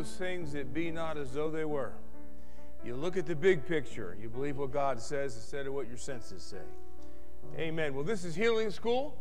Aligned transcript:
Those 0.00 0.16
things 0.16 0.52
that 0.52 0.72
be 0.72 0.90
not 0.90 1.18
as 1.18 1.32
though 1.32 1.50
they 1.50 1.66
were. 1.66 1.92
You 2.82 2.96
look 2.96 3.18
at 3.18 3.26
the 3.26 3.36
big 3.36 3.66
picture. 3.66 4.16
You 4.18 4.30
believe 4.30 4.56
what 4.56 4.70
God 4.70 4.98
says 4.98 5.36
instead 5.36 5.66
of 5.66 5.74
what 5.74 5.88
your 5.88 5.98
senses 5.98 6.42
say. 6.42 6.56
Amen. 7.58 7.94
Well, 7.94 8.02
this 8.02 8.24
is 8.24 8.34
Healing 8.34 8.70
School. 8.70 9.14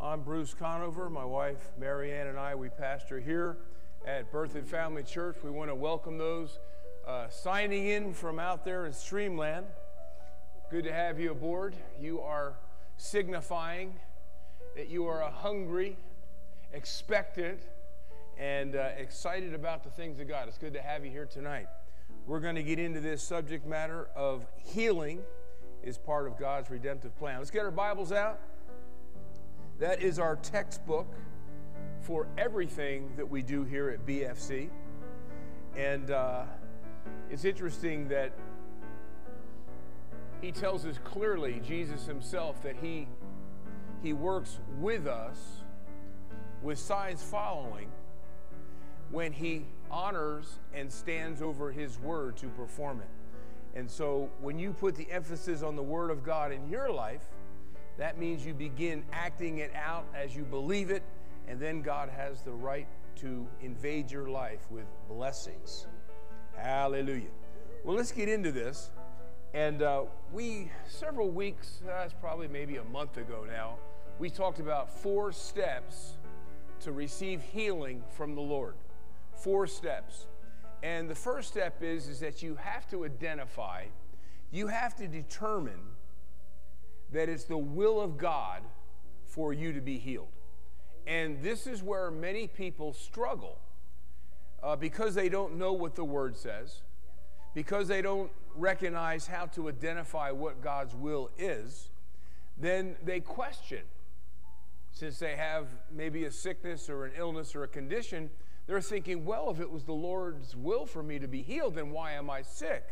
I'm 0.00 0.22
Bruce 0.22 0.54
Conover. 0.54 1.10
My 1.10 1.26
wife, 1.26 1.58
Marianne, 1.78 2.28
and 2.28 2.38
I, 2.38 2.54
we 2.54 2.70
pastor 2.70 3.20
here 3.20 3.58
at 4.06 4.32
Berthoud 4.32 4.64
Family 4.64 5.02
Church. 5.02 5.36
We 5.44 5.50
want 5.50 5.68
to 5.68 5.74
welcome 5.74 6.16
those 6.16 6.58
uh, 7.06 7.28
signing 7.28 7.88
in 7.88 8.14
from 8.14 8.38
out 8.38 8.64
there 8.64 8.86
in 8.86 8.92
Streamland. 8.92 9.66
Good 10.70 10.84
to 10.84 10.94
have 10.94 11.20
you 11.20 11.30
aboard. 11.30 11.76
You 12.00 12.22
are 12.22 12.54
signifying 12.96 13.92
that 14.76 14.88
you 14.88 15.06
are 15.08 15.20
a 15.20 15.30
hungry, 15.30 15.98
expectant, 16.72 17.60
and 18.40 18.74
uh, 18.74 18.88
excited 18.96 19.52
about 19.52 19.84
the 19.84 19.90
things 19.90 20.18
of 20.18 20.26
God. 20.26 20.48
It's 20.48 20.56
good 20.56 20.72
to 20.72 20.80
have 20.80 21.04
you 21.04 21.10
here 21.10 21.26
tonight. 21.26 21.66
We're 22.26 22.40
going 22.40 22.54
to 22.54 22.62
get 22.62 22.78
into 22.78 22.98
this 22.98 23.22
subject 23.22 23.66
matter 23.66 24.08
of 24.16 24.46
healing 24.56 25.20
is 25.82 25.98
part 25.98 26.26
of 26.26 26.38
God's 26.38 26.70
redemptive 26.70 27.14
plan. 27.18 27.38
Let's 27.38 27.50
get 27.50 27.66
our 27.66 27.70
Bibles 27.70 28.12
out. 28.12 28.40
That 29.78 30.00
is 30.00 30.18
our 30.18 30.36
textbook 30.36 31.06
for 32.00 32.26
everything 32.38 33.10
that 33.18 33.28
we 33.28 33.42
do 33.42 33.62
here 33.64 33.90
at 33.90 34.06
BFC. 34.06 34.70
And 35.76 36.10
uh, 36.10 36.44
it's 37.30 37.44
interesting 37.44 38.08
that 38.08 38.32
he 40.40 40.50
tells 40.50 40.86
us 40.86 40.98
clearly, 41.04 41.60
Jesus 41.66 42.06
himself, 42.06 42.62
that 42.62 42.76
he, 42.76 43.06
he 44.02 44.14
works 44.14 44.60
with 44.78 45.06
us 45.06 45.36
with 46.62 46.78
signs 46.78 47.22
following 47.22 47.90
when 49.10 49.32
he 49.32 49.64
honors 49.90 50.58
and 50.72 50.90
stands 50.92 51.42
over 51.42 51.72
his 51.72 51.98
word 51.98 52.36
to 52.36 52.46
perform 52.48 53.00
it. 53.00 53.08
And 53.78 53.90
so 53.90 54.30
when 54.40 54.58
you 54.58 54.72
put 54.72 54.94
the 54.94 55.10
emphasis 55.10 55.62
on 55.62 55.76
the 55.76 55.82
word 55.82 56.10
of 56.10 56.24
God 56.24 56.52
in 56.52 56.68
your 56.68 56.90
life, 56.90 57.22
that 57.98 58.18
means 58.18 58.46
you 58.46 58.54
begin 58.54 59.04
acting 59.12 59.58
it 59.58 59.72
out 59.74 60.06
as 60.14 60.34
you 60.34 60.44
believe 60.44 60.90
it, 60.90 61.02
and 61.48 61.60
then 61.60 61.82
God 61.82 62.08
has 62.08 62.42
the 62.42 62.52
right 62.52 62.86
to 63.16 63.46
invade 63.60 64.10
your 64.10 64.28
life 64.28 64.66
with 64.70 64.86
blessings. 65.08 65.86
Hallelujah. 66.56 67.30
Well, 67.84 67.96
let's 67.96 68.12
get 68.12 68.28
into 68.28 68.52
this. 68.52 68.90
And 69.52 69.82
uh, 69.82 70.04
we, 70.32 70.70
several 70.88 71.28
weeks, 71.28 71.80
that's 71.84 72.14
probably 72.14 72.46
maybe 72.46 72.76
a 72.76 72.84
month 72.84 73.16
ago 73.16 73.44
now, 73.46 73.76
we 74.18 74.30
talked 74.30 74.60
about 74.60 74.88
four 74.88 75.32
steps 75.32 76.12
to 76.80 76.92
receive 76.92 77.42
healing 77.42 78.04
from 78.10 78.34
the 78.34 78.40
Lord 78.40 78.74
four 79.42 79.66
steps. 79.66 80.26
And 80.82 81.08
the 81.08 81.14
first 81.14 81.48
step 81.48 81.82
is, 81.82 82.08
is 82.08 82.20
that 82.20 82.42
you 82.42 82.56
have 82.56 82.88
to 82.90 83.04
identify, 83.04 83.84
you 84.50 84.68
have 84.68 84.96
to 84.96 85.06
determine 85.06 85.80
that 87.12 87.28
it's 87.28 87.44
the 87.44 87.58
will 87.58 88.00
of 88.00 88.16
God 88.16 88.62
for 89.26 89.52
you 89.52 89.72
to 89.72 89.80
be 89.80 89.98
healed. 89.98 90.28
And 91.06 91.42
this 91.42 91.66
is 91.66 91.82
where 91.82 92.10
many 92.10 92.46
people 92.46 92.92
struggle 92.92 93.58
uh, 94.62 94.76
because 94.76 95.14
they 95.14 95.28
don't 95.28 95.56
know 95.56 95.72
what 95.72 95.94
the 95.94 96.04
Word 96.04 96.36
says, 96.36 96.82
because 97.54 97.88
they 97.88 98.02
don't 98.02 98.30
recognize 98.54 99.26
how 99.26 99.46
to 99.46 99.68
identify 99.68 100.30
what 100.30 100.62
God's 100.62 100.94
will 100.94 101.30
is, 101.38 101.90
then 102.58 102.96
they 103.04 103.20
question. 103.20 103.82
Since 104.92 105.18
they 105.18 105.36
have 105.36 105.66
maybe 105.90 106.24
a 106.24 106.30
sickness 106.30 106.88
or 106.88 107.04
an 107.04 107.12
illness 107.16 107.54
or 107.54 107.64
a 107.64 107.68
condition, 107.68 108.28
they're 108.66 108.80
thinking, 108.80 109.24
well, 109.24 109.50
if 109.50 109.60
it 109.60 109.70
was 109.70 109.84
the 109.84 109.92
Lord's 109.92 110.54
will 110.54 110.86
for 110.86 111.02
me 111.02 111.18
to 111.18 111.26
be 111.26 111.42
healed, 111.42 111.74
then 111.74 111.90
why 111.90 112.12
am 112.12 112.30
I 112.30 112.42
sick? 112.42 112.84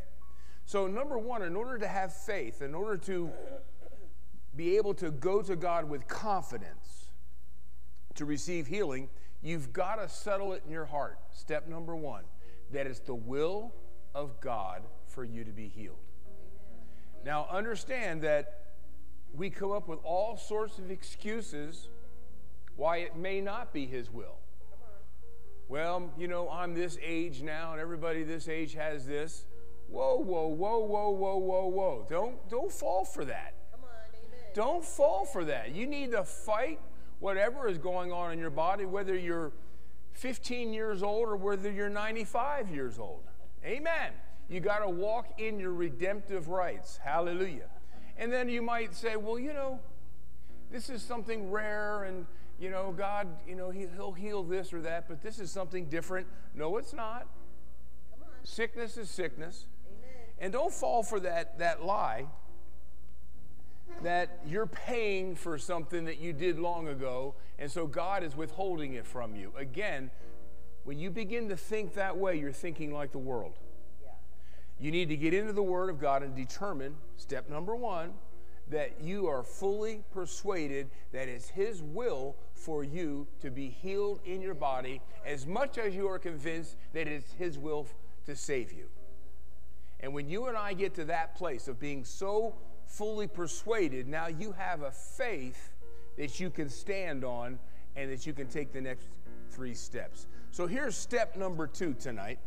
So, 0.65 0.87
number 0.87 1.17
one, 1.19 1.43
in 1.43 1.57
order 1.57 1.79
to 1.79 1.89
have 1.89 2.13
faith, 2.13 2.61
in 2.61 2.75
order 2.75 2.97
to 2.99 3.31
be 4.57 4.77
able 4.77 4.95
to 4.95 5.11
go 5.11 5.41
to 5.41 5.57
God 5.57 5.89
with 5.89 6.07
confidence 6.09 7.13
to 8.17 8.25
receive 8.25 8.67
healing, 8.67 9.09
you've 9.41 9.73
got 9.73 9.97
to 9.97 10.09
settle 10.09 10.53
it 10.53 10.63
in 10.67 10.73
your 10.73 10.85
heart. 10.85 11.19
Step 11.31 11.69
number 11.69 11.95
one 11.97 12.25
that 12.71 12.87
it's 12.87 13.01
the 13.01 13.15
will 13.15 13.73
of 14.15 14.41
God 14.41 14.83
for 15.07 15.25
you 15.25 15.45
to 15.45 15.53
be 15.53 15.69
healed. 15.69 15.97
Now, 17.25 17.47
understand 17.51 18.23
that 18.23 18.75
we 19.35 19.49
come 19.49 19.71
up 19.71 19.89
with 19.89 20.01
all 20.05 20.37
sorts 20.37 20.79
of 20.79 20.91
excuses 20.91 21.89
why 22.77 22.99
it 22.99 23.17
may 23.17 23.41
not 23.41 23.73
be 23.73 23.87
His 23.87 24.11
will 24.11 24.39
well, 25.69 26.11
you 26.19 26.29
know, 26.29 26.49
I'm 26.51 26.75
this 26.75 26.99
age 27.05 27.43
now, 27.43 27.73
and 27.73 27.81
everybody 27.81 28.23
this 28.25 28.49
age 28.49 28.75
has 28.75 29.07
this. 29.07 29.45
Whoa, 29.89 30.17
whoa, 30.17 30.49
whoa, 30.49 30.79
whoa, 30.79 31.11
whoa, 31.11 31.37
whoa, 31.37 31.67
whoa. 31.67 32.07
Don't, 32.09 32.49
don't 32.49 32.73
fall 32.73 33.05
for 33.05 33.25
that. 33.27 33.55
Come 33.71 33.81
on, 33.85 33.91
amen. 34.15 34.51
Don't 34.55 34.85
fall 34.85 35.27
for 35.27 35.45
that. 35.45 35.75
You 35.75 35.87
need 35.87 36.13
to 36.13 36.25
fight 36.25 36.81
whatever 37.21 37.69
is 37.69 37.79
going 37.79 38.13
on 38.13 38.33
in 38.33 38.39
your 38.39 38.51
body, 38.51 38.87
whether 38.87 39.15
you're 39.15 39.53
15 40.13 40.73
years 40.73 41.03
old 41.03 41.29
or 41.29 41.37
whether 41.37 41.71
you're 41.71 41.89
95 41.89 42.71
years 42.71 42.99
old. 42.99 43.25
Amen. 43.65 44.13
You 44.49 44.61
got 44.61 44.79
to 44.79 44.89
walk 44.89 45.39
in 45.39 45.61
your 45.61 45.73
redemptive 45.73 46.49
rights. 46.49 46.99
Hallelujah. 47.03 47.69
And 48.17 48.33
then 48.33 48.49
you 48.49 48.63
might 48.63 48.95
say, 48.95 49.17
well, 49.17 49.39
you 49.39 49.53
know, 49.53 49.79
this 50.71 50.89
is 50.89 51.03
something 51.03 51.51
rare 51.51 52.05
and 52.05 52.27
you 52.59 52.71
know, 52.71 52.93
God, 52.97 53.29
you 53.47 53.55
know, 53.55 53.71
he, 53.71 53.87
will 53.87 54.13
heal 54.13 54.43
this 54.43 54.73
or 54.73 54.81
that, 54.83 55.09
but 55.09 55.23
this 55.23 55.39
is 55.39 55.51
something 55.51 55.87
different. 55.87 56.27
No, 56.55 56.77
it's 56.77 56.93
not. 56.93 57.29
Sickness 58.43 58.97
is 58.97 59.09
sickness. 59.09 59.67
Amen. 59.87 60.27
And 60.39 60.53
don't 60.53 60.73
fall 60.73 61.03
for 61.03 61.21
that, 61.21 61.59
that 61.59 61.85
lie 61.85 62.27
that 64.03 64.41
you're 64.47 64.67
paying 64.67 65.35
for 65.35 65.59
something 65.59 66.05
that 66.05 66.19
you 66.19 66.33
did 66.33 66.59
long 66.59 66.89
ago, 66.89 67.35
and 67.59 67.71
so 67.71 67.87
God 67.87 68.23
is 68.23 68.37
withholding 68.37 68.95
it 68.95 69.07
from 69.07 69.35
you. 69.35 69.53
Again, 69.57 70.11
when 70.85 70.99
you 70.99 71.11
begin 71.11 71.49
to 71.49 71.57
think 71.57 71.95
that 71.95 72.17
way, 72.17 72.39
you're 72.39 72.53
thinking 72.53 72.93
like 72.93 73.13
the 73.13 73.19
world. 73.19 73.59
Yeah. 74.03 74.11
You 74.79 74.91
need 74.91 75.09
to 75.09 75.17
get 75.17 75.35
into 75.35 75.53
the 75.53 75.63
Word 75.63 75.91
of 75.91 76.01
God 76.01 76.23
and 76.23 76.35
determine 76.35 76.97
step 77.17 77.49
number 77.51 77.75
one 77.75 78.13
that 78.71 79.01
you 79.03 79.27
are 79.27 79.43
fully 79.43 80.03
persuaded 80.13 80.91
that 81.13 81.29
it's 81.29 81.49
His 81.49 81.83
will 81.83 82.37
for 82.55 82.85
you 82.85 83.27
to 83.41 83.51
be 83.51 83.69
healed 83.69 84.21
in 84.25 84.41
your 84.41 84.55
body 84.55 85.01
as 85.25 85.47
much 85.47 85.79
as 85.79 85.95
you 85.95 86.09
are 86.09 86.19
convinced 86.19 86.77
that 86.93 87.07
it's 87.09 87.33
His 87.33 87.59
will 87.59 87.87
to 88.27 88.37
save 88.37 88.73
you. 88.73 88.87
And 90.01 90.13
when 90.13 90.29
you 90.29 90.47
and 90.47 90.57
I 90.57 90.75
get 90.75 90.95
to 90.95 91.05
that 91.07 91.35
place 91.35 91.67
of 91.67 91.81
being 91.81 92.05
so 92.05 92.55
fully 92.87 93.27
persuaded, 93.27 94.07
now 94.07 94.29
you 94.29 94.53
have 94.53 94.83
a 94.83 94.91
faith 94.91 95.73
that 96.17 96.39
you 96.39 96.51
can 96.51 96.69
stand 96.69 97.25
on 97.25 97.59
and 97.97 98.11
that 98.11 98.27
you 98.27 98.33
can 98.33 98.49
take 98.49 98.73
the 98.73 98.81
next 98.81 99.09
three 99.51 99.75
steps. 99.75 100.27
So 100.51 100.67
here's 100.67 100.97
step 100.97 101.37
number 101.37 101.67
two 101.67 101.95
tonight. 101.95 102.39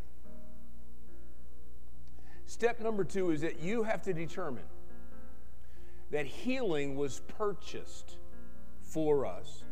Step 2.45 2.79
number 2.79 3.03
two 3.03 3.31
is 3.31 3.41
that 3.41 3.61
you 3.61 3.83
have 3.83 4.01
to 4.03 4.13
determine 4.13 4.63
that 6.11 6.25
healing 6.25 6.95
was 6.95 7.21
purchased 7.37 8.17
for 8.81 9.25
us 9.25 9.63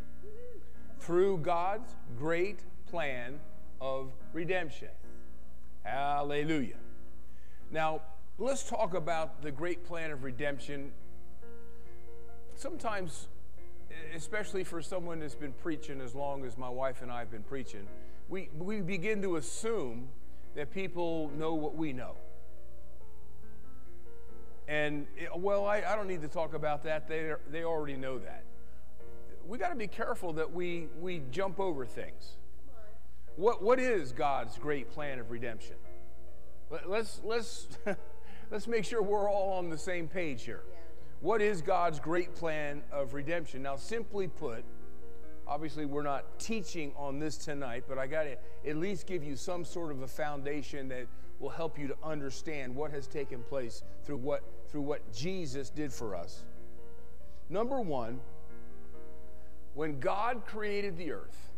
through 0.99 1.37
God's 1.39 1.95
great 2.17 2.59
plan 2.89 3.39
of 3.81 4.11
redemption. 4.33 4.89
Hallelujah. 5.83 6.77
Now, 7.71 8.01
let's 8.37 8.63
talk 8.63 8.93
about 8.93 9.41
the 9.41 9.51
great 9.51 9.83
plan 9.83 10.11
of 10.11 10.23
redemption. 10.23 10.91
Sometimes, 12.55 13.27
especially 14.15 14.63
for 14.63 14.81
someone 14.81 15.19
that's 15.19 15.35
been 15.35 15.53
preaching 15.53 16.01
as 16.01 16.15
long 16.15 16.45
as 16.45 16.57
my 16.57 16.69
wife 16.69 17.01
and 17.01 17.11
I 17.11 17.19
have 17.19 17.31
been 17.31 17.43
preaching, 17.43 17.85
we, 18.29 18.49
we 18.57 18.81
begin 18.81 19.21
to 19.23 19.37
assume 19.37 20.09
that 20.55 20.71
people 20.71 21.31
know 21.37 21.53
what 21.53 21.75
we 21.75 21.93
know. 21.93 22.15
And, 24.69 25.07
eh, 25.19 25.25
well, 25.35 25.65
I, 25.65 25.77
I 25.77 25.95
don't 25.95 26.07
need 26.07 26.21
to 26.21 26.27
talk 26.27 26.53
about 26.53 26.83
that. 26.83 27.07
They, 27.07 27.33
they 27.49 27.63
already 27.63 27.97
know 27.97 28.19
that. 28.19 28.43
we 29.47 29.57
got 29.57 29.69
to 29.69 29.75
be 29.75 29.87
careful 29.87 30.31
that 30.33 30.53
we, 30.53 30.87
we 31.01 31.23
jump 31.31 31.59
over 31.59 31.87
things. 31.87 32.37
What, 33.35 33.63
what 33.63 33.79
is 33.79 34.11
God's 34.11 34.59
great 34.59 34.91
plan 34.91 35.17
of 35.17 35.31
redemption? 35.31 35.75
Let, 36.69 36.87
let's, 36.87 37.19
let's, 37.23 37.67
let's 38.51 38.67
make 38.67 38.85
sure 38.85 39.01
we're 39.01 39.29
all 39.29 39.53
on 39.53 39.71
the 39.71 39.77
same 39.77 40.07
page 40.07 40.43
here. 40.43 40.61
Yeah. 40.71 40.77
What 41.21 41.41
is 41.41 41.63
God's 41.63 41.99
great 41.99 42.35
plan 42.35 42.83
of 42.91 43.15
redemption? 43.15 43.63
Now, 43.63 43.75
simply 43.75 44.27
put, 44.27 44.63
obviously 45.47 45.85
we're 45.85 46.03
not 46.03 46.37
teaching 46.37 46.91
on 46.95 47.17
this 47.17 47.37
tonight, 47.37 47.85
but 47.87 47.97
I 47.97 48.05
got 48.05 48.23
to 48.23 48.37
at 48.69 48.75
least 48.75 49.07
give 49.07 49.23
you 49.23 49.35
some 49.35 49.65
sort 49.65 49.91
of 49.91 50.03
a 50.03 50.07
foundation 50.07 50.89
that 50.89 51.07
will 51.39 51.49
help 51.49 51.79
you 51.79 51.87
to 51.87 51.95
understand 52.03 52.75
what 52.75 52.91
has 52.91 53.07
taken 53.07 53.41
place 53.43 53.83
through 54.03 54.17
what, 54.17 54.43
through 54.69 54.81
what 54.81 55.13
Jesus 55.13 55.69
did 55.69 55.91
for 55.91 56.15
us. 56.15 56.43
Number 57.49 57.79
one, 57.79 58.19
when 59.73 59.99
God 59.99 60.45
created 60.45 60.97
the 60.97 61.11
earth, 61.11 61.51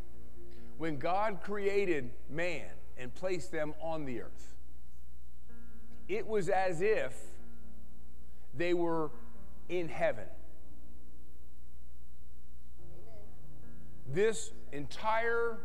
when 0.78 0.98
God 0.98 1.40
created 1.42 2.12
man 2.30 2.70
and 2.98 3.14
placed 3.14 3.52
them 3.52 3.74
on 3.82 4.06
the 4.06 4.22
earth, 4.22 4.56
it 6.08 6.28
was 6.28 6.50
as 6.50 6.82
if 6.82 7.16
they 8.54 8.74
were 8.74 9.12
in 9.70 9.88
heaven. 9.88 10.26
This 14.14 14.52
entire 14.72 15.58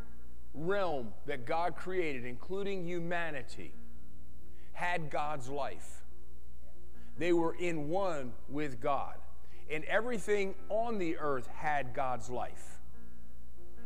realm 0.55 1.13
that 1.27 1.47
God 1.47 1.77
created, 1.77 2.25
including 2.25 2.87
humanity, 2.87 3.73
had 4.76 5.11
God's 5.11 5.49
life. 5.49 6.02
They 7.19 7.32
were 7.32 7.55
in 7.55 7.88
one 7.88 8.32
with 8.49 8.81
God. 8.81 9.14
And 9.70 9.84
everything 9.84 10.55
on 10.69 10.99
the 10.99 11.17
earth 11.17 11.49
had 11.49 11.94
God's 11.94 12.31
life. 12.31 12.78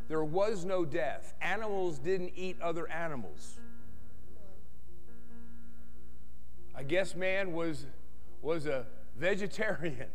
There 0.09 0.23
was 0.23 0.65
no 0.65 0.83
death. 0.83 1.33
Animals 1.41 1.97
didn't 1.97 2.33
eat 2.35 2.57
other 2.61 2.87
animals. 2.89 3.57
I 6.75 6.83
guess 6.83 7.15
man 7.15 7.53
was, 7.53 7.85
was 8.41 8.65
a 8.65 8.85
vegetarian. 9.17 10.07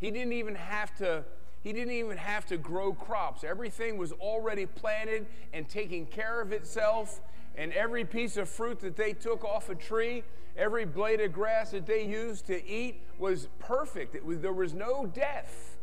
He 0.00 0.10
didn't 0.10 0.32
even 0.32 0.54
have 0.54 0.96
to 0.96 1.24
he 1.62 1.72
didn't 1.72 1.94
even 1.94 2.16
have 2.16 2.44
to 2.46 2.56
grow 2.56 2.92
crops. 2.92 3.44
Everything 3.44 3.96
was 3.96 4.10
already 4.12 4.66
planted 4.66 5.26
and 5.52 5.68
taking 5.68 6.06
care 6.06 6.40
of 6.40 6.52
itself. 6.52 7.20
And 7.56 7.72
every 7.72 8.04
piece 8.04 8.36
of 8.36 8.48
fruit 8.48 8.80
that 8.80 8.96
they 8.96 9.12
took 9.12 9.44
off 9.44 9.68
a 9.68 9.74
tree, 9.74 10.24
every 10.56 10.84
blade 10.84 11.20
of 11.20 11.32
grass 11.32 11.72
that 11.72 11.86
they 11.86 12.04
used 12.04 12.46
to 12.46 12.66
eat 12.66 13.02
was 13.18 13.48
perfect. 13.58 14.14
It 14.14 14.24
was, 14.24 14.40
there 14.40 14.52
was 14.52 14.74
no 14.74 15.06
death. 15.06 15.76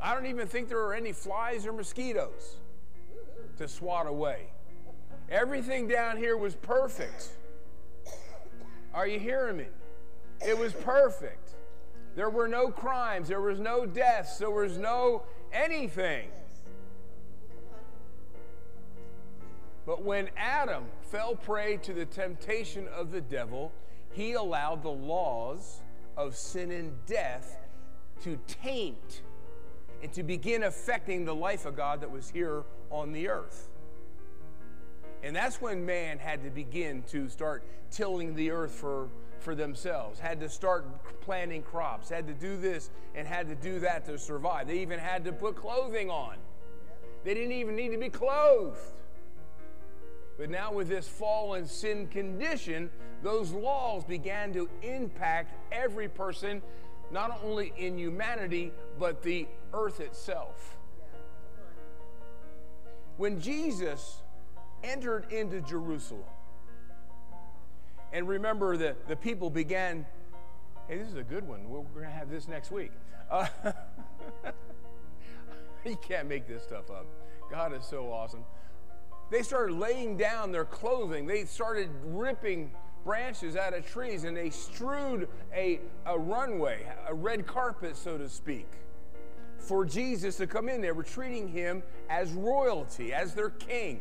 I 0.00 0.14
don't 0.14 0.26
even 0.26 0.46
think 0.46 0.68
there 0.68 0.78
were 0.78 0.94
any 0.94 1.12
flies 1.12 1.66
or 1.66 1.72
mosquitoes 1.72 2.56
to 3.58 3.68
swat 3.68 4.06
away. 4.06 4.48
Everything 5.30 5.88
down 5.88 6.16
here 6.16 6.36
was 6.36 6.54
perfect. 6.54 7.30
Are 8.92 9.06
you 9.06 9.18
hearing 9.18 9.56
me? 9.56 9.66
It 10.46 10.56
was 10.56 10.72
perfect. 10.72 11.50
There 12.14 12.30
were 12.30 12.48
no 12.48 12.68
crimes, 12.68 13.28
there 13.28 13.40
was 13.40 13.58
no 13.58 13.84
deaths, 13.84 14.38
there 14.38 14.50
was 14.50 14.78
no 14.78 15.22
anything. 15.52 16.28
But 19.86 20.02
when 20.02 20.28
Adam 20.36 20.84
fell 21.00 21.36
prey 21.36 21.76
to 21.78 21.92
the 21.94 22.04
temptation 22.04 22.88
of 22.88 23.12
the 23.12 23.20
devil, 23.20 23.72
he 24.10 24.32
allowed 24.32 24.82
the 24.82 24.90
laws 24.90 25.80
of 26.16 26.34
sin 26.34 26.72
and 26.72 26.92
death 27.06 27.56
to 28.22 28.38
taint 28.48 29.22
and 30.02 30.12
to 30.12 30.24
begin 30.24 30.64
affecting 30.64 31.24
the 31.24 31.34
life 31.34 31.66
of 31.66 31.76
God 31.76 32.00
that 32.00 32.10
was 32.10 32.28
here 32.28 32.64
on 32.90 33.12
the 33.12 33.28
earth. 33.28 33.68
And 35.22 35.34
that's 35.34 35.60
when 35.60 35.86
man 35.86 36.18
had 36.18 36.42
to 36.42 36.50
begin 36.50 37.02
to 37.04 37.28
start 37.28 37.64
tilling 37.90 38.34
the 38.34 38.50
earth 38.50 38.72
for, 38.72 39.08
for 39.38 39.54
themselves, 39.54 40.18
had 40.18 40.40
to 40.40 40.48
start 40.48 40.84
planting 41.20 41.62
crops, 41.62 42.08
had 42.08 42.26
to 42.26 42.34
do 42.34 42.56
this 42.56 42.90
and 43.14 43.26
had 43.26 43.48
to 43.48 43.54
do 43.54 43.78
that 43.80 44.04
to 44.06 44.18
survive. 44.18 44.66
They 44.66 44.78
even 44.80 44.98
had 44.98 45.24
to 45.24 45.32
put 45.32 45.56
clothing 45.56 46.10
on. 46.10 46.36
They 47.24 47.34
didn't 47.34 47.52
even 47.52 47.76
need 47.76 47.90
to 47.90 47.98
be 47.98 48.08
clothed. 48.08 48.78
But 50.38 50.50
now, 50.50 50.72
with 50.72 50.88
this 50.88 51.08
fallen 51.08 51.66
sin 51.66 52.08
condition, 52.08 52.90
those 53.22 53.52
laws 53.52 54.04
began 54.04 54.52
to 54.52 54.68
impact 54.82 55.54
every 55.72 56.08
person, 56.08 56.60
not 57.10 57.40
only 57.42 57.72
in 57.76 57.96
humanity, 57.96 58.72
but 58.98 59.22
the 59.22 59.46
earth 59.72 60.00
itself. 60.00 60.76
When 63.16 63.40
Jesus 63.40 64.20
entered 64.84 65.32
into 65.32 65.62
Jerusalem, 65.62 66.24
and 68.12 68.28
remember 68.28 68.76
that 68.76 69.08
the 69.08 69.16
people 69.16 69.48
began, 69.48 70.04
hey, 70.86 70.98
this 70.98 71.08
is 71.08 71.16
a 71.16 71.22
good 71.22 71.48
one. 71.48 71.68
We're 71.68 71.80
going 71.80 72.04
to 72.04 72.10
have 72.10 72.30
this 72.30 72.46
next 72.46 72.70
week. 72.70 72.92
Uh, 73.30 73.46
you 75.86 75.96
can't 75.96 76.28
make 76.28 76.46
this 76.46 76.62
stuff 76.62 76.90
up. 76.90 77.06
God 77.50 77.74
is 77.74 77.84
so 77.84 78.12
awesome 78.12 78.44
they 79.30 79.42
started 79.42 79.76
laying 79.76 80.16
down 80.16 80.52
their 80.52 80.64
clothing. 80.64 81.26
They 81.26 81.44
started 81.44 81.90
ripping 82.04 82.70
branches 83.04 83.56
out 83.56 83.74
of 83.74 83.86
trees 83.86 84.24
and 84.24 84.36
they 84.36 84.50
strewed 84.50 85.28
a, 85.54 85.80
a 86.04 86.18
runway, 86.18 86.86
a 87.08 87.14
red 87.14 87.46
carpet, 87.46 87.96
so 87.96 88.18
to 88.18 88.28
speak, 88.28 88.66
for 89.58 89.84
Jesus 89.84 90.36
to 90.36 90.46
come 90.46 90.68
in. 90.68 90.80
They 90.80 90.92
were 90.92 91.02
treating 91.02 91.48
him 91.48 91.82
as 92.08 92.32
royalty, 92.32 93.12
as 93.12 93.34
their 93.34 93.50
king. 93.50 94.00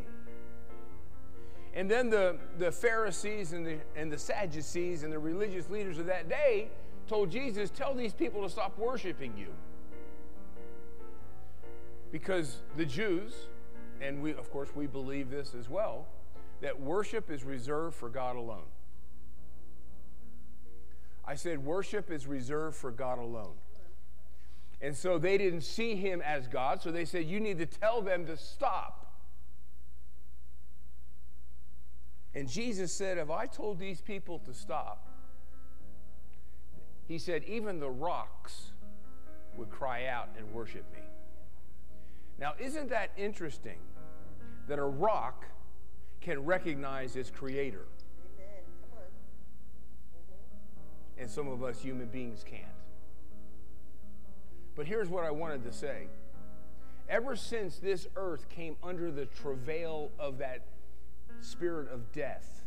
And 1.73 1.91
then 1.91 2.09
the, 2.09 2.37
the 2.57 2.71
Pharisees 2.71 3.53
and 3.53 3.65
the, 3.65 3.77
and 3.95 4.11
the 4.11 4.17
Sadducees 4.17 5.03
and 5.03 5.11
the 5.11 5.19
religious 5.19 5.69
leaders 5.69 5.97
of 5.97 6.05
that 6.05 6.29
day 6.29 6.69
told 7.07 7.29
Jesus, 7.29 7.69
Tell 7.69 7.93
these 7.93 8.13
people 8.13 8.41
to 8.43 8.49
stop 8.49 8.77
worshiping 8.77 9.33
you. 9.37 9.47
Because 12.11 12.61
the 12.77 12.85
Jews, 12.85 13.33
and 14.01 14.21
we, 14.21 14.31
of 14.31 14.51
course, 14.51 14.69
we 14.75 14.87
believe 14.87 15.29
this 15.29 15.53
as 15.57 15.69
well, 15.69 16.07
that 16.61 16.79
worship 16.79 17.29
is 17.31 17.43
reserved 17.43 17.95
for 17.95 18.09
God 18.09 18.35
alone. 18.35 18.67
I 21.25 21.35
said 21.35 21.65
worship 21.65 22.11
is 22.11 22.27
reserved 22.27 22.75
for 22.75 22.91
God 22.91 23.17
alone. 23.17 23.55
And 24.81 24.95
so 24.95 25.17
they 25.17 25.37
didn't 25.37 25.61
see 25.61 25.95
him 25.95 26.21
as 26.21 26.47
God, 26.47 26.81
so 26.81 26.91
they 26.91 27.05
said, 27.05 27.25
You 27.25 27.39
need 27.39 27.57
to 27.57 27.65
tell 27.65 28.01
them 28.01 28.25
to 28.27 28.37
stop. 28.37 29.13
And 32.35 32.49
Jesus 32.49 32.93
said, 32.93 33.17
If 33.17 33.31
I 33.31 33.47
told 33.47 33.79
these 33.79 34.01
people 34.01 34.39
to 34.39 34.53
stop, 34.53 35.07
he 37.07 37.19
said, 37.19 37.43
even 37.45 37.79
the 37.79 37.89
rocks 37.89 38.71
would 39.57 39.69
cry 39.69 40.07
out 40.07 40.29
and 40.37 40.51
worship 40.51 40.83
me. 40.93 41.04
Now, 42.39 42.53
isn't 42.59 42.89
that 42.89 43.11
interesting 43.17 43.79
that 44.67 44.79
a 44.79 44.83
rock 44.83 45.45
can 46.21 46.43
recognize 46.43 47.15
its 47.15 47.29
creator? 47.29 47.85
Amen. 48.37 48.63
Come 48.81 48.99
on. 48.99 49.03
Mm-hmm. 50.15 51.21
And 51.21 51.29
some 51.29 51.47
of 51.47 51.63
us 51.63 51.81
human 51.81 52.07
beings 52.07 52.43
can't. 52.43 52.63
But 54.75 54.87
here's 54.87 55.07
what 55.07 55.23
I 55.23 55.31
wanted 55.31 55.63
to 55.63 55.71
say. 55.71 56.07
Ever 57.07 57.35
since 57.35 57.77
this 57.77 58.07
earth 58.15 58.49
came 58.49 58.75
under 58.83 59.11
the 59.11 59.25
travail 59.27 60.11
of 60.19 60.37
that 60.39 60.65
spirit 61.39 61.89
of 61.89 62.11
death, 62.11 62.63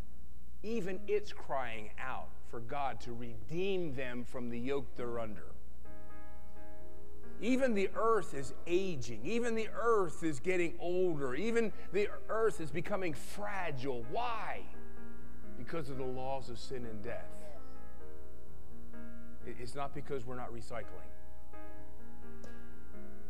even 0.63 1.01
it's 1.07 1.33
crying 1.33 1.91
out 1.99 2.29
for 2.51 2.61
God 2.61 3.01
to 3.01 3.13
redeem 3.13 3.95
them 3.95 4.25
from 4.25 4.49
the 4.49 4.59
yoke 4.59 4.87
they're 4.97 5.19
under. 5.19 5.48
Even 7.41 7.75
the 7.75 7.89
earth 7.95 8.35
is 8.35 8.53
aging. 8.67 9.21
Even 9.25 9.55
the 9.55 9.69
earth 9.81 10.25
is 10.25 10.41
getting 10.41 10.75
older. 10.81 11.35
Even 11.35 11.73
the 11.93 12.09
earth 12.29 12.61
is 12.61 12.71
becoming 12.71 13.15
fragile. 13.15 14.05
Why? 14.11 14.63
Because 15.57 15.89
of 15.89 15.99
the 15.99 16.05
laws 16.05 16.49
of 16.49 16.59
sin 16.59 16.85
and 16.85 17.03
death. 17.03 17.31
It's 19.47 19.75
not 19.75 19.95
because 19.95 20.27
we're 20.27 20.37
not 20.37 20.53
recycling. 20.53 21.09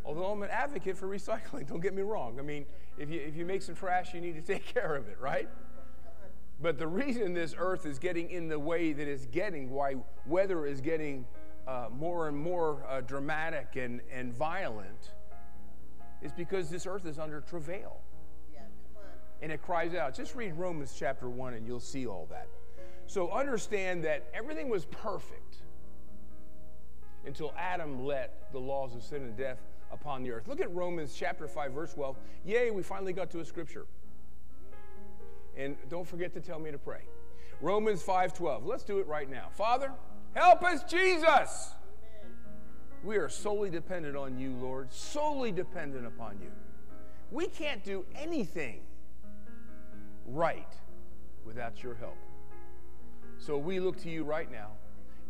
Although 0.05 0.27
I'm 0.27 0.43
an 0.43 0.51
advocate 0.51 0.97
for 0.97 1.07
recycling, 1.07 1.67
don't 1.69 1.81
get 1.81 1.95
me 1.95 2.03
wrong. 2.03 2.39
I 2.39 2.43
mean, 2.43 2.65
if 2.97 3.11
you, 3.11 3.21
if 3.21 3.37
you 3.37 3.45
make 3.45 3.63
some 3.63 3.75
trash, 3.75 4.15
you 4.15 4.21
need 4.21 4.35
to 4.35 4.41
take 4.55 4.65
care 4.65 4.95
of 4.95 5.09
it, 5.09 5.19
right? 5.21 5.49
But 6.61 6.79
the 6.79 6.89
reason 6.89 7.35
this 7.35 7.55
earth 7.57 7.87
is 7.87 7.99
getting 7.99 8.31
in 8.31 8.49
the 8.49 8.59
way 8.59 8.93
that 8.93 9.07
it's 9.07 9.27
getting, 9.27 9.71
why 9.71 9.97
weather 10.27 10.67
is 10.67 10.81
getting 10.81 11.25
uh, 11.69 11.89
more 11.91 12.29
and 12.29 12.37
more 12.37 12.85
uh, 12.89 13.03
dramatic 13.03 13.77
and, 13.77 14.01
and 14.11 14.33
violent 14.33 15.13
is 16.23 16.33
because 16.33 16.71
this 16.71 16.87
earth 16.87 17.05
is 17.07 17.19
under 17.19 17.43
travail. 17.43 18.01
Yeah, 18.53 18.61
come 18.61 19.03
on. 19.03 19.11
And 19.43 19.53
it 19.53 19.61
cries 19.63 19.95
out. 19.95 20.15
Just 20.15 20.35
read 20.35 20.55
Romans 20.57 20.95
chapter 20.99 21.29
1 21.29 21.55
and 21.55 21.67
you'll 21.67 21.79
see 21.79 22.07
all 22.07 22.27
that. 22.31 22.49
So 23.07 23.31
understand 23.31 24.03
that 24.05 24.25
everything 24.35 24.69
was 24.69 24.87
perfect. 24.87 25.59
until 27.27 27.53
Adam 27.59 28.05
let 28.05 28.51
the 28.53 28.59
laws 28.59 28.95
of 28.95 29.03
sin 29.03 29.23
and 29.23 29.37
death 29.37 29.59
upon 29.93 30.23
the 30.23 30.31
earth. 30.31 30.49
Look 30.49 30.61
at 30.61 30.75
Romans 30.75 31.15
chapter 31.15 31.47
5, 31.47 31.73
verse 31.73 31.93
12. 31.93 32.17
Yay, 32.47 32.71
we 32.71 32.83
finally 32.83 33.13
got 33.13 33.31
to 33.33 33.41
a 33.41 33.45
scripture. 33.45 33.87
And 35.57 35.77
don't 35.91 36.07
forget 36.07 36.33
to 36.35 36.41
tell 36.41 36.59
me 36.59 36.71
to 36.71 36.79
pray. 36.79 37.03
Romans 37.61 38.03
5:12. 38.03 38.65
Let's 38.65 38.85
do 38.85 39.01
it 39.01 39.07
right 39.07 39.29
now. 39.29 39.49
Father, 39.51 39.93
help 40.39 40.63
us, 40.63 40.85
Jesus. 40.85 41.73
We 43.03 43.17
are 43.17 43.29
solely 43.29 43.71
dependent 43.71 44.17
on 44.17 44.39
you, 44.39 44.53
Lord, 44.53 44.93
solely 44.93 45.53
dependent 45.53 46.07
upon 46.07 46.39
you. 46.41 46.51
We 47.31 47.47
can't 47.47 47.85
do 47.85 48.05
anything 48.15 48.81
right 50.27 50.73
without 51.45 51.83
your 51.83 51.95
help. 51.95 52.17
So 53.39 53.57
we 53.57 53.81
look 53.81 54.01
to 54.03 54.11
you 54.11 54.25
right 54.25 54.51
now. 54.51 54.73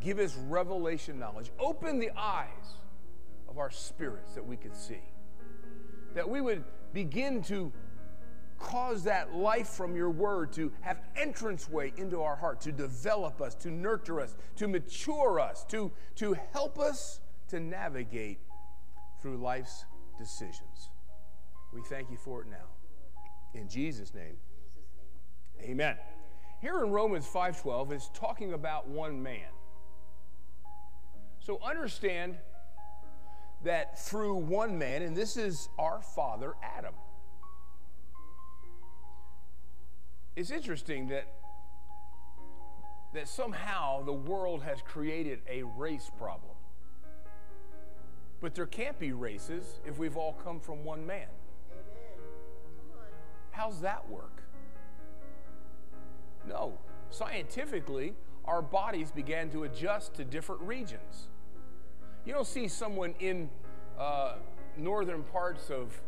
Give 0.01 0.19
us 0.19 0.37
revelation 0.49 1.19
knowledge. 1.19 1.51
Open 1.59 1.99
the 1.99 2.11
eyes 2.17 2.77
of 3.49 3.59
our 3.59 3.71
spirits 3.71 4.35
that 4.35 4.47
we 4.47 4.57
could 4.57 4.77
see. 4.77 5.03
That 6.15 6.29
we 6.29 6.41
would 6.41 6.65
begin 6.93 7.43
to 7.45 7.73
cause 8.59 9.05
that 9.05 9.35
life 9.35 9.69
from 9.69 9.95
your 9.97 10.11
word 10.11 10.53
to 10.53 10.73
have 10.81 10.99
entranceway 11.17 11.93
into 11.97 12.21
our 12.23 12.37
heart, 12.37 12.61
to 12.63 12.73
develop 12.73 13.41
us, 13.41 13.55
to 13.57 13.71
nurture 13.71 14.21
us, 14.21 14.35
to 14.57 14.69
mature 14.69 15.41
us, 15.41 15.65
to, 15.67 15.93
to 16.17 16.37
help 16.53 16.79
us 16.79 17.21
to 17.49 17.61
navigate 17.61 18.39
through 19.21 19.39
life's 19.39 19.85
decisions. 20.19 20.91
We 21.73 21.83
thank 21.83 22.11
you 22.11 22.17
for 22.17 22.43
it 22.43 22.49
now. 22.49 22.69
In 23.55 23.69
Jesus' 23.69 24.15
name, 24.15 24.37
amen. 25.63 25.97
Here 26.61 26.83
in 26.83 26.91
Romans 26.91 27.27
5:12 27.27 27.93
is 27.93 28.11
talking 28.15 28.53
about 28.53 28.89
one 28.89 29.23
man. 29.23 29.49
So 31.39 31.59
understand 31.63 32.39
that 33.63 33.99
through 33.99 34.35
one 34.35 34.77
man, 34.79 35.03
and 35.03 35.17
this 35.17 35.37
is 35.37 35.69
our 35.79 36.03
father 36.03 36.55
Adam. 36.63 36.95
It's 40.39 40.53
interesting 40.53 41.09
that 41.09 41.27
that 43.13 43.27
somehow 43.27 44.05
the 44.05 44.13
world 44.13 44.63
has 44.63 44.81
created 44.83 45.41
a 45.51 45.65
race 45.65 46.13
problem. 46.17 46.55
But 48.41 48.55
there 48.55 48.67
can't 48.67 48.97
be 49.01 49.11
races 49.11 49.81
if 49.85 49.99
we've 49.99 50.17
all 50.17 50.35
come 50.45 50.61
from 50.61 50.85
one 50.85 51.05
man. 51.05 51.27
How's 53.51 53.81
that 53.81 54.09
work? 54.09 54.45
No. 56.47 56.79
Scientifically, 57.11 58.15
our 58.45 58.63
bodies 58.63 59.11
began 59.11 59.51
to 59.51 59.65
adjust 59.65 60.15
to 60.15 60.25
different 60.25 60.63
regions. 60.63 61.31
You 62.25 62.33
don't 62.33 62.47
see 62.47 62.69
someone 62.69 63.17
in 63.19 63.51
uh, 63.99 64.35
northern 64.77 65.25
parts 65.25 65.69
of 65.69 66.01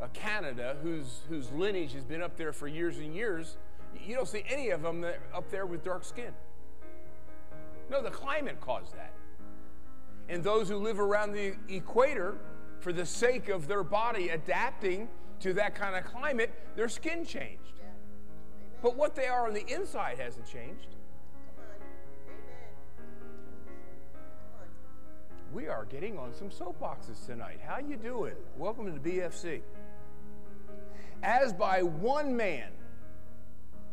uh, 0.00 0.06
Canada 0.12 0.76
whose, 0.80 1.22
whose 1.28 1.50
lineage 1.50 1.92
has 1.94 2.04
been 2.04 2.22
up 2.22 2.36
there 2.36 2.52
for 2.52 2.68
years 2.68 2.98
and 2.98 3.12
years. 3.16 3.56
You 4.02 4.14
don't 4.14 4.28
see 4.28 4.44
any 4.48 4.70
of 4.70 4.82
them 4.82 5.04
up 5.34 5.50
there 5.50 5.66
with 5.66 5.84
dark 5.84 6.04
skin. 6.04 6.32
No, 7.90 8.02
the 8.02 8.10
climate 8.10 8.60
caused 8.60 8.94
that. 8.94 9.12
And 10.28 10.42
those 10.42 10.68
who 10.68 10.76
live 10.76 11.00
around 11.00 11.32
the 11.32 11.54
equator, 11.68 12.36
for 12.80 12.92
the 12.92 13.06
sake 13.06 13.48
of 13.48 13.66
their 13.66 13.82
body 13.82 14.30
adapting 14.30 15.08
to 15.40 15.52
that 15.54 15.74
kind 15.74 15.96
of 15.96 16.04
climate, 16.04 16.52
their 16.76 16.88
skin 16.88 17.24
changed. 17.24 17.74
Yeah. 17.78 17.86
But 18.82 18.96
what 18.96 19.14
they 19.14 19.26
are 19.26 19.46
on 19.46 19.54
the 19.54 19.66
inside 19.72 20.18
hasn't 20.18 20.46
changed. 20.46 20.96
We 25.52 25.68
are 25.68 25.84
getting 25.84 26.18
on 26.18 26.34
some 26.34 26.50
soapboxes 26.50 27.24
tonight. 27.26 27.60
How 27.64 27.78
you 27.78 27.96
doing? 27.96 28.34
Welcome 28.58 28.86
to 28.86 28.98
the 28.98 28.98
BFC. 28.98 29.62
As 31.22 31.52
by 31.52 31.82
one 31.82 32.36
man, 32.36 32.72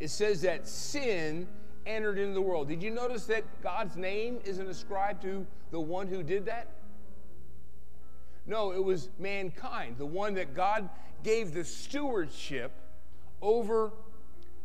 it 0.02 0.10
says 0.10 0.42
that 0.42 0.68
sin 0.68 1.48
entered 1.86 2.18
into 2.18 2.34
the 2.34 2.42
world. 2.42 2.68
Did 2.68 2.82
you 2.82 2.90
notice 2.90 3.28
that 3.28 3.44
God's 3.62 3.96
name 3.96 4.40
isn't 4.44 4.68
ascribed 4.68 5.22
to 5.22 5.46
the 5.70 5.80
one 5.80 6.08
who 6.08 6.24
did 6.24 6.48
that? 6.48 6.70
No, 8.48 8.72
it 8.72 8.84
was 8.84 9.10
mankind, 9.20 10.00
the 10.00 10.06
one 10.08 10.34
that 10.34 10.56
God 10.56 10.90
gave 11.24 11.54
the 11.54 11.64
stewardship 11.64 12.72
over 13.44 13.92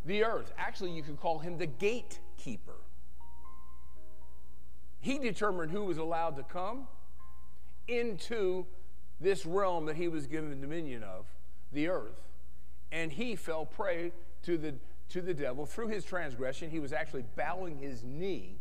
the 0.07 0.25
earth. 0.25 0.55
Actually, 0.57 0.93
you 0.93 1.03
could 1.03 1.21
call 1.21 1.39
him 1.39 1.59
the 1.59 1.67
gatekeeper. 1.67 2.81
He 5.01 5.19
determined 5.19 5.71
who 5.71 5.85
was 5.85 5.99
allowed 5.99 6.37
to 6.37 6.45
come 6.45 6.89
into 7.89 8.65
this 9.21 9.45
realm 9.45 9.85
that 9.85 9.97
he 9.97 10.09
was 10.09 10.27
given 10.27 10.63
dominion 10.63 11.03
of, 11.03 11.27
the 11.73 11.89
earth, 11.89 12.23
and 12.91 13.13
he 13.13 13.37
fell 13.37 13.67
prey 13.67 14.13
to 14.43 14.57
the 14.57 14.75
to 15.11 15.23
the 15.23 15.35
devil 15.35 15.67
through 15.67 15.89
his 15.89 16.05
transgression. 16.05 16.71
He 16.71 16.81
was 16.81 16.93
actually 16.93 17.25
bowing 17.37 17.79
his 17.79 18.03
knee 18.03 18.59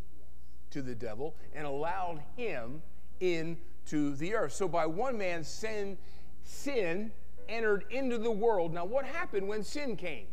to 0.71 0.81
the 0.81 0.95
devil 0.95 1.35
and 1.53 1.65
allowed 1.65 2.21
him 2.35 2.81
into 3.19 4.15
the 4.15 4.35
earth. 4.35 4.53
So 4.53 4.67
by 4.67 4.85
one 4.85 5.17
man 5.17 5.43
sin 5.43 5.97
sin 6.43 7.11
entered 7.49 7.85
into 7.89 8.17
the 8.17 8.31
world. 8.31 8.73
Now 8.73 8.85
what 8.85 9.05
happened 9.05 9.47
when 9.47 9.63
sin 9.63 9.95
came? 9.95 10.27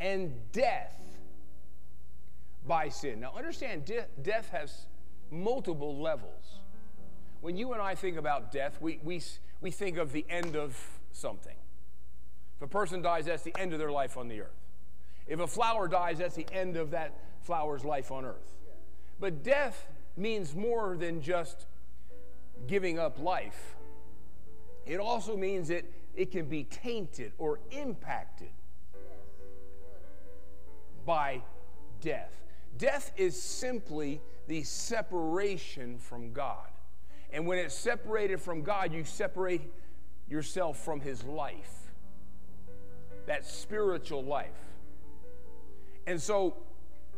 And 0.00 0.34
death 0.52 0.94
by 2.66 2.88
sin. 2.88 3.20
Now 3.20 3.32
understand 3.36 3.84
de- 3.84 4.06
death 4.22 4.48
has 4.50 4.86
multiple 5.30 6.00
levels. 6.00 6.60
When 7.40 7.56
you 7.56 7.72
and 7.72 7.82
I 7.82 7.94
think 7.94 8.16
about 8.16 8.50
death, 8.50 8.78
we, 8.80 8.98
we, 9.02 9.22
we 9.60 9.70
think 9.70 9.96
of 9.96 10.12
the 10.12 10.24
end 10.28 10.56
of 10.56 10.76
something. 11.12 11.56
If 12.56 12.62
a 12.62 12.66
person 12.68 13.02
dies, 13.02 13.26
that's 13.26 13.42
the 13.42 13.56
end 13.58 13.72
of 13.72 13.78
their 13.78 13.92
life 13.92 14.16
on 14.16 14.28
the 14.28 14.40
earth. 14.40 14.67
If 15.28 15.40
a 15.40 15.46
flower 15.46 15.88
dies, 15.88 16.18
that's 16.18 16.34
the 16.34 16.46
end 16.52 16.76
of 16.76 16.90
that 16.92 17.14
flower's 17.42 17.84
life 17.84 18.10
on 18.10 18.24
earth. 18.24 18.56
But 19.20 19.42
death 19.42 19.86
means 20.16 20.54
more 20.54 20.96
than 20.96 21.20
just 21.20 21.66
giving 22.66 22.98
up 22.98 23.18
life, 23.18 23.76
it 24.86 24.98
also 24.98 25.36
means 25.36 25.68
that 25.68 25.84
it 26.16 26.30
can 26.32 26.46
be 26.46 26.64
tainted 26.64 27.32
or 27.38 27.60
impacted 27.70 28.48
by 31.04 31.42
death. 32.00 32.32
Death 32.76 33.12
is 33.16 33.40
simply 33.40 34.20
the 34.46 34.62
separation 34.62 35.98
from 35.98 36.32
God. 36.32 36.68
And 37.30 37.46
when 37.46 37.58
it's 37.58 37.74
separated 37.74 38.40
from 38.40 38.62
God, 38.62 38.92
you 38.92 39.04
separate 39.04 39.62
yourself 40.28 40.82
from 40.82 41.00
His 41.00 41.22
life, 41.24 41.92
that 43.26 43.46
spiritual 43.46 44.24
life. 44.24 44.67
And 46.08 46.20
so 46.20 46.56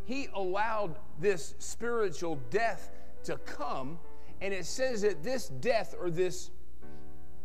he 0.05 0.27
allowed 0.35 0.97
this 1.21 1.55
spiritual 1.61 2.41
death 2.51 2.91
to 3.23 3.37
come. 3.37 4.01
And 4.41 4.53
it 4.53 4.67
says 4.67 5.03
that 5.03 5.23
this 5.23 5.49
death 5.49 5.95
or 5.99 6.11
this, 6.11 6.51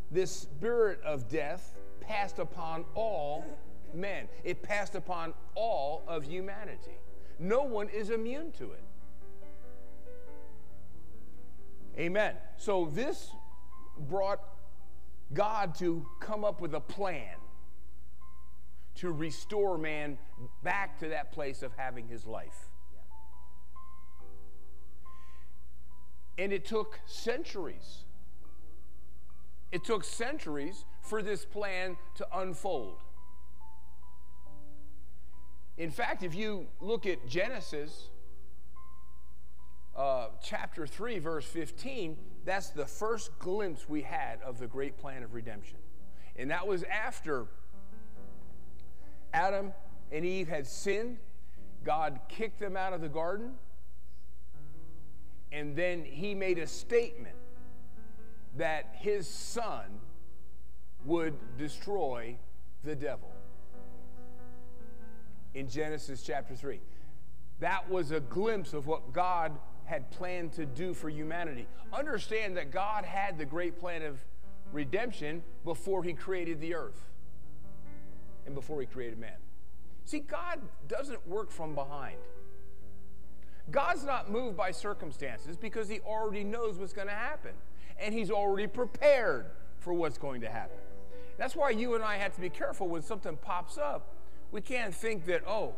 this 0.09 0.31
spirit 0.31 0.99
of 1.05 1.29
death 1.29 1.75
passed 2.01 2.39
upon 2.39 2.83
all 2.95 3.45
men, 3.93 4.27
it 4.43 4.63
passed 4.63 4.95
upon 4.95 5.35
all 5.53 6.03
of 6.07 6.23
humanity. 6.23 6.97
No 7.37 7.61
one 7.61 7.89
is 7.89 8.09
immune 8.09 8.51
to 8.53 8.71
it. 8.71 8.83
Amen. 11.99 12.33
So 12.57 12.89
this 12.91 13.29
brought 14.09 14.41
God 15.31 15.75
to 15.75 16.07
come 16.19 16.43
up 16.43 16.59
with 16.59 16.73
a 16.73 16.81
plan 16.81 17.35
to 18.95 19.11
restore 19.11 19.77
man 19.77 20.17
back 20.63 20.99
to 20.99 21.09
that 21.09 21.31
place 21.31 21.61
of 21.61 21.71
having 21.75 22.07
his 22.07 22.25
life. 22.25 22.69
And 26.37 26.51
it 26.51 26.65
took 26.65 26.99
centuries. 27.05 28.03
It 29.71 29.83
took 29.83 30.03
centuries 30.03 30.85
for 31.01 31.21
this 31.21 31.45
plan 31.45 31.97
to 32.15 32.27
unfold. 32.33 32.97
In 35.77 35.91
fact, 35.91 36.23
if 36.23 36.33
you 36.33 36.67
look 36.79 37.05
at 37.05 37.27
Genesis 37.27 38.09
uh, 39.95 40.27
chapter 40.43 40.87
3, 40.87 41.19
verse 41.19 41.45
15, 41.45 42.17
that's 42.45 42.69
the 42.69 42.85
first 42.85 43.37
glimpse 43.39 43.89
we 43.89 44.01
had 44.01 44.41
of 44.41 44.59
the 44.59 44.67
great 44.67 44.97
plan 44.97 45.23
of 45.23 45.33
redemption. 45.33 45.77
And 46.37 46.51
that 46.51 46.67
was 46.67 46.83
after 46.83 47.47
Adam 49.35 49.73
and 50.13 50.23
Eve 50.23 50.47
had 50.47 50.65
sinned. 50.65 51.17
God 51.83 52.21
kicked 52.29 52.57
them 52.57 52.77
out 52.77 52.93
of 52.93 53.01
the 53.01 53.09
garden. 53.09 53.51
And 55.51 55.75
then 55.75 56.05
he 56.05 56.33
made 56.33 56.57
a 56.57 56.65
statement 56.65 57.35
that 58.57 58.95
his 58.97 59.27
son 59.27 59.83
would 61.03 61.33
destroy 61.57 62.37
the 62.85 62.95
devil 62.95 63.29
in 65.53 65.67
Genesis 65.67 66.23
chapter 66.23 66.55
3. 66.55 66.79
That 67.59 67.89
was 67.89 68.11
a 68.11 68.21
glimpse 68.21 68.73
of 68.73 68.87
what 68.87 69.11
God 69.11 69.51
had 69.83 70.09
planned 70.11 70.53
to 70.53 70.65
do 70.65 70.93
for 70.93 71.09
humanity. 71.09 71.67
Understand 71.91 72.55
that 72.55 72.71
God 72.71 73.03
had 73.03 73.37
the 73.37 73.45
great 73.45 73.79
plan 73.79 74.01
of 74.01 74.17
redemption 74.71 75.43
before 75.65 76.03
he 76.03 76.13
created 76.13 76.61
the 76.61 76.73
earth 76.73 77.09
and 78.45 78.55
before 78.55 78.81
he 78.81 78.87
created 78.87 79.19
man. 79.19 79.37
See, 80.05 80.19
God 80.19 80.61
doesn't 80.87 81.27
work 81.27 81.51
from 81.51 81.73
behind. 81.73 82.17
God's 83.71 84.03
not 84.03 84.29
moved 84.29 84.55
by 84.55 84.71
circumstances 84.71 85.57
because 85.57 85.89
he 85.89 85.99
already 86.01 86.43
knows 86.43 86.77
what's 86.77 86.93
going 86.93 87.07
to 87.07 87.13
happen 87.13 87.53
and 87.99 88.13
he's 88.13 88.29
already 88.29 88.67
prepared 88.67 89.47
for 89.79 89.93
what's 89.93 90.17
going 90.17 90.41
to 90.41 90.49
happen. 90.49 90.77
That's 91.37 91.55
why 91.55 91.71
you 91.71 91.95
and 91.95 92.03
I 92.03 92.17
have 92.17 92.33
to 92.35 92.41
be 92.41 92.49
careful 92.49 92.87
when 92.87 93.01
something 93.01 93.37
pops 93.37 93.77
up. 93.77 94.15
We 94.51 94.61
can't 94.61 94.93
think 94.93 95.25
that, 95.25 95.43
oh, 95.47 95.73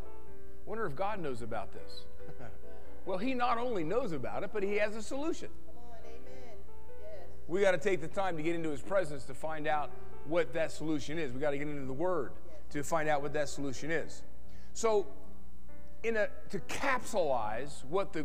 wonder 0.66 0.84
if 0.86 0.94
God 0.94 1.20
knows 1.20 1.42
about 1.42 1.72
this. 1.72 2.04
well, 3.06 3.18
he 3.18 3.34
not 3.34 3.58
only 3.58 3.82
knows 3.82 4.12
about 4.12 4.42
it, 4.42 4.50
but 4.52 4.62
he 4.62 4.76
has 4.76 4.94
a 4.94 5.02
solution. 5.02 5.48
On. 5.68 5.84
Yes. 6.04 6.58
We 7.48 7.60
got 7.62 7.72
to 7.72 7.78
take 7.78 8.00
the 8.00 8.08
time 8.08 8.36
to 8.36 8.42
get 8.42 8.54
into 8.54 8.70
his 8.70 8.82
presence 8.82 9.24
to 9.24 9.34
find 9.34 9.66
out 9.66 9.90
what 10.26 10.52
that 10.52 10.70
solution 10.70 11.18
is. 11.18 11.32
We 11.32 11.40
got 11.40 11.52
to 11.52 11.58
get 11.58 11.66
into 11.66 11.86
the 11.86 11.92
word 11.92 12.32
to 12.70 12.82
find 12.82 13.08
out 13.08 13.22
what 13.22 13.32
that 13.32 13.48
solution 13.48 13.90
is. 13.90 14.22
So, 14.72 15.06
in 16.02 16.16
a 16.16 16.28
to 16.50 16.58
capsulize 16.60 17.84
what 17.86 18.12
the 18.12 18.24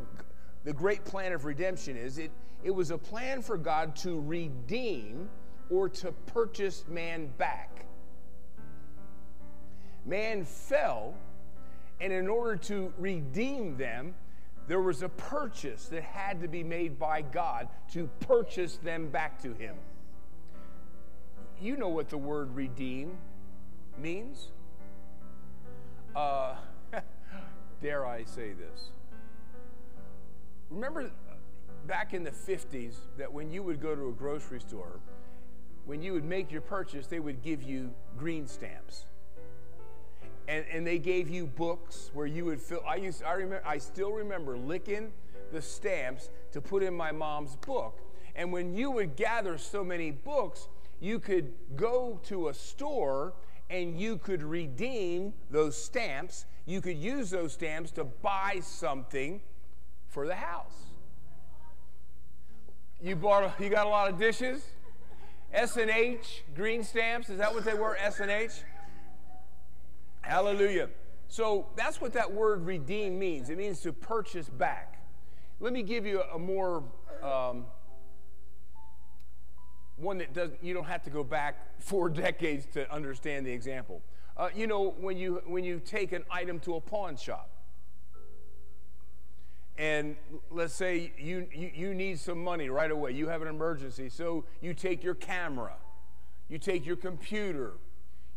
the 0.64 0.74
great 0.74 1.04
plan 1.06 1.34
of 1.34 1.46
redemption 1.46 1.98
is, 1.98 2.18
it 2.18 2.32
it 2.64 2.72
was 2.72 2.92
a 2.92 2.98
plan 2.98 3.42
for 3.42 3.58
God 3.58 3.96
to 3.98 4.22
redeem 4.22 5.30
or 5.70 5.90
to 5.90 6.12
purchase 6.28 6.86
man 6.88 7.30
back. 7.38 7.86
Man 10.06 10.44
fell, 10.44 11.16
and 12.00 12.12
in 12.12 12.28
order 12.28 12.56
to 12.58 12.94
redeem 12.98 13.78
them, 13.78 14.14
there 14.68 14.82
was 14.82 15.02
a 15.02 15.10
purchase 15.10 15.88
that 15.88 16.04
had 16.04 16.42
to 16.42 16.48
be 16.48 16.64
made 16.64 16.98
by 17.00 17.22
God 17.22 17.68
to 17.94 18.10
purchase 18.22 18.78
them 18.78 19.10
back 19.10 19.42
to 19.42 19.54
Him. 19.54 19.76
You 21.62 21.78
know 21.78 21.90
what 21.90 22.10
the 22.10 22.18
word 22.18 22.54
redeem 22.56 23.18
means? 23.98 24.50
Uh, 26.16 26.56
dare 27.82 28.06
I 28.06 28.24
say 28.24 28.54
this? 28.54 28.92
Remember 30.70 31.12
back 31.88 32.14
in 32.14 32.24
the 32.24 32.32
50s 32.32 32.96
that 33.18 33.32
when 33.32 33.52
you 33.52 33.64
would 33.64 33.82
go 33.82 33.96
to 33.96 34.10
a 34.10 34.12
grocery 34.12 34.60
store, 34.60 35.00
when 35.86 36.02
you 36.02 36.14
would 36.14 36.24
make 36.24 36.52
your 36.52 36.62
purchase, 36.62 37.08
they 37.08 37.20
would 37.20 37.42
give 37.42 37.62
you 37.62 37.94
green 38.18 38.48
stamps. 38.48 39.06
And, 40.48 40.66
and 40.72 40.86
they 40.86 40.98
gave 40.98 41.30
you 41.30 41.46
books 41.46 42.10
where 42.14 42.26
you 42.26 42.46
would 42.46 42.62
fill. 42.62 42.82
I 42.88 42.96
used, 42.96 43.24
I 43.24 43.34
remember, 43.34 43.66
I 43.66 43.78
still 43.78 44.12
remember 44.12 44.58
licking 44.58 45.12
the 45.52 45.62
stamps 45.62 46.30
to 46.52 46.62
put 46.62 46.84
in 46.84 46.94
my 46.94 47.12
mom's 47.12 47.56
book. 47.58 48.00
And 48.36 48.52
when 48.52 48.74
you 48.74 48.92
would 48.92 49.16
gather 49.16 49.58
so 49.58 49.84
many 49.84 50.12
books, 50.12 50.68
you 51.00 51.20
could 51.20 51.54
go 51.76 52.20
to 52.24 52.48
a 52.48 52.54
store 52.54 53.34
and 53.70 54.00
you 54.00 54.18
could 54.18 54.44
redeem 54.44 55.34
those 55.50 55.76
stamps. 55.76 56.46
You 56.66 56.82
could 56.82 56.98
use 56.98 57.30
those 57.30 57.54
stamps 57.54 57.92
to 57.92 58.04
buy 58.04 58.60
something 58.62 59.42
for 60.08 60.28
the 60.28 60.36
house. 60.36 60.76
You 63.02 63.16
bought, 63.16 63.60
you 63.60 63.70
got 63.70 63.86
a 63.86 63.90
lot 63.90 64.10
of 64.10 64.18
dishes. 64.18 64.66
S 65.54 65.78
and 65.78 65.90
H 65.90 66.44
green 66.56 66.84
stamps. 66.84 67.30
Is 67.30 67.38
that 67.38 67.54
what 67.54 67.66
they 67.66 67.74
were? 67.74 67.96
S 67.98 68.20
and 68.20 68.32
H. 68.32 68.52
Hallelujah. 70.22 70.90
So 71.28 71.68
that's 71.76 72.00
what 72.00 72.14
that 72.14 72.32
word 72.32 72.66
redeem 72.66 73.20
means. 73.20 73.50
It 73.50 73.58
means 73.58 73.82
to 73.82 73.92
purchase 73.92 74.50
back. 74.50 75.02
Let 75.60 75.74
me 75.74 75.84
give 75.84 76.06
you 76.06 76.22
a 76.22 76.40
more 76.40 76.84
um, 77.22 77.66
one 79.98 80.18
that 80.20 80.34
doesn't. 80.34 80.64
You 80.64 80.74
don't 80.74 80.86
have 80.86 81.04
to 81.04 81.10
go 81.10 81.24
back 81.24 81.56
four 81.80 82.10
decades 82.10 82.66
to 82.74 82.92
understand 82.92 83.46
the 83.46 83.52
example. 83.52 84.02
Uh, 84.36 84.50
you 84.56 84.66
know 84.66 84.96
when 85.00 85.18
you 85.18 85.42
when 85.46 85.64
you 85.64 85.80
take 85.80 86.12
an 86.12 86.24
item 86.32 86.60
to 86.62 86.76
a 86.76 86.82
pawn 86.82 87.16
shop 87.16 87.50
and 89.78 90.16
let's 90.52 90.74
say 90.74 91.12
you, 91.18 91.48
you, 91.54 91.72
you, 91.74 91.94
need 91.96 92.20
some 92.20 92.44
money 92.44 92.70
right 92.70 92.92
away, 92.92 93.12
you 93.12 93.28
have 93.28 93.42
an 93.42 93.48
emergency, 93.48 94.08
so 94.08 94.46
you 94.62 94.74
take 94.74 95.04
your 95.04 95.16
camera, 95.16 95.74
you 96.48 96.60
take 96.60 96.86
your 96.86 96.96
computer, 96.96 97.74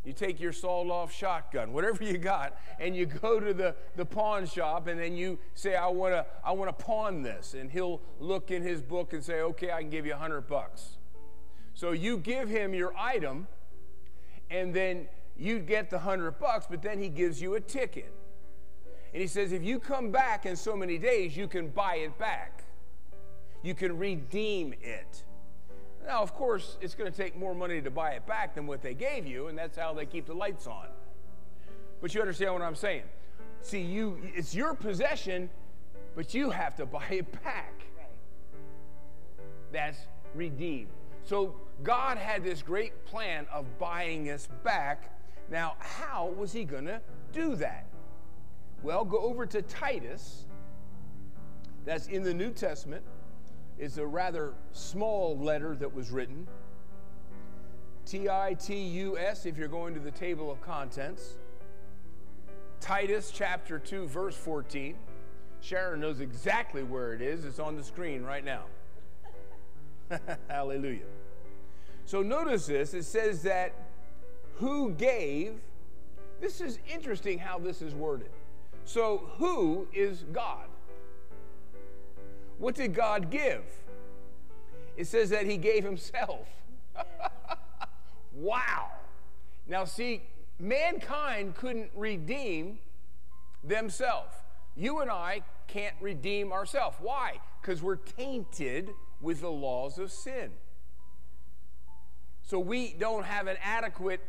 you 0.02 0.14
take 0.14 0.40
your 0.40 0.52
sawed 0.52 0.88
off 0.88 1.12
shotgun, 1.12 1.72
whatever 1.72 2.04
you 2.04 2.16
got, 2.16 2.56
and 2.80 2.96
you 2.96 3.04
go 3.04 3.38
to 3.38 3.52
the, 3.52 3.74
the 3.96 4.04
pawn 4.04 4.46
shop 4.46 4.86
and 4.86 4.98
then 4.98 5.14
you 5.14 5.38
say, 5.54 5.74
I 5.74 5.88
want 5.88 6.14
to 6.14 6.24
I 6.44 6.52
wanna 6.52 6.72
pawn 6.72 7.22
this. 7.22 7.54
And 7.54 7.70
he'll 7.70 8.00
look 8.18 8.50
in 8.50 8.62
his 8.62 8.80
book 8.80 9.12
and 9.12 9.22
say, 9.22 9.40
okay, 9.40 9.72
I 9.72 9.80
can 9.80 9.90
give 9.90 10.06
you 10.06 10.12
a 10.12 10.18
100 10.18 10.42
bucks. 10.42 10.96
So 11.76 11.92
you 11.92 12.16
give 12.16 12.48
him 12.48 12.72
your 12.72 12.96
item, 12.96 13.46
and 14.48 14.72
then 14.72 15.08
you 15.36 15.58
get 15.58 15.90
the 15.90 15.98
100 15.98 16.38
bucks, 16.38 16.66
but 16.70 16.80
then 16.80 16.98
he 16.98 17.10
gives 17.10 17.42
you 17.42 17.56
a 17.56 17.60
ticket. 17.60 18.10
And 19.12 19.20
he 19.20 19.28
says, 19.28 19.52
if 19.52 19.62
you 19.62 19.78
come 19.78 20.10
back 20.10 20.46
in 20.46 20.56
so 20.56 20.74
many 20.74 20.96
days, 20.96 21.36
you 21.36 21.46
can 21.46 21.68
buy 21.68 21.96
it 21.96 22.18
back. 22.18 22.64
You 23.62 23.74
can 23.74 23.98
redeem 23.98 24.72
it. 24.80 25.22
Now, 26.06 26.22
of 26.22 26.32
course, 26.32 26.78
it's 26.80 26.94
going 26.94 27.12
to 27.12 27.16
take 27.16 27.36
more 27.36 27.54
money 27.54 27.82
to 27.82 27.90
buy 27.90 28.12
it 28.12 28.26
back 28.26 28.54
than 28.54 28.66
what 28.66 28.80
they 28.80 28.94
gave 28.94 29.26
you, 29.26 29.48
and 29.48 29.58
that's 29.58 29.76
how 29.76 29.92
they 29.92 30.06
keep 30.06 30.24
the 30.24 30.34
lights 30.34 30.66
on. 30.66 30.86
But 32.00 32.14
you 32.14 32.22
understand 32.22 32.54
what 32.54 32.62
I'm 32.62 32.74
saying? 32.74 33.02
See, 33.60 33.82
you 33.82 34.18
it's 34.34 34.54
your 34.54 34.72
possession, 34.72 35.50
but 36.14 36.32
you 36.32 36.48
have 36.48 36.74
to 36.76 36.86
buy 36.86 37.06
it 37.10 37.30
back. 37.44 37.82
That's 39.72 39.98
redeemed. 40.34 40.88
So 41.22 41.56
God 41.82 42.18
had 42.18 42.42
this 42.42 42.62
great 42.62 43.04
plan 43.04 43.46
of 43.52 43.78
buying 43.78 44.30
us 44.30 44.48
back. 44.64 45.12
Now, 45.50 45.74
how 45.78 46.34
was 46.36 46.52
he 46.52 46.64
going 46.64 46.86
to 46.86 47.00
do 47.32 47.54
that? 47.56 47.86
Well, 48.82 49.04
go 49.04 49.18
over 49.18 49.46
to 49.46 49.62
Titus. 49.62 50.46
That's 51.84 52.08
in 52.08 52.22
the 52.22 52.34
New 52.34 52.50
Testament. 52.50 53.04
It's 53.78 53.98
a 53.98 54.06
rather 54.06 54.54
small 54.72 55.38
letter 55.38 55.76
that 55.76 55.92
was 55.92 56.10
written. 56.10 56.46
T 58.06 58.28
I 58.28 58.54
T 58.54 58.74
U 58.76 59.18
S, 59.18 59.46
if 59.46 59.56
you're 59.56 59.68
going 59.68 59.92
to 59.94 60.00
the 60.00 60.10
table 60.10 60.50
of 60.50 60.60
contents. 60.60 61.36
Titus 62.80 63.32
chapter 63.34 63.78
2, 63.78 64.06
verse 64.06 64.36
14. 64.36 64.94
Sharon 65.60 66.00
knows 66.00 66.20
exactly 66.20 66.82
where 66.82 67.12
it 67.12 67.20
is. 67.20 67.44
It's 67.44 67.58
on 67.58 67.76
the 67.76 67.82
screen 67.82 68.22
right 68.22 68.44
now. 68.44 68.64
Hallelujah. 70.48 71.06
So 72.06 72.22
notice 72.22 72.66
this 72.66 72.94
it 72.94 73.02
says 73.02 73.42
that 73.42 73.74
who 74.54 74.92
gave, 74.92 75.54
this 76.40 76.60
is 76.60 76.78
interesting 76.90 77.38
how 77.38 77.58
this 77.58 77.82
is 77.82 77.94
worded. 77.94 78.30
So, 78.84 79.28
who 79.38 79.88
is 79.92 80.24
God? 80.32 80.66
What 82.58 82.76
did 82.76 82.94
God 82.94 83.30
give? 83.30 83.64
It 84.96 85.08
says 85.08 85.30
that 85.30 85.44
He 85.44 85.56
gave 85.56 85.82
Himself. 85.82 86.46
wow. 88.32 88.92
Now, 89.66 89.84
see, 89.84 90.22
mankind 90.60 91.56
couldn't 91.56 91.90
redeem 91.96 92.78
themselves. 93.64 94.32
You 94.76 95.00
and 95.00 95.10
I 95.10 95.42
can't 95.66 95.96
redeem 96.00 96.52
ourselves. 96.52 96.96
Why? 97.00 97.40
Because 97.60 97.82
we're 97.82 97.96
tainted 97.96 98.90
with 99.20 99.40
the 99.40 99.50
laws 99.50 99.98
of 99.98 100.12
sin. 100.12 100.52
So 102.46 102.60
we 102.60 102.94
don't 102.96 103.24
have 103.24 103.48
an 103.48 103.56
adequate 103.60 104.20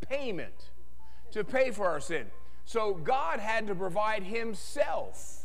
payment 0.00 0.70
to 1.30 1.44
pay 1.44 1.70
for 1.70 1.86
our 1.86 2.00
sin. 2.00 2.26
So 2.64 2.94
God 2.94 3.38
had 3.38 3.66
to 3.66 3.74
provide 3.74 4.22
Himself, 4.22 5.44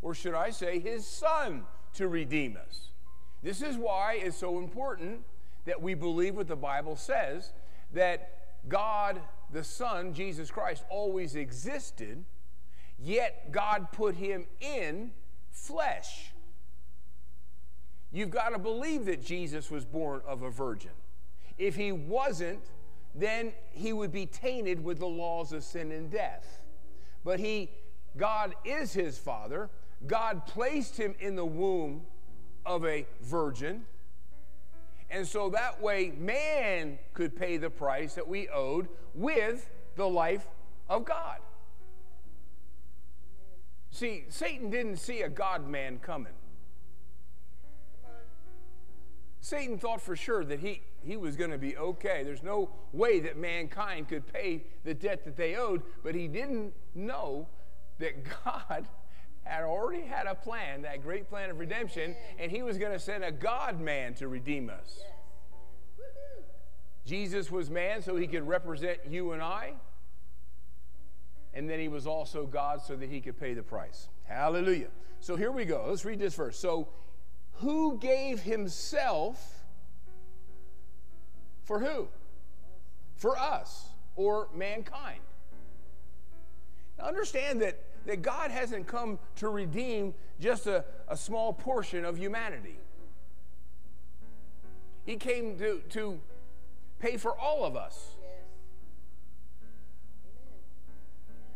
or 0.00 0.14
should 0.14 0.34
I 0.34 0.48
say, 0.48 0.80
His 0.80 1.06
Son, 1.06 1.64
to 1.94 2.08
redeem 2.08 2.56
us. 2.56 2.88
This 3.42 3.60
is 3.60 3.76
why 3.76 4.14
it's 4.14 4.36
so 4.36 4.58
important 4.58 5.20
that 5.66 5.80
we 5.80 5.92
believe 5.92 6.36
what 6.36 6.48
the 6.48 6.56
Bible 6.56 6.96
says 6.96 7.52
that 7.92 8.30
God, 8.68 9.20
the 9.52 9.62
Son, 9.62 10.14
Jesus 10.14 10.50
Christ, 10.50 10.84
always 10.88 11.36
existed, 11.36 12.24
yet 12.98 13.52
God 13.52 13.92
put 13.92 14.14
Him 14.14 14.46
in 14.60 15.10
flesh. 15.50 16.32
You've 18.10 18.30
got 18.30 18.50
to 18.50 18.58
believe 18.58 19.04
that 19.04 19.22
Jesus 19.22 19.70
was 19.70 19.84
born 19.84 20.22
of 20.26 20.42
a 20.42 20.50
virgin. 20.50 20.92
If 21.62 21.76
he 21.76 21.92
wasn't, 21.92 22.58
then 23.14 23.52
he 23.70 23.92
would 23.92 24.10
be 24.10 24.26
tainted 24.26 24.82
with 24.82 24.98
the 24.98 25.06
laws 25.06 25.52
of 25.52 25.62
sin 25.62 25.92
and 25.92 26.10
death. 26.10 26.60
But 27.22 27.38
he, 27.38 27.70
God 28.16 28.56
is 28.64 28.92
his 28.92 29.16
father. 29.16 29.70
God 30.04 30.44
placed 30.44 30.96
him 30.96 31.14
in 31.20 31.36
the 31.36 31.44
womb 31.44 32.02
of 32.66 32.84
a 32.84 33.06
virgin. 33.20 33.84
And 35.08 35.24
so 35.24 35.50
that 35.50 35.80
way, 35.80 36.12
man 36.18 36.98
could 37.14 37.36
pay 37.36 37.58
the 37.58 37.70
price 37.70 38.14
that 38.14 38.26
we 38.26 38.48
owed 38.48 38.88
with 39.14 39.70
the 39.94 40.08
life 40.08 40.48
of 40.88 41.04
God. 41.04 41.38
See, 43.92 44.24
Satan 44.30 44.68
didn't 44.68 44.96
see 44.96 45.22
a 45.22 45.28
God 45.28 45.68
man 45.68 46.00
coming. 46.00 46.32
Satan 49.40 49.78
thought 49.78 50.00
for 50.00 50.16
sure 50.16 50.44
that 50.44 50.58
he, 50.58 50.82
he 51.04 51.16
was 51.16 51.36
going 51.36 51.50
to 51.50 51.58
be 51.58 51.76
okay. 51.76 52.22
There's 52.24 52.42
no 52.42 52.70
way 52.92 53.20
that 53.20 53.36
mankind 53.36 54.08
could 54.08 54.30
pay 54.32 54.64
the 54.84 54.94
debt 54.94 55.24
that 55.24 55.36
they 55.36 55.56
owed, 55.56 55.82
but 56.02 56.14
he 56.14 56.28
didn't 56.28 56.72
know 56.94 57.48
that 57.98 58.24
God 58.44 58.86
had 59.44 59.64
already 59.64 60.02
had 60.02 60.26
a 60.26 60.34
plan, 60.34 60.82
that 60.82 61.02
great 61.02 61.28
plan 61.28 61.50
of 61.50 61.58
redemption, 61.58 62.14
and 62.38 62.50
he 62.50 62.62
was 62.62 62.78
going 62.78 62.92
to 62.92 62.98
send 62.98 63.24
a 63.24 63.32
God 63.32 63.80
man 63.80 64.14
to 64.14 64.28
redeem 64.28 64.70
us. 64.70 65.00
Jesus 67.04 67.50
was 67.50 67.68
man 67.68 68.00
so 68.02 68.16
he 68.16 68.26
could 68.26 68.46
represent 68.46 68.98
you 69.08 69.32
and 69.32 69.42
I, 69.42 69.74
and 71.54 71.68
then 71.68 71.80
he 71.80 71.88
was 71.88 72.06
also 72.06 72.46
God 72.46 72.80
so 72.80 72.96
that 72.96 73.08
he 73.08 73.20
could 73.20 73.38
pay 73.38 73.54
the 73.54 73.62
price. 73.62 74.08
Hallelujah. 74.24 74.88
So 75.20 75.36
here 75.36 75.52
we 75.52 75.64
go. 75.64 75.84
Let's 75.88 76.04
read 76.04 76.18
this 76.18 76.34
verse. 76.34 76.58
So, 76.58 76.88
who 77.56 77.98
gave 77.98 78.40
himself 78.40 79.61
for 81.72 81.78
who? 81.78 82.08
For 83.16 83.38
us 83.38 83.86
or 84.14 84.48
mankind. 84.54 85.20
Now 86.98 87.06
understand 87.06 87.62
that, 87.62 87.80
that 88.04 88.20
God 88.20 88.50
hasn't 88.50 88.86
come 88.86 89.18
to 89.36 89.48
redeem 89.48 90.12
just 90.38 90.66
a, 90.66 90.84
a 91.08 91.16
small 91.16 91.54
portion 91.54 92.04
of 92.04 92.18
humanity. 92.18 92.76
He 95.06 95.16
came 95.16 95.56
to, 95.60 95.80
to 95.90 96.20
pay 96.98 97.16
for 97.16 97.38
all 97.38 97.64
of 97.64 97.74
us. 97.74 98.16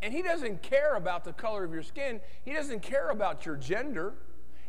And 0.00 0.14
he 0.14 0.22
doesn't 0.22 0.62
care 0.62 0.94
about 0.94 1.24
the 1.24 1.35
color 1.35 1.62
of 1.62 1.74
your 1.74 1.83
skin. 1.83 2.20
He 2.42 2.55
doesn't 2.55 2.81
care 2.81 3.11
about 3.11 3.44
your 3.44 3.57
gender. 3.57 4.14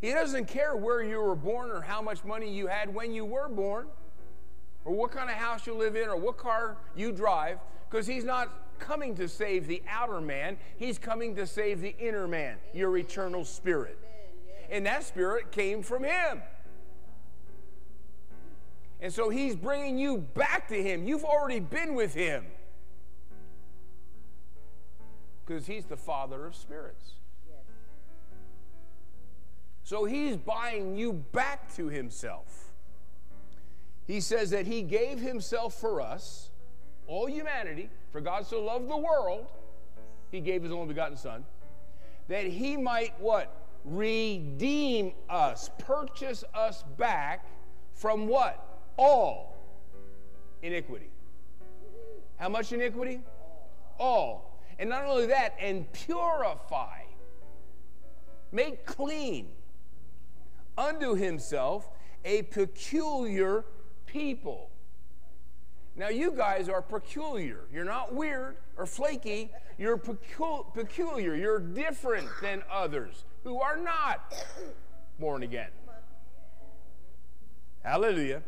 He 0.01 0.11
doesn't 0.11 0.49
care 0.49 0.75
where 0.75 1.01
you 1.01 1.21
were 1.21 1.35
born 1.35 1.71
or 1.71 1.79
how 1.79 2.01
much 2.01 2.25
money 2.25 2.51
you 2.51 2.67
had 2.67 2.93
when 2.93 3.13
you 3.13 3.23
were 3.23 3.47
born 3.47 3.87
or 4.87 4.95
what 4.95 5.11
kind 5.11 5.29
of 5.29 5.35
house 5.35 5.67
you 5.67 5.73
live 5.73 5.97
in 5.97 6.07
or 6.07 6.15
what 6.15 6.37
car 6.37 6.77
you 6.95 7.11
drive 7.11 7.59
because 7.89 8.07
he's 8.07 8.23
not 8.23 8.79
coming 8.79 9.13
to 9.15 9.27
save 9.27 9.67
the 9.67 9.83
outer 9.89 10.21
man. 10.21 10.55
He's 10.77 10.97
coming 10.97 11.35
to 11.35 11.45
save 11.45 11.81
the 11.81 11.93
inner 11.99 12.25
man, 12.25 12.55
your 12.73 12.97
eternal 12.97 13.43
spirit. 13.43 13.99
And 14.71 14.85
that 14.85 15.03
spirit 15.03 15.51
came 15.51 15.83
from 15.83 16.05
him. 16.05 16.41
And 19.01 19.11
so 19.13 19.29
he's 19.29 19.57
bringing 19.57 19.97
you 19.97 20.19
back 20.19 20.69
to 20.69 20.81
him. 20.81 21.05
You've 21.05 21.25
already 21.25 21.59
been 21.59 21.93
with 21.93 22.13
him 22.13 22.45
because 25.45 25.67
he's 25.67 25.85
the 25.85 25.97
father 25.97 26.45
of 26.45 26.55
spirits. 26.55 27.11
So 29.83 30.05
he's 30.05 30.37
buying 30.37 30.95
you 30.95 31.11
back 31.11 31.75
to 31.75 31.87
himself. 31.87 32.66
He 34.07 34.21
says 34.21 34.49
that 34.51 34.65
he 34.65 34.81
gave 34.81 35.19
himself 35.19 35.79
for 35.79 35.99
us, 35.99 36.49
all 37.07 37.27
humanity, 37.27 37.89
for 38.11 38.21
God 38.21 38.47
so 38.47 38.63
loved 38.63 38.89
the 38.89 38.97
world, 38.97 39.47
he 40.31 40.39
gave 40.39 40.63
his 40.63 40.71
only 40.71 40.87
begotten 40.87 41.17
son, 41.17 41.45
that 42.29 42.45
he 42.45 42.77
might 42.77 43.19
what? 43.19 43.53
Redeem 43.83 45.11
us, 45.29 45.69
purchase 45.77 46.43
us 46.53 46.83
back 46.97 47.45
from 47.93 48.27
what? 48.27 48.63
All 48.97 49.57
iniquity. 50.61 51.09
How 52.37 52.49
much 52.49 52.71
iniquity? 52.71 53.21
All. 53.99 54.61
And 54.79 54.89
not 54.89 55.05
only 55.05 55.27
that, 55.27 55.55
and 55.59 55.91
purify, 55.91 57.01
make 58.51 58.85
clean 58.85 59.49
unto 60.77 61.15
himself 61.15 61.89
a 62.23 62.43
peculiar 62.43 63.65
people. 64.07 64.71
Now, 65.95 66.09
you 66.09 66.31
guys 66.31 66.69
are 66.69 66.81
peculiar. 66.81 67.61
You're 67.71 67.85
not 67.85 68.13
weird 68.13 68.57
or 68.77 68.85
flaky. 68.85 69.51
You're 69.77 69.97
pecu- 69.97 70.65
peculiar. 70.73 71.35
You're 71.35 71.59
different 71.59 72.27
than 72.41 72.63
others 72.71 73.25
who 73.43 73.59
are 73.59 73.77
not 73.77 74.33
born 75.19 75.43
again. 75.43 75.69
Hallelujah. 77.83 78.41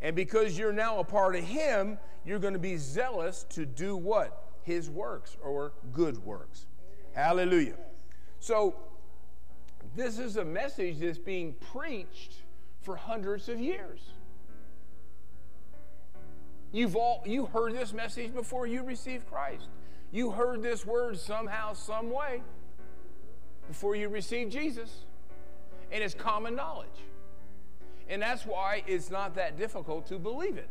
And 0.00 0.16
because 0.16 0.58
you're 0.58 0.72
now 0.72 0.98
a 0.98 1.04
part 1.04 1.36
of 1.36 1.44
Him, 1.44 1.98
you're 2.24 2.38
going 2.38 2.54
to 2.54 2.58
be 2.58 2.76
zealous 2.78 3.44
to 3.50 3.66
do 3.66 3.96
what? 3.96 4.44
his 4.64 4.90
works 4.90 5.36
or 5.42 5.72
good 5.92 6.18
works. 6.24 6.66
Hallelujah. 7.12 7.76
So, 8.40 8.74
this 9.94 10.18
is 10.18 10.36
a 10.36 10.44
message 10.44 10.98
that's 10.98 11.18
being 11.18 11.54
preached 11.72 12.42
for 12.80 12.96
hundreds 12.96 13.48
of 13.48 13.60
years. 13.60 14.00
You've 16.74 16.96
all 16.96 17.22
you 17.24 17.46
heard 17.46 17.72
this 17.72 17.92
message 17.92 18.34
before 18.34 18.66
you 18.66 18.82
received 18.82 19.30
Christ. 19.30 19.68
You 20.10 20.32
heard 20.32 20.60
this 20.60 20.84
word 20.84 21.16
somehow, 21.16 21.72
some 21.72 22.10
way 22.10 22.42
before 23.68 23.94
you 23.94 24.08
received 24.08 24.50
Jesus. 24.50 25.04
And 25.92 26.02
it's 26.02 26.14
common 26.14 26.56
knowledge. 26.56 26.88
And 28.08 28.20
that's 28.20 28.44
why 28.44 28.82
it's 28.88 29.08
not 29.08 29.36
that 29.36 29.56
difficult 29.56 30.06
to 30.08 30.18
believe 30.18 30.56
it 30.56 30.68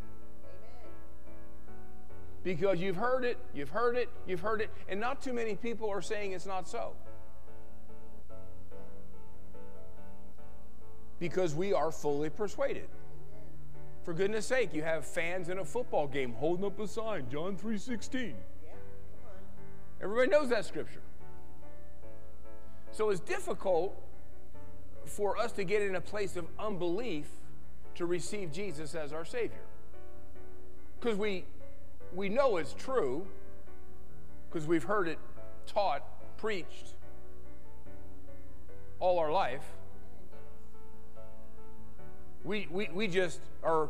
because 2.43 2.81
you've 2.81 2.97
heard 2.97 3.23
it, 3.23 3.37
you've 3.53 3.69
heard 3.69 3.95
it, 3.95 4.09
you've 4.27 4.41
heard 4.41 4.59
it, 4.59 4.69
and 4.89 4.99
not 4.99 5.21
too 5.21 5.31
many 5.31 5.55
people 5.55 5.89
are 5.89 6.01
saying 6.01 6.33
it's 6.33 6.45
not 6.45 6.67
so. 6.67 6.91
Because 11.19 11.55
we 11.55 11.71
are 11.71 11.91
fully 11.91 12.29
persuaded. 12.29 12.89
For 14.03 14.13
goodness 14.13 14.45
sake, 14.45 14.73
you 14.73 14.83
have 14.83 15.05
fans 15.05 15.47
in 15.47 15.59
a 15.59 15.65
football 15.65 16.07
game 16.07 16.33
holding 16.33 16.65
up 16.65 16.79
a 16.79 16.87
sign, 16.87 17.29
John 17.29 17.55
3:16. 17.55 18.35
Everybody 20.01 20.29
knows 20.29 20.49
that 20.49 20.65
scripture. 20.65 21.01
So 22.91 23.09
it's 23.09 23.21
difficult 23.21 23.95
for 25.05 25.37
us 25.37 25.53
to 25.53 25.63
get 25.63 25.81
in 25.81 25.95
a 25.95 26.01
place 26.01 26.35
of 26.35 26.47
unbelief 26.59 27.27
to 27.95 28.05
receive 28.05 28.51
Jesus 28.51 28.93
as 28.93 29.13
our 29.13 29.23
Savior. 29.23 29.65
Because 30.99 31.17
we 31.17 31.45
we 32.13 32.27
know 32.27 32.57
it's 32.57 32.73
true 32.73 33.25
because 34.49 34.67
we've 34.67 34.83
heard 34.83 35.07
it 35.07 35.17
taught, 35.65 36.03
preached 36.37 36.93
all 38.99 39.17
our 39.17 39.31
life. 39.31 39.63
We, 42.43 42.67
we, 42.69 42.89
we 42.93 43.07
just 43.07 43.39
are 43.63 43.89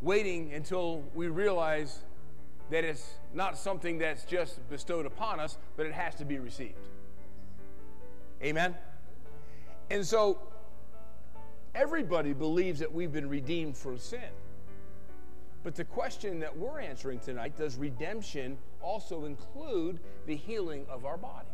waiting 0.00 0.54
until 0.54 1.02
we 1.14 1.28
realize 1.28 1.98
that 2.70 2.84
it's 2.84 3.14
not 3.34 3.58
something 3.58 3.98
that's 3.98 4.24
just 4.24 4.66
bestowed 4.70 5.04
upon 5.04 5.40
us, 5.40 5.58
but 5.76 5.86
it 5.86 5.92
has 5.92 6.14
to 6.16 6.24
be 6.24 6.38
received. 6.38 6.88
Amen? 8.42 8.74
And 9.90 10.06
so 10.06 10.38
everybody 11.74 12.32
believes 12.32 12.80
that 12.80 12.92
we've 12.92 13.12
been 13.12 13.28
redeemed 13.28 13.76
from 13.76 13.98
sin. 13.98 14.30
But 15.62 15.74
the 15.74 15.84
question 15.84 16.40
that 16.40 16.56
we're 16.56 16.80
answering 16.80 17.18
tonight 17.18 17.58
does 17.58 17.76
redemption 17.76 18.56
also 18.80 19.26
include 19.26 20.00
the 20.26 20.36
healing 20.36 20.86
of 20.88 21.04
our 21.04 21.18
body? 21.18 21.48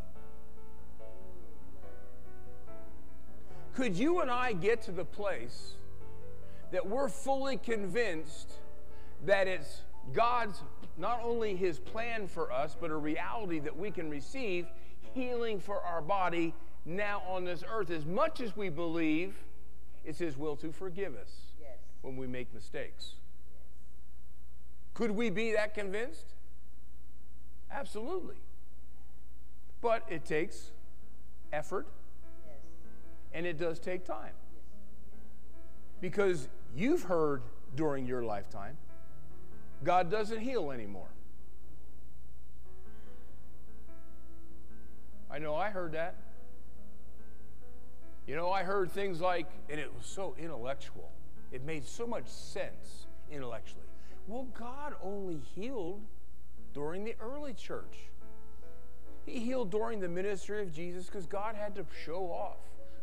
Could 3.77 3.95
you 3.95 4.21
and 4.21 4.31
I 4.31 4.55
get 4.55 4.81
to 4.83 4.91
the 4.91 5.05
place 5.05 5.73
that 6.73 6.87
we're 6.87 7.11
fully 7.11 7.59
convinced 7.59 8.51
that 9.27 9.47
it's 9.47 9.83
God's 10.15 10.63
not 10.97 11.21
only 11.23 11.55
his 11.55 11.79
plan 11.79 12.27
for 12.27 12.51
us, 12.51 12.75
but 12.81 12.91
a 12.91 12.97
reality 12.97 13.59
that 13.59 13.77
we 13.77 13.91
can 13.91 14.09
receive 14.09 14.67
healing 15.13 15.61
for 15.61 15.83
our 15.83 16.01
body 16.01 16.55
now 16.87 17.23
on 17.29 17.45
this 17.45 17.63
earth, 17.71 17.91
as 17.91 18.07
much 18.07 18.41
as 18.41 18.57
we 18.57 18.71
believe 18.71 19.35
it's 20.07 20.21
his 20.21 20.39
will 20.39 20.57
to 20.57 20.73
forgive 20.73 21.15
us 21.15 21.35
yes. 21.61 21.77
when 22.01 22.17
we 22.17 22.27
make 22.27 22.55
mistakes? 22.55 23.17
Could 24.95 25.11
we 25.11 25.29
be 25.29 25.53
that 25.53 25.75
convinced? 25.75 26.33
Absolutely. 27.71 28.37
But 29.83 30.03
it 30.09 30.25
takes 30.25 30.71
effort 31.53 31.87
yes. 31.87 32.06
And 33.37 33.47
it 33.47 33.59
does 33.59 33.79
take 33.79 34.03
time. 34.07 34.33
Because 36.01 36.49
you've 36.75 37.03
heard 37.03 37.43
during 37.77 38.07
your 38.07 38.23
lifetime, 38.23 38.79
God 39.85 40.11
doesn't 40.11 40.41
heal 40.41 40.71
anymore. 40.71 41.09
I 45.31 45.39
know 45.39 45.55
I 45.55 45.69
heard 45.69 45.93
that. 45.93 46.15
You 48.27 48.37
know, 48.37 48.51
I 48.51 48.63
heard 48.63 48.91
things 48.91 49.21
like, 49.21 49.47
and 49.69 49.79
it 49.79 49.95
was 49.95 50.07
so 50.07 50.35
intellectual, 50.39 51.11
it 51.53 51.63
made 51.63 51.85
so 51.85 52.07
much 52.07 52.27
sense 52.27 53.07
intellectually. 53.31 53.85
Well, 54.27 54.47
God 54.59 54.95
only 55.03 55.41
healed 55.55 56.01
during 56.73 57.05
the 57.05 57.15
early 57.21 57.53
church. 57.53 58.09
He 59.27 59.41
healed 59.41 59.71
during 59.71 60.01
the 60.01 60.09
ministry 60.09 60.63
of 60.63 60.73
Jesus 60.73 61.05
because 61.05 61.27
God 61.27 61.55
had 61.55 61.75
to 61.75 61.85
show 62.03 62.25
off. 62.25 62.57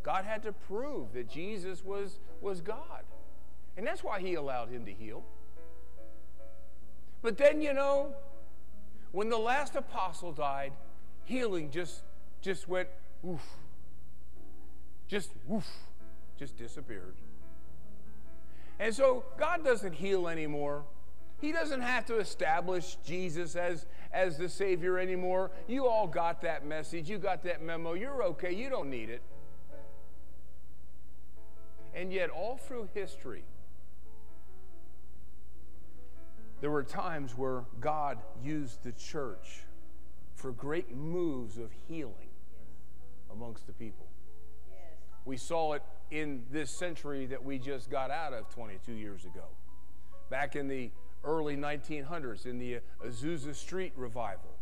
God 0.03 0.25
had 0.25 0.43
to 0.43 0.51
prove 0.51 1.13
that 1.13 1.29
Jesus 1.29 1.83
was, 1.83 2.19
was 2.41 2.61
God. 2.61 3.03
And 3.77 3.87
that's 3.87 4.03
why 4.03 4.19
he 4.19 4.35
allowed 4.35 4.69
him 4.69 4.85
to 4.85 4.91
heal. 4.91 5.23
But 7.21 7.37
then, 7.37 7.61
you 7.61 7.73
know, 7.73 8.13
when 9.13 9.29
the 9.29 9.37
last 9.37 9.75
apostle 9.75 10.33
died, 10.33 10.73
healing 11.23 11.71
just 11.71 12.03
just 12.41 12.67
went 12.67 12.89
oof. 13.25 13.41
Just 15.07 15.31
woof. 15.47 15.67
Just 16.37 16.57
disappeared. 16.57 17.15
And 18.79 18.93
so 18.93 19.23
God 19.37 19.63
doesn't 19.63 19.93
heal 19.93 20.27
anymore. 20.27 20.83
He 21.39 21.51
doesn't 21.51 21.81
have 21.81 22.05
to 22.07 22.17
establish 22.19 22.97
Jesus 23.05 23.55
as, 23.55 23.85
as 24.11 24.37
the 24.37 24.49
Savior 24.49 24.99
anymore. 24.99 25.51
You 25.67 25.87
all 25.87 26.07
got 26.07 26.41
that 26.41 26.65
message. 26.65 27.09
You 27.09 27.17
got 27.17 27.43
that 27.43 27.61
memo. 27.61 27.93
You're 27.93 28.23
okay. 28.23 28.53
You 28.53 28.69
don't 28.69 28.89
need 28.89 29.09
it. 29.09 29.21
And 31.93 32.11
yet, 32.11 32.29
all 32.29 32.57
through 32.57 32.89
history, 32.93 33.43
there 36.61 36.71
were 36.71 36.83
times 36.83 37.37
where 37.37 37.65
God 37.79 38.19
used 38.43 38.83
the 38.83 38.93
church 38.93 39.63
for 40.33 40.51
great 40.51 40.95
moves 40.95 41.57
of 41.57 41.69
healing 41.87 42.29
amongst 43.31 43.67
the 43.67 43.73
people. 43.73 44.07
We 45.25 45.37
saw 45.37 45.73
it 45.73 45.83
in 46.09 46.43
this 46.51 46.71
century 46.71 47.25
that 47.27 47.43
we 47.43 47.59
just 47.59 47.89
got 47.89 48.11
out 48.11 48.33
of 48.33 48.49
22 48.49 48.93
years 48.93 49.25
ago. 49.25 49.45
Back 50.29 50.55
in 50.55 50.67
the 50.67 50.91
early 51.23 51.55
1900s, 51.55 52.45
in 52.45 52.59
the 52.59 52.79
Azusa 53.05 53.55
Street 53.55 53.93
revival, 53.95 54.52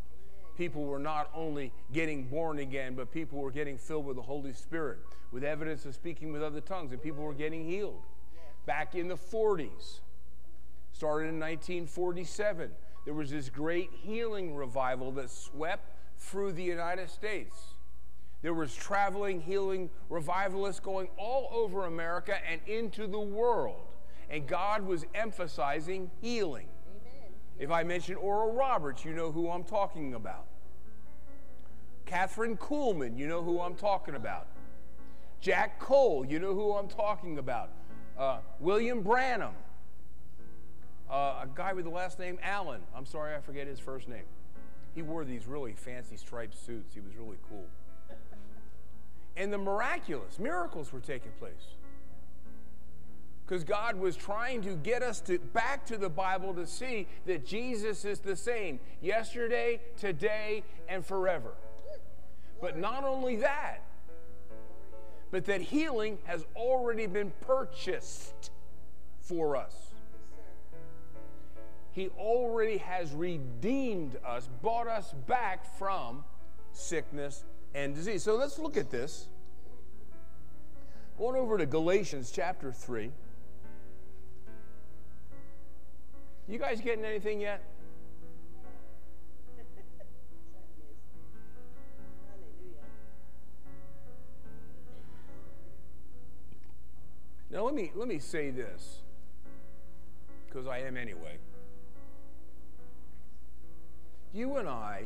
people 0.57 0.85
were 0.85 0.99
not 0.99 1.29
only 1.33 1.71
getting 1.93 2.27
born 2.27 2.59
again, 2.59 2.95
but 2.95 3.11
people 3.11 3.39
were 3.39 3.51
getting 3.51 3.77
filled 3.77 4.05
with 4.05 4.15
the 4.15 4.21
Holy 4.21 4.53
Spirit, 4.53 4.99
with 5.31 5.43
evidence 5.43 5.85
of 5.85 5.95
speaking 5.95 6.31
with 6.31 6.43
other 6.43 6.61
tongues, 6.61 6.91
and 6.91 7.01
people 7.01 7.23
were 7.23 7.33
getting 7.33 7.65
healed. 7.65 8.01
Back 8.65 8.95
in 8.95 9.07
the 9.07 9.15
40s, 9.15 9.99
started 10.93 11.29
in 11.29 11.39
1947, 11.39 12.71
there 13.05 13.13
was 13.13 13.31
this 13.31 13.49
great 13.49 13.89
healing 13.91 14.55
revival 14.55 15.11
that 15.13 15.29
swept 15.29 15.95
through 16.17 16.51
the 16.51 16.63
United 16.63 17.09
States. 17.09 17.55
There 18.41 18.53
was 18.53 18.73
traveling, 18.75 19.41
healing 19.41 19.89
revivalists 20.09 20.79
going 20.79 21.09
all 21.17 21.49
over 21.51 21.85
America 21.85 22.35
and 22.49 22.61
into 22.67 23.07
the 23.07 23.19
world. 23.19 23.87
And 24.29 24.47
God 24.47 24.83
was 24.83 25.05
emphasizing 25.13 26.09
healing. 26.21 26.67
If 27.61 27.69
I 27.69 27.83
mention 27.83 28.15
Oral 28.15 28.51
Roberts, 28.51 29.05
you 29.05 29.13
know 29.13 29.31
who 29.31 29.51
I'm 29.51 29.63
talking 29.63 30.15
about. 30.15 30.47
Kathryn 32.07 32.57
Kuhlman, 32.57 33.15
you 33.17 33.27
know 33.27 33.43
who 33.43 33.61
I'm 33.61 33.75
talking 33.75 34.15
about. 34.15 34.47
Jack 35.39 35.79
Coe, 35.79 36.23
you 36.23 36.39
know 36.39 36.55
who 36.55 36.73
I'm 36.73 36.87
talking 36.87 37.37
about. 37.37 37.69
Uh, 38.17 38.39
William 38.59 39.03
Branham, 39.03 39.53
uh, 41.07 41.43
a 41.43 41.47
guy 41.53 41.73
with 41.73 41.85
the 41.85 41.91
last 41.91 42.17
name 42.17 42.39
Allen. 42.41 42.81
I'm 42.95 43.05
sorry, 43.05 43.35
I 43.35 43.41
forget 43.41 43.67
his 43.67 43.79
first 43.79 44.09
name. 44.09 44.25
He 44.95 45.03
wore 45.03 45.23
these 45.23 45.45
really 45.45 45.73
fancy 45.73 46.17
striped 46.17 46.57
suits. 46.57 46.95
He 46.95 46.99
was 46.99 47.15
really 47.15 47.37
cool 47.47 47.67
and 49.37 49.51
the 49.51 49.57
miraculous 49.57 50.39
miracles 50.39 50.91
were 50.91 50.99
taking 50.99 51.31
place 51.39 51.75
because 53.51 53.65
God 53.65 53.99
was 53.99 54.15
trying 54.15 54.61
to 54.61 54.75
get 54.77 55.03
us 55.03 55.19
to 55.19 55.37
back 55.37 55.85
to 55.87 55.97
the 55.97 56.07
Bible 56.07 56.53
to 56.53 56.65
see 56.65 57.05
that 57.25 57.45
Jesus 57.45 58.05
is 58.05 58.19
the 58.19 58.37
same 58.37 58.79
yesterday, 59.01 59.81
today, 59.97 60.63
and 60.87 61.05
forever. 61.05 61.51
But 62.61 62.77
not 62.77 63.03
only 63.03 63.35
that, 63.37 63.81
but 65.31 65.43
that 65.47 65.59
healing 65.59 66.17
has 66.23 66.45
already 66.55 67.07
been 67.07 67.33
purchased 67.41 68.51
for 69.19 69.57
us. 69.57 69.75
He 71.91 72.07
already 72.17 72.77
has 72.77 73.11
redeemed 73.11 74.15
us, 74.25 74.47
bought 74.61 74.87
us 74.87 75.13
back 75.27 75.77
from 75.77 76.23
sickness 76.71 77.43
and 77.75 77.93
disease. 77.95 78.23
So 78.23 78.37
let's 78.37 78.57
look 78.57 78.77
at 78.77 78.89
this. 78.89 79.27
Going 81.17 81.35
over 81.35 81.57
to 81.57 81.65
Galatians 81.65 82.31
chapter 82.33 82.71
3. 82.71 83.11
You 86.51 86.59
guys 86.59 86.81
getting 86.81 87.05
anything 87.05 87.39
yet? 87.39 87.63
Now 97.49 97.63
let 97.63 97.73
me 97.73 97.93
let 97.95 98.09
me 98.09 98.19
say 98.19 98.49
this 98.49 98.99
because 100.45 100.67
I 100.67 100.79
am 100.79 100.97
anyway. 100.97 101.37
You 104.33 104.57
and 104.57 104.67
I 104.67 105.05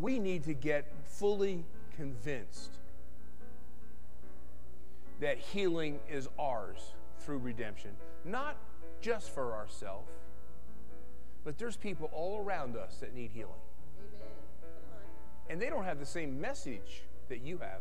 we 0.00 0.18
need 0.18 0.44
to 0.44 0.54
get 0.54 0.90
fully 1.04 1.62
convinced 1.94 2.78
that 5.20 5.36
healing 5.36 6.00
is 6.10 6.26
ours 6.38 6.94
through 7.18 7.38
redemption, 7.38 7.90
not 8.24 8.56
just 9.02 9.34
for 9.34 9.52
ourselves, 9.52 10.08
but 11.48 11.56
there's 11.56 11.78
people 11.78 12.10
all 12.12 12.44
around 12.44 12.76
us 12.76 12.98
that 12.98 13.14
need 13.14 13.30
healing. 13.32 13.54
And 15.48 15.58
they 15.58 15.70
don't 15.70 15.84
have 15.84 15.98
the 15.98 16.04
same 16.04 16.38
message 16.38 17.04
that 17.30 17.40
you 17.40 17.56
have. 17.56 17.80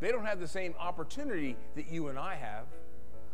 They 0.00 0.10
don't 0.10 0.24
have 0.24 0.40
the 0.40 0.48
same 0.48 0.74
opportunity 0.78 1.54
that 1.76 1.92
you 1.92 2.08
and 2.08 2.18
I 2.18 2.36
have. 2.36 2.64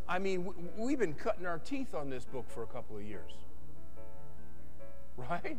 I 0.08 0.18
mean, 0.18 0.52
we've 0.76 0.98
been 0.98 1.14
cutting 1.14 1.46
our 1.46 1.60
teeth 1.60 1.94
on 1.94 2.10
this 2.10 2.24
book 2.24 2.46
for 2.50 2.64
a 2.64 2.66
couple 2.66 2.96
of 2.96 3.04
years. 3.04 3.30
Right? 5.16 5.56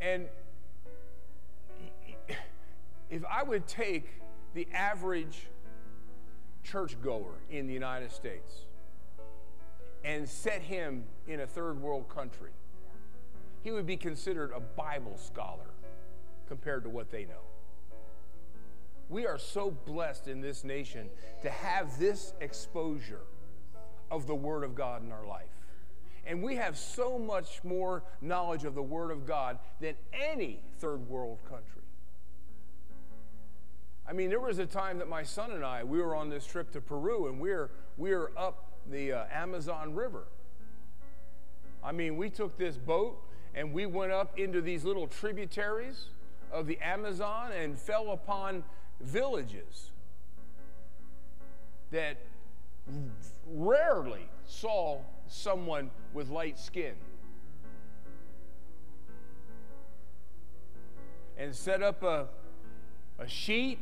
And 0.00 0.26
if 3.10 3.22
I 3.30 3.42
would 3.42 3.66
take 3.66 4.08
the 4.54 4.66
average 4.72 5.48
churchgoer 6.64 7.34
in 7.50 7.66
the 7.66 7.74
United 7.74 8.10
States 8.10 8.64
and 10.04 10.28
set 10.28 10.62
him 10.62 11.04
in 11.26 11.40
a 11.40 11.46
third 11.46 11.80
world 11.80 12.08
country, 12.08 12.50
he 13.62 13.70
would 13.70 13.86
be 13.86 13.96
considered 13.96 14.52
a 14.54 14.60
Bible 14.60 15.16
scholar 15.16 15.70
compared 16.48 16.82
to 16.84 16.90
what 16.90 17.10
they 17.10 17.24
know. 17.24 17.42
We 19.08 19.26
are 19.26 19.38
so 19.38 19.70
blessed 19.70 20.26
in 20.26 20.40
this 20.40 20.64
nation 20.64 21.08
to 21.42 21.50
have 21.50 21.98
this 21.98 22.32
exposure 22.40 23.20
of 24.10 24.26
the 24.26 24.34
Word 24.34 24.64
of 24.64 24.74
God 24.74 25.04
in 25.04 25.12
our 25.12 25.26
life. 25.26 25.46
And 26.26 26.42
we 26.42 26.56
have 26.56 26.78
so 26.78 27.18
much 27.18 27.62
more 27.64 28.04
knowledge 28.20 28.64
of 28.64 28.74
the 28.74 28.82
Word 28.82 29.10
of 29.10 29.26
God 29.26 29.58
than 29.80 29.94
any 30.12 30.60
third 30.78 31.08
world 31.08 31.38
country. 31.48 31.82
I 34.06 34.12
mean, 34.12 34.30
there 34.30 34.40
was 34.40 34.58
a 34.58 34.66
time 34.66 34.98
that 34.98 35.08
my 35.08 35.22
son 35.22 35.52
and 35.52 35.64
I, 35.64 35.84
we 35.84 36.00
were 36.00 36.14
on 36.14 36.28
this 36.28 36.44
trip 36.44 36.72
to 36.72 36.80
Peru 36.80 37.28
and 37.28 37.40
we 37.40 37.50
we're, 37.50 37.70
we 37.96 38.10
we're 38.10 38.30
up 38.36 38.71
the 38.90 39.12
uh, 39.12 39.24
Amazon 39.32 39.94
River. 39.94 40.24
I 41.82 41.92
mean, 41.92 42.16
we 42.16 42.30
took 42.30 42.56
this 42.56 42.76
boat 42.76 43.18
and 43.54 43.72
we 43.72 43.86
went 43.86 44.12
up 44.12 44.38
into 44.38 44.60
these 44.60 44.84
little 44.84 45.06
tributaries 45.06 46.06
of 46.50 46.66
the 46.66 46.78
Amazon 46.80 47.52
and 47.52 47.78
fell 47.78 48.12
upon 48.12 48.64
villages 49.00 49.90
that 51.90 52.16
rarely 53.46 54.28
saw 54.46 54.98
someone 55.28 55.90
with 56.14 56.28
light 56.28 56.58
skin. 56.58 56.94
And 61.36 61.54
set 61.54 61.82
up 61.82 62.02
a, 62.02 62.28
a 63.18 63.26
sheet 63.26 63.78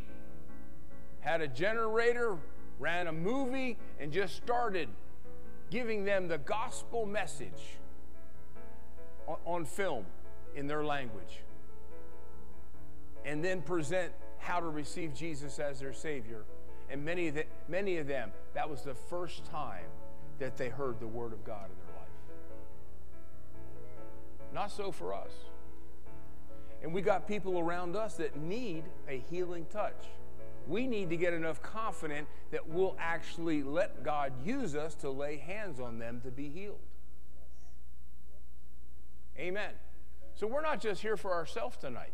had 1.21 1.41
a 1.41 1.49
generator, 1.49 2.37
ran 2.81 3.07
a 3.07 3.13
movie, 3.13 3.77
and 4.01 4.11
just 4.11 4.35
started 4.37 4.89
giving 5.71 6.05
them 6.05 6.27
the 6.27 6.39
gospel 6.39 7.07
message 7.07 7.79
on, 9.29 9.37
on 9.45 9.65
film 9.65 10.05
in 10.57 10.67
their 10.67 10.85
language. 10.85 11.43
And 13.25 13.45
then 13.45 13.63
present 13.63 14.13
how 14.39 14.59
to 14.59 14.69
receive 14.69 15.15
Jesus 15.15 15.59
as 15.59 15.79
their 15.79 15.93
Savior. 15.93 16.45
And 16.89 17.05
many 17.05 17.29
of, 17.29 17.35
the, 17.35 17.45
many 17.69 17.99
of 17.99 18.09
them, 18.09 18.33
that 18.55 18.69
was 18.69 18.83
the 18.83 18.95
first 18.95 19.45
time 19.45 19.85
that 20.39 20.57
they 20.57 20.71
heard 20.71 20.99
the 20.99 21.07
Word 21.07 21.33
of 21.33 21.45
God 21.45 21.67
in 21.67 21.77
their 21.87 21.95
life. 21.97 22.09
Not 24.53 24.71
so 24.73 24.91
for 24.91 25.15
us. 25.15 25.31
And 26.83 26.95
we 26.95 27.03
got 27.03 27.29
people 27.29 27.59
around 27.59 27.95
us 27.95 28.15
that 28.15 28.37
need 28.37 28.85
a 29.07 29.23
healing 29.31 29.67
touch 29.71 30.07
we 30.71 30.87
need 30.87 31.11
to 31.11 31.17
get 31.17 31.35
enough 31.35 31.61
confident 31.61 32.29
that 32.53 32.69
we'll 32.69 32.97
actually 33.01 33.63
let 33.63 34.05
God 34.05 34.33
use 34.45 34.77
us 34.77 34.95
to 34.97 35.11
lay 35.11 35.37
hands 35.37 35.81
on 35.81 35.99
them 35.99 36.21
to 36.25 36.31
be 36.31 36.49
healed. 36.49 36.79
Amen. 39.37 39.73
So 40.35 40.47
we're 40.47 40.63
not 40.63 40.81
just 40.81 41.03
here 41.03 41.17
for 41.17 41.35
ourselves 41.35 41.77
tonight. 41.77 42.13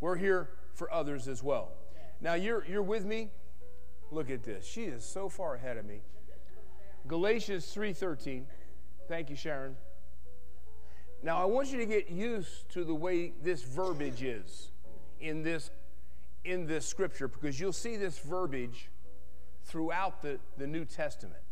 We're 0.00 0.16
here 0.16 0.50
for 0.74 0.92
others 0.92 1.28
as 1.28 1.42
well. 1.42 1.70
Now 2.20 2.34
you're 2.34 2.64
you're 2.66 2.82
with 2.82 3.04
me. 3.04 3.30
Look 4.10 4.28
at 4.28 4.42
this. 4.42 4.66
She 4.66 4.84
is 4.84 5.04
so 5.04 5.28
far 5.28 5.54
ahead 5.54 5.76
of 5.76 5.84
me. 5.84 6.00
Galatians 7.06 7.72
3:13. 7.74 8.44
Thank 9.06 9.30
you, 9.30 9.36
Sharon. 9.36 9.76
Now 11.22 11.40
I 11.40 11.44
want 11.44 11.68
you 11.68 11.78
to 11.78 11.86
get 11.86 12.10
used 12.10 12.68
to 12.70 12.84
the 12.84 12.94
way 12.94 13.32
this 13.42 13.62
verbiage 13.62 14.22
is 14.22 14.72
in 15.20 15.42
this 15.42 15.70
in 16.48 16.66
this 16.66 16.86
scripture 16.86 17.28
because 17.28 17.60
you'll 17.60 17.72
see 17.72 17.96
this 17.96 18.18
verbiage 18.18 18.88
throughout 19.64 20.22
the, 20.22 20.38
the 20.56 20.66
New 20.66 20.84
Testament. 20.84 21.42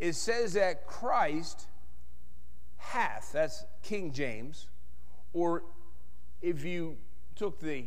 It 0.00 0.14
says 0.14 0.54
that 0.54 0.86
Christ 0.86 1.66
hath, 2.76 3.30
that's 3.32 3.64
King 3.82 4.12
James, 4.12 4.68
or 5.32 5.62
if 6.42 6.64
you 6.64 6.96
took 7.36 7.60
the 7.60 7.86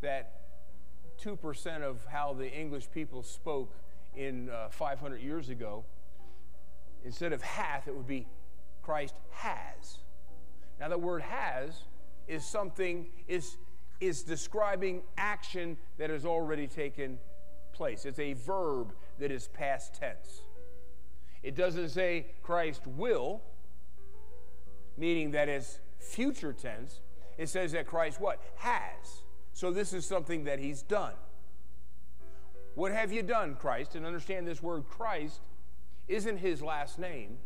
that 0.00 0.40
2% 1.22 1.82
of 1.82 2.04
how 2.06 2.32
the 2.32 2.50
English 2.50 2.90
people 2.92 3.22
spoke 3.22 3.72
in 4.16 4.50
uh, 4.50 4.68
500 4.70 5.20
years 5.20 5.48
ago, 5.48 5.84
instead 7.04 7.32
of 7.32 7.40
hath, 7.40 7.86
it 7.86 7.94
would 7.94 8.08
be 8.08 8.26
Christ 8.82 9.14
has. 9.30 9.98
Now, 10.80 10.88
the 10.88 10.98
word 10.98 11.22
has 11.22 11.84
is 12.28 12.44
something, 12.44 13.06
is, 13.28 13.56
is 14.00 14.22
describing 14.22 15.02
action 15.16 15.76
that 15.98 16.10
has 16.10 16.24
already 16.24 16.66
taken 16.66 17.18
place. 17.72 18.04
It's 18.04 18.18
a 18.18 18.34
verb 18.34 18.92
that 19.18 19.30
is 19.30 19.48
past 19.48 19.94
tense. 19.94 20.42
It 21.42 21.56
doesn't 21.56 21.88
say 21.88 22.26
Christ 22.42 22.86
will, 22.86 23.42
meaning 24.96 25.32
that 25.32 25.48
is 25.48 25.80
future 25.98 26.52
tense. 26.52 27.00
It 27.38 27.48
says 27.48 27.72
that 27.72 27.86
Christ 27.86 28.20
what? 28.20 28.40
Has. 28.56 29.22
So 29.52 29.70
this 29.70 29.92
is 29.92 30.06
something 30.06 30.44
that 30.44 30.58
he's 30.58 30.82
done. 30.82 31.14
What 32.74 32.92
have 32.92 33.12
you 33.12 33.22
done, 33.22 33.54
Christ? 33.54 33.94
And 33.96 34.06
understand 34.06 34.46
this 34.46 34.62
word 34.62 34.84
Christ 34.88 35.40
isn't 36.08 36.38
his 36.38 36.62
last 36.62 36.98
name, 36.98 37.38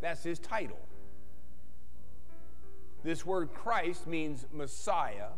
that's 0.00 0.22
his 0.22 0.38
title. 0.38 0.78
This 3.02 3.24
word 3.24 3.54
Christ 3.54 4.06
means 4.06 4.46
Messiah, 4.52 5.30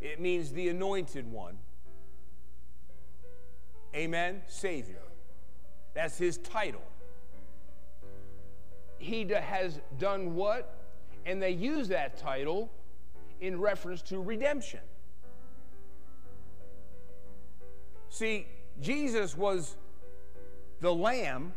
it 0.00 0.20
means 0.20 0.52
the 0.52 0.68
anointed 0.68 1.30
one. 1.30 1.58
Amen? 3.94 4.42
Savior. 4.48 5.02
That's 5.94 6.18
his 6.18 6.38
title. 6.38 6.82
He 8.98 9.24
has 9.28 9.80
done 9.98 10.34
what? 10.34 10.78
And 11.26 11.40
they 11.40 11.50
use 11.50 11.88
that 11.88 12.18
title 12.18 12.70
in 13.40 13.60
reference 13.60 14.02
to 14.02 14.20
redemption. 14.20 14.80
See, 18.08 18.46
Jesus 18.80 19.36
was 19.36 19.76
the 20.80 20.92
lamb 20.92 21.52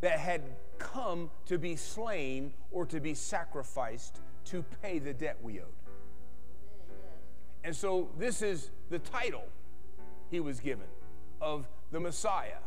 that 0.00 0.18
had 0.18 0.42
come 0.82 1.30
to 1.46 1.58
be 1.58 1.76
slain 1.76 2.52
or 2.70 2.84
to 2.86 3.00
be 3.00 3.14
sacrificed 3.14 4.20
to 4.46 4.64
pay 4.82 4.98
the 4.98 5.14
debt 5.14 5.36
we 5.42 5.60
owed. 5.60 5.66
And 7.64 7.74
so 7.74 8.08
this 8.18 8.42
is 8.42 8.70
the 8.90 8.98
title 8.98 9.44
he 10.30 10.40
was 10.40 10.60
given 10.60 10.86
of 11.40 11.68
the 11.92 12.00
Messiah. 12.00 12.58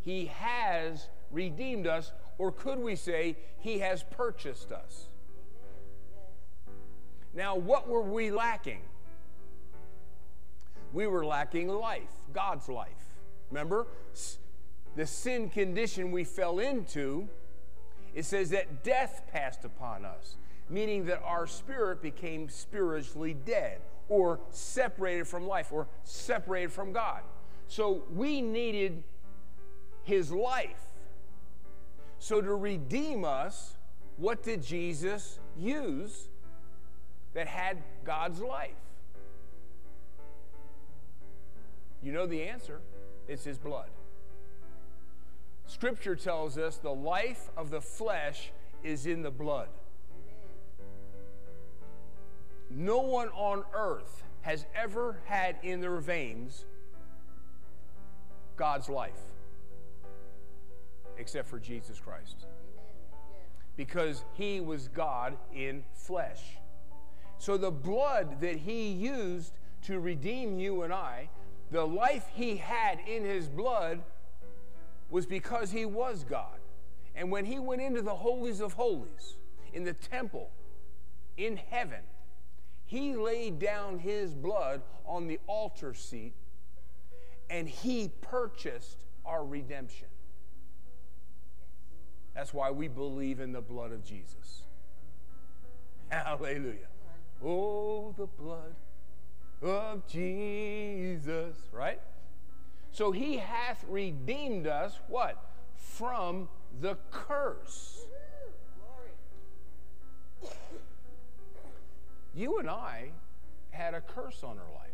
He 0.00 0.26
has 0.26 1.08
redeemed 1.30 1.86
us, 1.86 2.12
or 2.38 2.52
could 2.52 2.78
we 2.78 2.94
say, 2.96 3.36
He 3.58 3.80
has 3.80 4.04
purchased 4.04 4.72
us? 4.72 5.08
Now, 7.34 7.56
what 7.56 7.88
were 7.88 8.02
we 8.02 8.30
lacking? 8.30 8.80
We 10.92 11.06
were 11.06 11.26
lacking 11.26 11.68
life, 11.68 12.10
God's 12.32 12.68
life. 12.68 12.88
Remember? 13.50 13.86
The 14.98 15.06
sin 15.06 15.48
condition 15.48 16.10
we 16.10 16.24
fell 16.24 16.58
into, 16.58 17.28
it 18.16 18.24
says 18.24 18.50
that 18.50 18.82
death 18.82 19.22
passed 19.32 19.64
upon 19.64 20.04
us, 20.04 20.34
meaning 20.68 21.06
that 21.06 21.22
our 21.24 21.46
spirit 21.46 22.02
became 22.02 22.48
spiritually 22.48 23.32
dead 23.32 23.80
or 24.08 24.40
separated 24.50 25.28
from 25.28 25.46
life 25.46 25.70
or 25.70 25.86
separated 26.02 26.72
from 26.72 26.92
God. 26.92 27.20
So 27.68 28.02
we 28.12 28.42
needed 28.42 29.04
his 30.02 30.32
life. 30.32 30.82
So 32.18 32.40
to 32.40 32.56
redeem 32.56 33.24
us, 33.24 33.76
what 34.16 34.42
did 34.42 34.64
Jesus 34.64 35.38
use 35.56 36.26
that 37.34 37.46
had 37.46 37.78
God's 38.04 38.40
life? 38.40 38.72
You 42.02 42.10
know 42.10 42.26
the 42.26 42.42
answer 42.42 42.80
it's 43.28 43.44
his 43.44 43.58
blood. 43.58 43.90
Scripture 45.68 46.16
tells 46.16 46.56
us 46.56 46.78
the 46.78 46.90
life 46.90 47.50
of 47.54 47.68
the 47.68 47.80
flesh 47.80 48.50
is 48.82 49.04
in 49.06 49.22
the 49.22 49.30
blood. 49.30 49.68
No 52.70 53.00
one 53.00 53.28
on 53.28 53.64
earth 53.74 54.24
has 54.40 54.64
ever 54.74 55.18
had 55.26 55.56
in 55.62 55.82
their 55.82 55.98
veins 55.98 56.64
God's 58.56 58.88
life 58.88 59.20
except 61.18 61.48
for 61.48 61.58
Jesus 61.58 62.00
Christ. 62.00 62.46
Because 63.76 64.24
he 64.32 64.60
was 64.60 64.88
God 64.88 65.36
in 65.54 65.84
flesh. 65.92 66.40
So 67.36 67.58
the 67.58 67.70
blood 67.70 68.40
that 68.40 68.56
he 68.56 68.88
used 68.88 69.52
to 69.82 70.00
redeem 70.00 70.58
you 70.58 70.82
and 70.82 70.92
I, 70.94 71.28
the 71.70 71.86
life 71.86 72.26
he 72.34 72.56
had 72.56 73.00
in 73.06 73.22
his 73.22 73.48
blood 73.48 74.00
was 75.10 75.26
because 75.26 75.70
he 75.70 75.84
was 75.84 76.24
God. 76.24 76.58
And 77.14 77.30
when 77.30 77.44
he 77.44 77.58
went 77.58 77.82
into 77.82 78.02
the 78.02 78.14
holies 78.14 78.60
of 78.60 78.74
holies, 78.74 79.36
in 79.72 79.84
the 79.84 79.92
temple, 79.92 80.50
in 81.36 81.56
heaven, 81.56 82.00
he 82.86 83.14
laid 83.14 83.58
down 83.58 83.98
his 83.98 84.34
blood 84.34 84.82
on 85.04 85.26
the 85.26 85.38
altar 85.46 85.94
seat 85.94 86.34
and 87.50 87.68
he 87.68 88.10
purchased 88.20 88.98
our 89.24 89.44
redemption. 89.44 90.08
That's 92.34 92.54
why 92.54 92.70
we 92.70 92.88
believe 92.88 93.40
in 93.40 93.52
the 93.52 93.60
blood 93.60 93.92
of 93.92 94.04
Jesus. 94.04 94.62
Hallelujah. 96.08 96.88
Oh, 97.44 98.14
the 98.16 98.26
blood 98.26 98.74
of 99.62 100.06
Jesus, 100.06 101.56
right? 101.72 102.00
So 102.90 103.12
he 103.12 103.36
hath 103.36 103.84
redeemed 103.88 104.66
us, 104.66 104.98
what? 105.08 105.42
From 105.76 106.48
the 106.80 106.96
curse. 107.10 108.06
You 112.34 112.58
and 112.58 112.68
I 112.68 113.10
had 113.70 113.94
a 113.94 114.00
curse 114.00 114.42
on 114.42 114.58
our 114.58 114.72
life. 114.74 114.88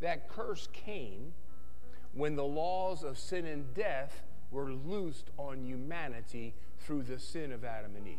That 0.00 0.28
curse 0.28 0.68
came 0.72 1.32
when 2.12 2.36
the 2.36 2.44
laws 2.44 3.02
of 3.02 3.18
sin 3.18 3.46
and 3.46 3.74
death 3.74 4.22
were 4.50 4.72
loosed 4.72 5.30
on 5.36 5.64
humanity 5.64 6.54
through 6.78 7.02
the 7.02 7.18
sin 7.18 7.52
of 7.52 7.64
Adam 7.64 7.96
and 7.96 8.06
Eve. 8.06 8.16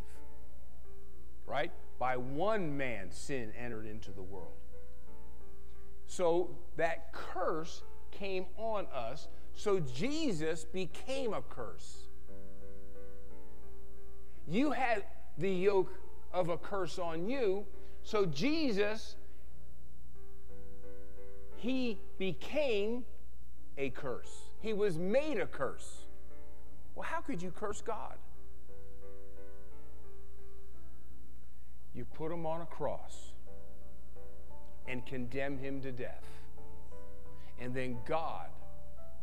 Right? 1.48 1.72
By 1.98 2.18
one 2.18 2.78
man, 2.78 3.12
sin 3.12 3.52
entered 3.58 3.86
into 3.86 4.12
the 4.12 4.22
world. 4.22 4.54
So 6.08 6.50
that 6.78 7.12
curse 7.14 7.82
came 8.12 8.46
on 8.58 8.88
us. 8.94 9.28
So 9.54 9.80
Jesus 9.80 10.64
became 10.66 11.34
a 11.34 11.42
curse. 11.42 12.08
You 14.48 14.72
had 14.72 15.04
the 15.38 15.50
yoke 15.50 15.94
of 16.34 16.50
a 16.50 16.58
curse 16.58 16.98
on 16.98 17.30
you. 17.30 17.66
So 18.04 18.26
Jesus, 18.26 19.16
he 21.58 22.00
became 22.18 23.04
a 23.78 23.90
curse. 23.92 24.32
He 24.62 24.74
was 24.74 24.98
made 24.98 25.40
a 25.40 25.46
curse. 25.46 26.06
Well, 26.96 27.08
how 27.08 27.22
could 27.22 27.42
you 27.42 27.52
curse 27.52 27.82
God? 27.82 28.16
You 31.94 32.06
put 32.06 32.32
him 32.32 32.46
on 32.46 32.62
a 32.62 32.66
cross 32.66 33.32
and 34.88 35.06
condemn 35.06 35.58
him 35.58 35.82
to 35.82 35.92
death. 35.92 36.24
And 37.60 37.74
then 37.74 37.98
God 38.06 38.48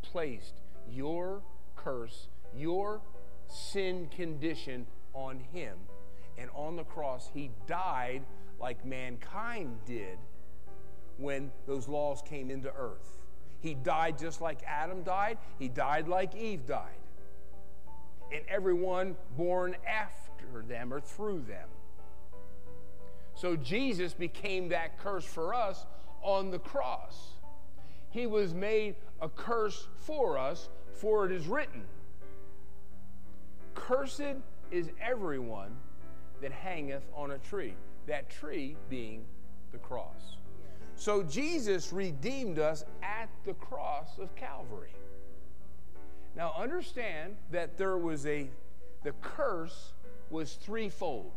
placed 0.01 0.61
your 0.89 1.41
curse, 1.75 2.27
your 2.55 3.01
sin 3.47 4.07
condition 4.15 4.85
on 5.13 5.39
him. 5.39 5.77
And 6.37 6.49
on 6.53 6.75
the 6.75 6.83
cross, 6.83 7.29
he 7.33 7.51
died 7.65 8.23
like 8.59 8.85
mankind 8.85 9.79
did 9.85 10.17
when 11.17 11.51
those 11.65 11.87
laws 11.87 12.21
came 12.21 12.51
into 12.51 12.71
earth. 12.73 13.17
He 13.59 13.73
died 13.73 14.19
just 14.19 14.39
like 14.39 14.59
Adam 14.67 15.03
died, 15.03 15.39
he 15.57 15.67
died 15.67 16.07
like 16.07 16.35
Eve 16.35 16.65
died. 16.65 16.91
And 18.31 18.43
everyone 18.47 19.15
born 19.35 19.75
after 19.87 20.61
them 20.67 20.93
or 20.93 20.99
through 20.99 21.43
them. 21.47 21.69
So 23.35 23.55
Jesus 23.55 24.13
became 24.13 24.69
that 24.69 24.99
curse 24.99 25.25
for 25.25 25.53
us 25.53 25.85
on 26.21 26.51
the 26.51 26.59
cross. 26.59 27.36
He 28.17 28.25
was 28.25 28.55
made 28.55 28.95
a 29.21 29.29
curse 29.29 29.87
for 29.99 30.39
us, 30.39 30.69
for 30.91 31.27
it 31.27 31.31
is 31.31 31.45
written 31.45 31.83
Cursed 33.75 34.37
is 34.71 34.89
everyone 34.99 35.75
that 36.41 36.51
hangeth 36.51 37.03
on 37.15 37.29
a 37.29 37.37
tree. 37.37 37.75
That 38.07 38.27
tree 38.27 38.75
being 38.89 39.23
the 39.71 39.77
cross. 39.77 40.37
So 40.95 41.21
Jesus 41.21 41.93
redeemed 41.93 42.57
us 42.57 42.85
at 43.03 43.29
the 43.43 43.53
cross 43.53 44.17
of 44.17 44.35
Calvary. 44.35 44.95
Now 46.35 46.55
understand 46.57 47.35
that 47.51 47.77
there 47.77 47.99
was 47.99 48.25
a, 48.25 48.49
the 49.03 49.11
curse 49.21 49.93
was 50.31 50.53
threefold. 50.53 51.33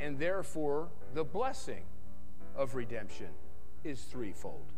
And 0.00 0.18
therefore, 0.18 0.88
the 1.14 1.22
blessing 1.22 1.84
of 2.56 2.74
redemption 2.74 3.28
is 3.84 4.02
threefold. 4.02 4.72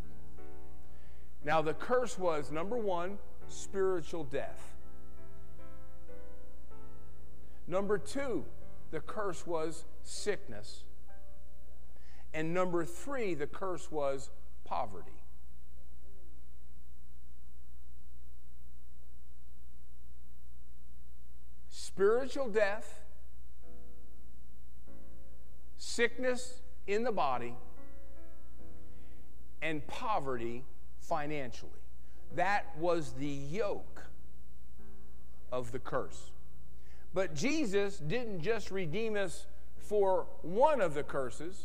Now, 1.44 1.60
the 1.60 1.74
curse 1.74 2.18
was 2.18 2.50
number 2.50 2.76
one, 2.76 3.18
spiritual 3.48 4.24
death. 4.24 4.74
Number 7.66 7.98
two, 7.98 8.44
the 8.90 9.00
curse 9.00 9.46
was 9.46 9.84
sickness. 10.02 10.84
And 12.32 12.52
number 12.52 12.84
three, 12.84 13.34
the 13.34 13.46
curse 13.46 13.90
was 13.90 14.30
poverty. 14.64 15.10
Spiritual 21.68 22.48
death, 22.48 23.00
sickness 25.76 26.62
in 26.88 27.04
the 27.04 27.12
body, 27.12 27.54
and 29.64 29.84
poverty 29.86 30.62
financially. 31.00 31.70
That 32.36 32.66
was 32.78 33.12
the 33.18 33.26
yoke 33.26 34.02
of 35.50 35.72
the 35.72 35.78
curse. 35.78 36.30
But 37.14 37.34
Jesus 37.34 37.98
didn't 37.98 38.42
just 38.42 38.70
redeem 38.70 39.16
us 39.16 39.46
for 39.78 40.26
one 40.42 40.80
of 40.80 40.94
the 40.94 41.02
curses, 41.02 41.64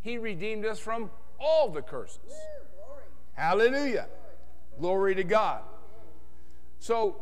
He 0.00 0.18
redeemed 0.18 0.64
us 0.64 0.78
from 0.78 1.10
all 1.38 1.68
the 1.68 1.82
curses. 1.82 2.32
Hallelujah. 3.34 4.08
Glory 4.80 5.14
to 5.14 5.24
God. 5.24 5.62
So, 6.80 7.16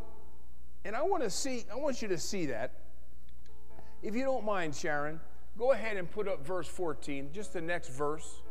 and 0.85 0.95
I 0.95 1.03
want 1.03 1.23
to 1.23 1.29
see, 1.29 1.65
I 1.71 1.75
want 1.75 2.01
you 2.01 2.07
to 2.07 2.17
see 2.17 2.47
that. 2.47 2.71
If 4.01 4.15
you 4.15 4.23
don't 4.23 4.45
mind, 4.45 4.75
Sharon, 4.75 5.19
go 5.57 5.71
ahead 5.71 5.97
and 5.97 6.09
put 6.09 6.27
up 6.27 6.45
verse 6.45 6.67
14, 6.67 7.29
just 7.33 7.53
the 7.53 7.61
next 7.61 7.89
verse. 7.89 8.41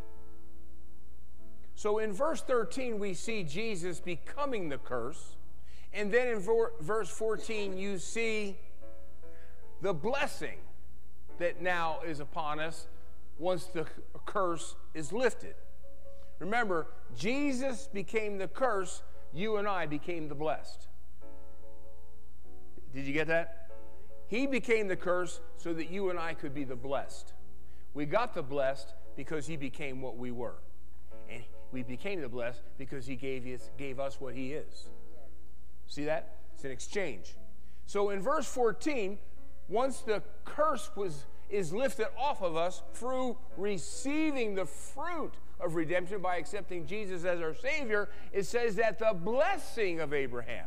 So 1.77 1.99
in 1.99 2.11
verse 2.11 2.41
13, 2.41 2.99
we 2.99 3.13
see 3.13 3.45
Jesus 3.45 4.01
becoming 4.01 4.71
the 4.71 4.79
curse. 4.79 5.37
And 5.93 6.11
then 6.11 6.27
in 6.29 6.41
ver- 6.41 6.73
verse 6.81 7.11
14, 7.11 7.77
you 7.77 7.99
see 7.99 8.57
the 9.83 9.93
blessing 9.93 10.57
that 11.39 11.61
now 11.61 11.99
is 12.05 12.19
upon 12.19 12.61
us 12.61 12.89
once 13.39 13.67
the 13.67 13.87
curse 14.25 14.75
is 14.95 15.13
lifted. 15.13 15.55
Remember, 16.39 16.87
Jesus 17.15 17.89
became 17.93 18.39
the 18.39 18.49
curse, 18.49 19.03
you 19.35 19.59
and 19.59 19.69
I 19.69 19.85
became 19.85 20.29
the 20.29 20.35
blessed. 20.35 20.89
Did 22.95 23.07
you 23.07 23.13
get 23.13 23.27
that? 23.27 23.69
He 24.29 24.47
became 24.47 24.89
the 24.89 24.97
curse 24.97 25.41
so 25.59 25.75
that 25.75 25.91
you 25.91 26.09
and 26.09 26.19
I 26.19 26.33
could 26.33 26.55
be 26.55 26.65
the 26.65 26.75
blessed. 26.75 27.35
We 27.93 28.07
got 28.07 28.35
the 28.35 28.43
blessed 28.43 28.95
because 29.15 29.47
he 29.47 29.59
became 29.59 30.01
what 30.01 30.17
we 30.17 30.31
were. 30.31 30.57
We 31.73 31.83
became 31.83 32.21
the 32.21 32.29
blessed 32.29 32.63
because 32.79 33.07
he 33.07 33.17
gave 33.17 33.47
us, 33.47 33.71
gave 33.77 34.01
us 34.01 34.21
what 34.21 34.35
he 34.35 34.53
is. 34.53 34.89
See 35.87 36.05
that? 36.05 36.37
It's 36.55 36.65
an 36.65 36.71
exchange. 36.71 37.35
So 37.87 38.11
in 38.11 38.21
verse 38.21 38.47
14, 38.47 39.19
once 39.69 40.01
the 40.01 40.23
curse 40.45 40.91
was 40.97 41.27
is 41.49 41.73
lifted 41.73 42.09
off 42.19 42.43
of 42.43 42.57
us 42.57 42.83
through 42.95 43.37
receiving 43.57 44.55
the 44.55 44.65
fruit 44.65 45.33
of 45.61 45.75
redemption 45.75 46.21
by 46.21 46.37
accepting 46.37 46.87
Jesus 46.87 47.25
as 47.25 47.41
our 47.41 47.55
Savior, 47.55 48.09
it 48.33 48.45
says 48.47 48.77
that 48.77 48.99
the 48.99 49.15
blessing 49.15 50.01
of 50.01 50.13
Abraham. 50.13 50.67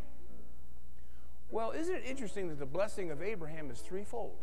Well, 1.52 1.72
isn't 1.72 1.94
it 1.94 2.04
interesting 2.06 2.48
that 2.50 2.60
the 2.60 2.66
blessing 2.66 3.12
of 3.12 3.22
Abraham 3.22 3.70
is 3.72 3.80
threefold? 3.80 4.38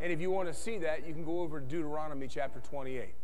And 0.00 0.12
if 0.12 0.20
you 0.20 0.30
want 0.30 0.48
to 0.48 0.54
see 0.54 0.78
that, 0.78 1.06
you 1.06 1.14
can 1.14 1.24
go 1.24 1.40
over 1.40 1.60
to 1.60 1.66
Deuteronomy 1.66 2.28
chapter 2.28 2.60
28. 2.60 3.14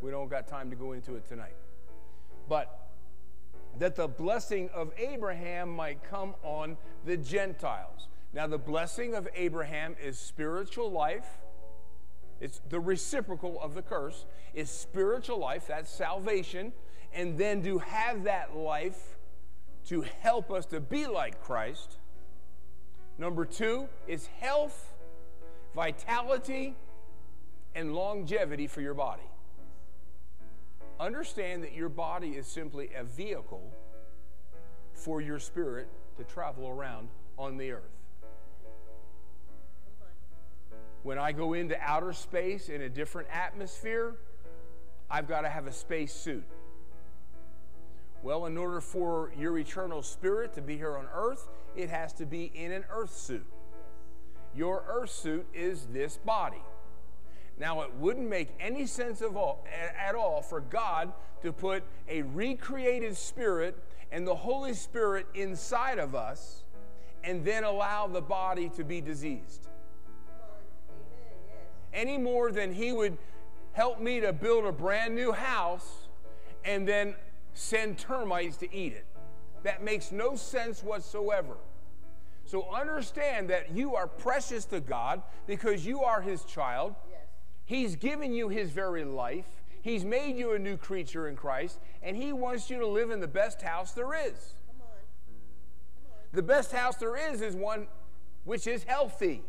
We 0.00 0.10
don't 0.10 0.28
got 0.28 0.48
time 0.48 0.70
to 0.70 0.76
go 0.76 0.92
into 0.92 1.14
it 1.16 1.26
tonight. 1.28 1.54
But 2.48 2.88
that 3.78 3.94
the 3.94 4.08
blessing 4.08 4.68
of 4.74 4.92
Abraham 4.98 5.70
might 5.70 6.02
come 6.02 6.34
on 6.42 6.76
the 7.04 7.16
Gentiles. 7.16 8.08
Now, 8.32 8.46
the 8.46 8.58
blessing 8.58 9.14
of 9.14 9.28
Abraham 9.34 9.96
is 10.02 10.18
spiritual 10.18 10.90
life. 10.90 11.38
It's 12.40 12.60
the 12.68 12.80
reciprocal 12.80 13.60
of 13.60 13.74
the 13.74 13.82
curse 13.82 14.24
is 14.54 14.70
spiritual 14.70 15.38
life, 15.38 15.66
that's 15.68 15.90
salvation, 15.90 16.72
and 17.12 17.36
then 17.38 17.62
to 17.64 17.78
have 17.78 18.24
that 18.24 18.56
life 18.56 19.18
to 19.86 20.04
help 20.20 20.50
us 20.50 20.66
to 20.66 20.80
be 20.80 21.06
like 21.06 21.42
Christ. 21.42 21.98
Number 23.18 23.44
two 23.44 23.88
is 24.06 24.26
health, 24.38 24.89
vitality, 25.74 26.76
and 27.74 27.94
longevity 27.94 28.66
for 28.66 28.80
your 28.80 28.94
body. 28.94 29.22
Understand 30.98 31.62
that 31.64 31.72
your 31.72 31.88
body 31.88 32.30
is 32.30 32.46
simply 32.46 32.90
a 32.96 33.04
vehicle 33.04 33.62
for 34.92 35.20
your 35.20 35.38
spirit 35.38 35.88
to 36.18 36.24
travel 36.24 36.68
around 36.68 37.08
on 37.38 37.56
the 37.56 37.72
earth. 37.72 37.82
When 41.02 41.18
I 41.18 41.32
go 41.32 41.54
into 41.54 41.80
outer 41.80 42.12
space 42.12 42.68
in 42.68 42.82
a 42.82 42.88
different 42.88 43.28
atmosphere, 43.32 44.16
I've 45.10 45.26
got 45.26 45.42
to 45.42 45.48
have 45.48 45.66
a 45.66 45.72
space 45.72 46.12
suit. 46.12 46.44
Well, 48.22 48.44
in 48.44 48.58
order 48.58 48.82
for 48.82 49.32
your 49.38 49.56
eternal 49.56 50.02
spirit 50.02 50.52
to 50.54 50.60
be 50.60 50.76
here 50.76 50.98
on 50.98 51.06
earth, 51.14 51.48
it 51.74 51.88
has 51.88 52.12
to 52.14 52.26
be 52.26 52.52
in 52.54 52.70
an 52.72 52.84
earth 52.90 53.16
suit. 53.16 53.46
Your 54.54 54.84
earth 54.88 55.10
suit 55.10 55.46
is 55.54 55.86
this 55.92 56.16
body. 56.16 56.62
Now, 57.58 57.82
it 57.82 57.94
wouldn't 57.94 58.28
make 58.28 58.48
any 58.58 58.86
sense 58.86 59.20
all, 59.22 59.64
at 59.98 60.14
all 60.14 60.40
for 60.40 60.60
God 60.60 61.12
to 61.42 61.52
put 61.52 61.82
a 62.08 62.22
recreated 62.22 63.16
spirit 63.16 63.76
and 64.10 64.26
the 64.26 64.34
Holy 64.34 64.74
Spirit 64.74 65.26
inside 65.34 65.98
of 65.98 66.14
us 66.14 66.64
and 67.22 67.44
then 67.44 67.64
allow 67.64 68.06
the 68.06 68.20
body 68.20 68.70
to 68.70 68.82
be 68.82 69.00
diseased. 69.00 69.68
Any 71.92 72.18
more 72.18 72.50
than 72.50 72.72
He 72.72 72.92
would 72.92 73.18
help 73.72 74.00
me 74.00 74.20
to 74.20 74.32
build 74.32 74.64
a 74.64 74.72
brand 74.72 75.14
new 75.14 75.32
house 75.32 76.08
and 76.64 76.88
then 76.88 77.14
send 77.52 77.98
termites 77.98 78.56
to 78.58 78.74
eat 78.74 78.92
it. 78.92 79.06
That 79.62 79.82
makes 79.82 80.12
no 80.12 80.34
sense 80.34 80.82
whatsoever. 80.82 81.56
So 82.50 82.68
understand 82.74 83.48
that 83.50 83.76
you 83.76 83.94
are 83.94 84.08
precious 84.08 84.64
to 84.66 84.80
God 84.80 85.22
because 85.46 85.86
you 85.86 86.02
are 86.02 86.20
His 86.20 86.42
child. 86.42 86.96
Yes. 87.08 87.20
He's 87.64 87.94
given 87.94 88.32
you 88.32 88.48
His 88.48 88.70
very 88.72 89.04
life. 89.04 89.46
He's 89.82 90.04
made 90.04 90.36
you 90.36 90.54
a 90.54 90.58
new 90.58 90.76
creature 90.76 91.28
in 91.28 91.36
Christ, 91.36 91.78
and 92.02 92.16
He 92.16 92.32
wants 92.32 92.68
you 92.68 92.80
to 92.80 92.88
live 92.88 93.12
in 93.12 93.20
the 93.20 93.28
best 93.28 93.62
house 93.62 93.92
there 93.92 94.14
is. 94.14 94.32
Come 94.66 94.80
on. 94.80 94.88
Come 95.28 96.10
on. 96.10 96.18
The 96.32 96.42
best 96.42 96.72
house 96.72 96.96
there 96.96 97.16
is 97.16 97.40
is 97.40 97.54
one 97.54 97.86
which 98.42 98.66
is 98.66 98.82
healthy, 98.82 99.44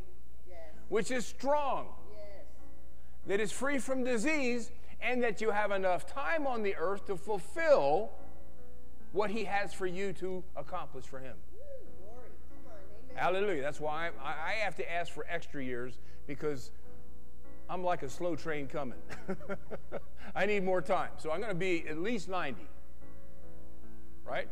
Yes. 0.47 0.59
which 0.89 1.09
is 1.09 1.25
strong, 1.25 1.87
Yes. 2.11 2.45
that 3.25 3.39
is 3.39 3.51
free 3.51 3.79
from 3.79 4.03
disease, 4.03 4.71
and 5.01 5.23
that 5.23 5.41
you 5.41 5.49
have 5.49 5.71
enough 5.71 6.05
time 6.05 6.45
on 6.45 6.61
the 6.61 6.75
earth 6.75 7.07
to 7.07 7.17
fulfill 7.17 8.11
what 9.11 9.31
He 9.31 9.45
has 9.45 9.73
for 9.73 9.87
you 9.87 10.13
to 10.13 10.43
accomplish 10.55 11.05
for 11.05 11.17
Him. 11.17 11.37
Hallelujah. 13.15 13.61
That's 13.61 13.79
why 13.79 14.09
I, 14.23 14.29
I 14.29 14.51
have 14.63 14.75
to 14.75 14.91
ask 14.91 15.11
for 15.11 15.25
extra 15.29 15.63
years 15.63 15.99
because 16.27 16.71
I'm 17.69 17.83
like 17.83 18.03
a 18.03 18.09
slow 18.09 18.35
train 18.35 18.67
coming. 18.67 18.99
I 20.35 20.45
need 20.45 20.63
more 20.63 20.81
time. 20.81 21.09
So 21.17 21.31
I'm 21.31 21.39
going 21.39 21.51
to 21.51 21.55
be 21.55 21.85
at 21.87 21.97
least 21.97 22.29
90. 22.29 22.61
Right? 24.25 24.47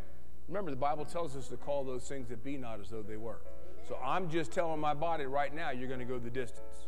Remember, 0.47 0.71
the 0.71 0.77
Bible 0.77 1.05
tells 1.05 1.35
us 1.35 1.47
to 1.49 1.57
call 1.57 1.83
those 1.83 2.03
things 2.03 2.29
that 2.29 2.43
be 2.43 2.57
not 2.57 2.79
as 2.79 2.89
though 2.89 3.01
they 3.01 3.17
were. 3.17 3.41
So 3.87 3.97
I'm 4.03 4.29
just 4.29 4.51
telling 4.51 4.79
my 4.79 4.93
body 4.93 5.25
right 5.25 5.53
now, 5.53 5.71
you're 5.71 5.87
going 5.87 5.99
to 5.99 6.05
go 6.05 6.19
the 6.19 6.29
distance. 6.29 6.87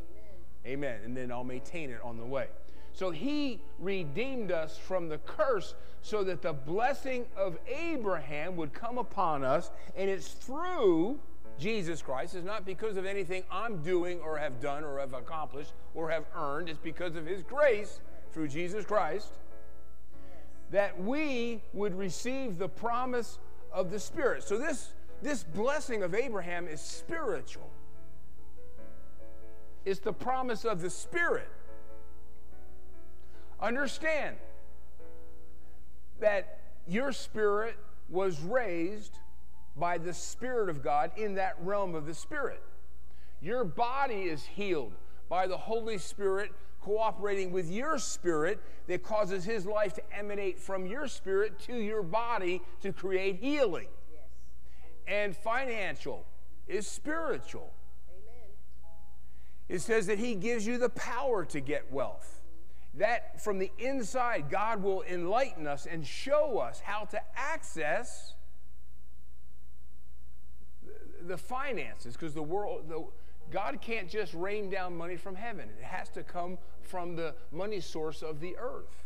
Amen. 0.65 0.99
And 1.03 1.15
then 1.15 1.31
I'll 1.31 1.43
maintain 1.43 1.89
it 1.89 1.99
on 2.03 2.17
the 2.17 2.25
way. 2.25 2.47
So 2.93 3.09
he 3.11 3.61
redeemed 3.79 4.51
us 4.51 4.77
from 4.77 5.09
the 5.09 5.17
curse 5.19 5.75
so 6.01 6.23
that 6.23 6.41
the 6.41 6.53
blessing 6.53 7.25
of 7.37 7.57
Abraham 7.67 8.55
would 8.57 8.73
come 8.73 8.97
upon 8.97 9.43
us. 9.43 9.71
And 9.95 10.09
it's 10.09 10.29
through 10.29 11.19
Jesus 11.61 12.01
Christ 12.01 12.33
is 12.33 12.43
not 12.43 12.65
because 12.65 12.97
of 12.97 13.05
anything 13.05 13.43
I'm 13.51 13.83
doing 13.83 14.19
or 14.19 14.35
have 14.35 14.59
done 14.59 14.83
or 14.83 14.99
have 14.99 15.13
accomplished 15.13 15.73
or 15.93 16.09
have 16.09 16.25
earned. 16.35 16.69
It's 16.69 16.79
because 16.79 17.15
of 17.15 17.27
His 17.27 17.43
grace 17.43 18.01
through 18.33 18.47
Jesus 18.47 18.83
Christ 18.83 19.27
that 20.71 20.99
we 20.99 21.61
would 21.73 21.95
receive 21.95 22.57
the 22.57 22.67
promise 22.67 23.37
of 23.71 23.91
the 23.91 23.99
Spirit. 23.99 24.41
So, 24.43 24.57
this, 24.57 24.93
this 25.21 25.43
blessing 25.43 26.01
of 26.01 26.15
Abraham 26.15 26.67
is 26.67 26.81
spiritual, 26.81 27.69
it's 29.85 29.99
the 29.99 30.13
promise 30.13 30.65
of 30.65 30.81
the 30.81 30.89
Spirit. 30.89 31.49
Understand 33.59 34.35
that 36.19 36.57
your 36.87 37.11
spirit 37.11 37.75
was 38.09 38.39
raised 38.39 39.19
by 39.77 39.97
the 39.97 40.13
Spirit 40.13 40.69
of 40.69 40.83
God 40.83 41.11
in 41.17 41.35
that 41.35 41.55
realm 41.61 41.95
of 41.95 42.05
the 42.05 42.13
Spirit. 42.13 42.61
Your 43.41 43.63
body 43.63 44.23
is 44.23 44.43
healed 44.43 44.93
by 45.29 45.47
the 45.47 45.57
Holy 45.57 45.97
Spirit 45.97 46.51
cooperating 46.81 47.51
with 47.51 47.71
your 47.71 47.97
spirit 47.99 48.59
that 48.87 49.03
causes 49.03 49.45
His 49.45 49.65
life 49.65 49.93
to 49.93 50.01
emanate 50.17 50.59
from 50.59 50.85
your 50.85 51.07
spirit 51.07 51.59
to 51.59 51.75
your 51.75 52.03
body 52.03 52.61
to 52.81 52.91
create 52.91 53.37
healing. 53.39 53.87
Yes. 54.11 54.23
And 55.07 55.37
financial 55.37 56.25
is 56.67 56.87
spiritual. 56.87 57.71
Amen. 58.09 58.49
It 59.69 59.79
says 59.79 60.07
that 60.07 60.19
He 60.19 60.35
gives 60.35 60.65
you 60.65 60.77
the 60.77 60.89
power 60.89 61.45
to 61.45 61.59
get 61.59 61.91
wealth. 61.91 62.41
That 62.95 63.41
from 63.41 63.59
the 63.59 63.71
inside, 63.77 64.49
God 64.49 64.83
will 64.83 65.03
enlighten 65.03 65.65
us 65.65 65.85
and 65.85 66.05
show 66.05 66.57
us 66.57 66.81
how 66.81 67.05
to 67.05 67.21
access 67.37 68.33
the- 71.31 71.37
finances 71.37 72.13
because 72.13 72.33
the 72.33 72.43
world, 72.43 72.89
the, 72.89 73.03
God 73.51 73.79
can't 73.81 74.09
just 74.09 74.33
rain 74.33 74.69
down 74.69 74.95
money 74.95 75.15
from 75.15 75.35
heaven. 75.35 75.69
It 75.79 75.83
has 75.83 76.09
to 76.09 76.23
come 76.23 76.57
from 76.81 77.15
the 77.15 77.35
money 77.51 77.79
source 77.79 78.21
of 78.21 78.39
the 78.39 78.55
earth. 78.57 79.05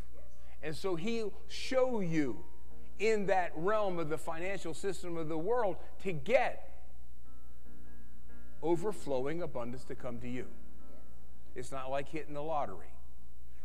And 0.62 0.76
so 0.76 0.96
He'll 0.96 1.34
show 1.48 2.00
you 2.00 2.44
in 3.00 3.26
that 3.28 3.52
realm 3.56 4.00
of 4.00 4.10
the 4.10 4.18
financial 4.18 4.74
system 4.74 5.18
of 5.18 5.28
the 5.28 5.38
world 5.38 5.78
to 6.04 6.14
get 6.14 6.72
overflowing 8.64 9.42
abundance 9.42 9.84
to 9.86 9.96
come 9.96 10.20
to 10.20 10.28
you. 10.28 10.46
It's 11.56 11.72
not 11.72 11.90
like 11.92 12.10
hitting 12.10 12.34
the 12.34 12.42
lottery. 12.42 12.92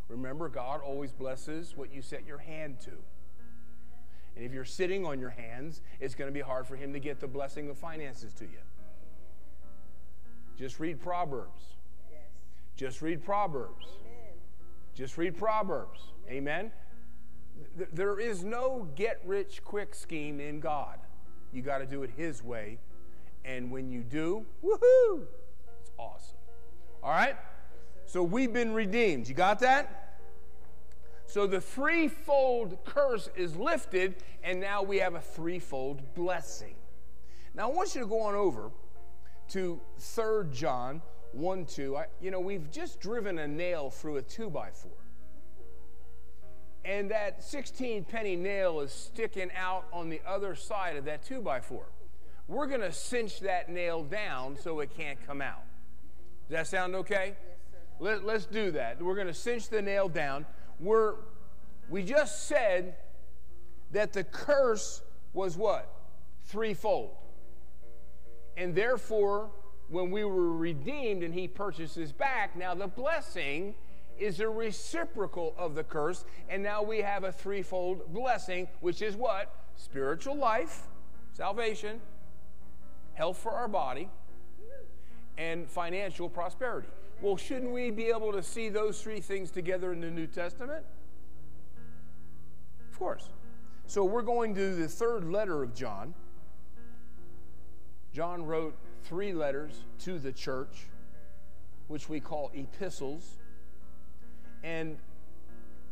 Remember, 0.09 0.49
God 0.49 0.81
always 0.83 1.13
blesses 1.13 1.75
what 1.77 1.93
you 1.93 2.03
set 2.03 2.27
your 2.27 2.39
hand 2.39 2.81
to. 2.81 2.93
And 4.41 4.47
if 4.47 4.55
you're 4.55 4.65
sitting 4.65 5.05
on 5.05 5.21
your 5.21 5.29
hands, 5.29 5.83
it's 6.01 6.15
going 6.15 6.27
to 6.27 6.33
be 6.33 6.41
hard 6.41 6.67
for 6.67 6.75
Him 6.75 6.95
to 6.95 6.99
get 6.99 7.21
the 7.21 7.29
blessing 7.29 7.69
of 7.69 7.77
finances 7.77 8.33
to 8.39 8.45
you. 8.45 8.63
Just 10.57 10.81
read 10.81 10.99
Proverbs. 10.99 11.61
Yes. 12.11 12.23
Just 12.75 13.03
read 13.03 13.23
Proverbs. 13.23 13.85
Amen. 14.01 14.33
Just 14.95 15.19
read 15.19 15.37
Proverbs. 15.37 16.01
Amen? 16.31 16.73
Th- 17.77 17.91
There 17.93 18.19
is 18.19 18.43
no 18.43 18.89
get 18.95 19.21
rich 19.27 19.63
quick 19.63 19.95
scheme 19.95 20.41
in 20.41 20.59
God. 20.59 20.99
You 21.53 21.61
got 21.61 21.79
to 21.79 21.87
do 21.87 22.03
it 22.03 22.11
His 22.17 22.43
way. 22.43 22.79
And 23.45 23.71
when 23.71 23.91
you 23.91 24.01
do, 24.01 24.47
woohoo! 24.65 25.27
It's 25.83 25.91
awesome. 25.99 26.39
All 27.03 27.11
right? 27.11 27.37
So 28.07 28.23
we've 28.23 28.55
been 28.55 28.73
redeemed. 28.73 29.29
You 29.29 29.35
got 29.35 29.59
that? 29.59 30.00
So 31.31 31.47
the 31.47 31.61
threefold 31.61 32.85
curse 32.85 33.31
is 33.37 33.55
lifted, 33.55 34.17
and 34.43 34.61
now 34.61 34.83
we 34.83 34.99
have 34.99 35.15
a 35.15 35.21
threefold 35.21 36.03
blessing. 36.17 36.75
Now 37.55 37.71
I 37.71 37.73
want 37.73 37.95
you 37.95 38.01
to 38.01 38.07
go 38.09 38.21
on 38.23 38.35
over 38.35 38.73
to 39.51 39.81
3 40.01 40.47
John 40.51 41.01
1 41.31 41.67
2. 41.67 41.97
I, 41.97 42.07
you 42.21 42.33
know, 42.33 42.41
we've 42.41 42.69
just 42.73 42.99
driven 42.99 43.39
a 43.39 43.47
nail 43.47 43.91
through 43.91 44.17
a 44.17 44.23
2 44.23 44.51
by 44.51 44.71
4 44.71 44.91
and 46.85 47.11
that 47.13 47.45
16 47.45 48.05
penny 48.07 48.35
nail 48.35 48.81
is 48.81 48.91
sticking 48.91 49.51
out 49.57 49.85
on 49.93 50.09
the 50.09 50.21
other 50.27 50.57
side 50.57 50.97
of 50.97 51.05
that 51.05 51.23
2 51.23 51.43
by 51.43 51.61
4 51.61 51.85
We're 52.49 52.67
going 52.67 52.81
to 52.81 52.91
cinch 52.91 53.39
that 53.41 53.69
nail 53.69 54.03
down 54.03 54.57
so 54.57 54.81
it 54.81 54.91
can't 54.97 55.25
come 55.25 55.41
out. 55.41 55.63
Does 56.49 56.57
that 56.57 56.67
sound 56.67 56.97
okay? 56.97 57.37
Let, 58.01 58.25
let's 58.25 58.47
do 58.47 58.73
that. 58.73 59.01
We're 59.01 59.15
going 59.15 59.29
to 59.29 59.35
cinch 59.35 59.69
the 59.69 59.83
nail 59.83 60.09
down. 60.09 60.47
We're, 60.81 61.15
we 61.89 62.03
just 62.03 62.49
said 62.49 62.97
that 63.93 64.13
the 64.13 64.25
curse 64.25 65.03
was 65.33 65.57
what? 65.57 65.93
Threefold. 66.47 67.11
And 68.57 68.75
therefore, 68.75 69.51
when 69.89 70.11
we 70.11 70.25
were 70.25 70.57
redeemed 70.57 71.23
and 71.23 71.35
he 71.35 71.47
purchases 71.47 72.13
back, 72.13 72.57
now 72.57 72.75
the 72.75 72.87
blessing 72.87 73.75
is 74.19 74.41
a 74.41 74.49
reciprocal 74.49 75.55
of 75.57 75.75
the 75.75 75.85
curse. 75.85 76.25
And 76.49 76.63
now 76.63 76.83
we 76.83 76.99
have 76.99 77.25
a 77.25 77.33
threefold 77.33 78.13
blessing, 78.13 78.69
which 78.81 79.03
is 79.03 79.17
what? 79.17 79.53
Spiritual 79.77 80.37
life, 80.37 80.83
salvation, 81.33 82.01
health 83.15 83.39
for 83.39 83.53
our 83.53 83.69
body, 83.69 84.09
and 85.37 85.69
financial 85.69 86.29
prosperity. 86.29 86.89
Well, 87.21 87.37
shouldn't 87.37 87.71
we 87.71 87.91
be 87.91 88.07
able 88.07 88.33
to 88.33 88.43
see 88.43 88.71
those 88.71 89.03
three 89.03 89.21
things 89.21 89.51
together 89.51 89.93
in 89.93 90.01
the 90.01 90.11
New 90.11 90.27
Testament? 90.27 90.85
Of 92.91 92.99
course. 92.99 93.29
So 93.87 94.05
we're 94.05 94.23
going 94.23 94.55
to 94.55 94.75
the 94.75 94.89
third 94.89 95.25
letter 95.25 95.63
of 95.63 95.75
John. 95.75 96.15
John 98.15 98.47
wrote 98.47 98.75
three 99.05 99.33
letters 99.33 99.85
to 100.01 100.19
the 100.19 100.33
church, 100.33 100.89
which 101.89 102.09
we 102.09 102.21
call 102.21 102.51
epistles. 102.55 103.37
And 104.63 104.97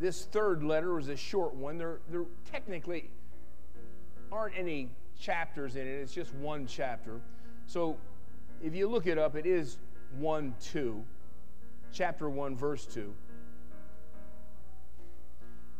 this 0.00 0.24
third 0.24 0.62
letter 0.62 0.98
is 0.98 1.08
a 1.08 1.16
short 1.16 1.54
one. 1.54 1.76
There, 1.76 1.98
there 2.10 2.24
technically 2.50 3.10
aren't 4.32 4.56
any 4.56 4.88
chapters 5.18 5.76
in 5.76 5.86
it, 5.86 5.90
it's 5.90 6.12
just 6.12 6.32
one 6.34 6.66
chapter. 6.66 7.20
So 7.66 7.96
if 8.62 8.74
you 8.74 8.88
look 8.88 9.06
it 9.06 9.18
up, 9.18 9.36
it 9.36 9.46
is 9.46 9.78
1 10.16 10.54
2, 10.60 11.04
chapter 11.92 12.28
1, 12.28 12.56
verse 12.56 12.86
2. 12.86 13.14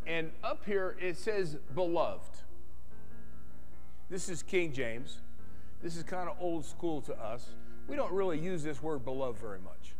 And 0.06 0.30
up 0.42 0.64
here 0.64 0.96
it 1.00 1.18
says 1.18 1.59
beloved. 1.74 2.38
This 4.09 4.30
is 4.30 4.42
King 4.42 4.72
James. 4.72 5.18
This 5.82 5.96
is 5.96 6.02
kind 6.02 6.28
of 6.28 6.36
old 6.40 6.64
school 6.64 7.02
to 7.02 7.14
us. 7.14 7.46
We 7.86 7.94
don't 7.94 8.12
really 8.12 8.38
use 8.38 8.62
this 8.62 8.82
word 8.82 9.04
beloved 9.04 9.38
very 9.38 9.61
much. 9.61 9.94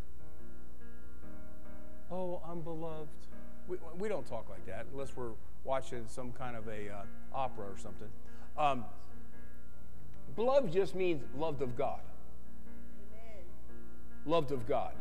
Oh, 2.11 2.41
I'm 2.49 2.63
beloved. 2.63 3.09
We, 3.69 3.77
we 3.99 4.09
don't 4.09 4.27
talk 4.27 4.49
like 4.49 4.65
that 4.67 4.87
unless 4.93 5.15
we're 5.15 5.33
watching 5.65 6.05
some 6.09 6.33
kind 6.33 6.57
of 6.57 6.67
a 6.69 6.91
uh, 6.91 7.03
opera 7.35 7.67
or 7.67 7.77
something. 7.77 8.09
Um, 8.57 8.87
beloved 10.35 10.73
just 10.73 10.95
means 10.95 11.23
loved 11.37 11.61
of 11.61 11.77
God. 11.77 12.01
Amen. 13.13 13.45
Loved 14.25 14.53
of 14.53 14.67
God. 14.67 14.93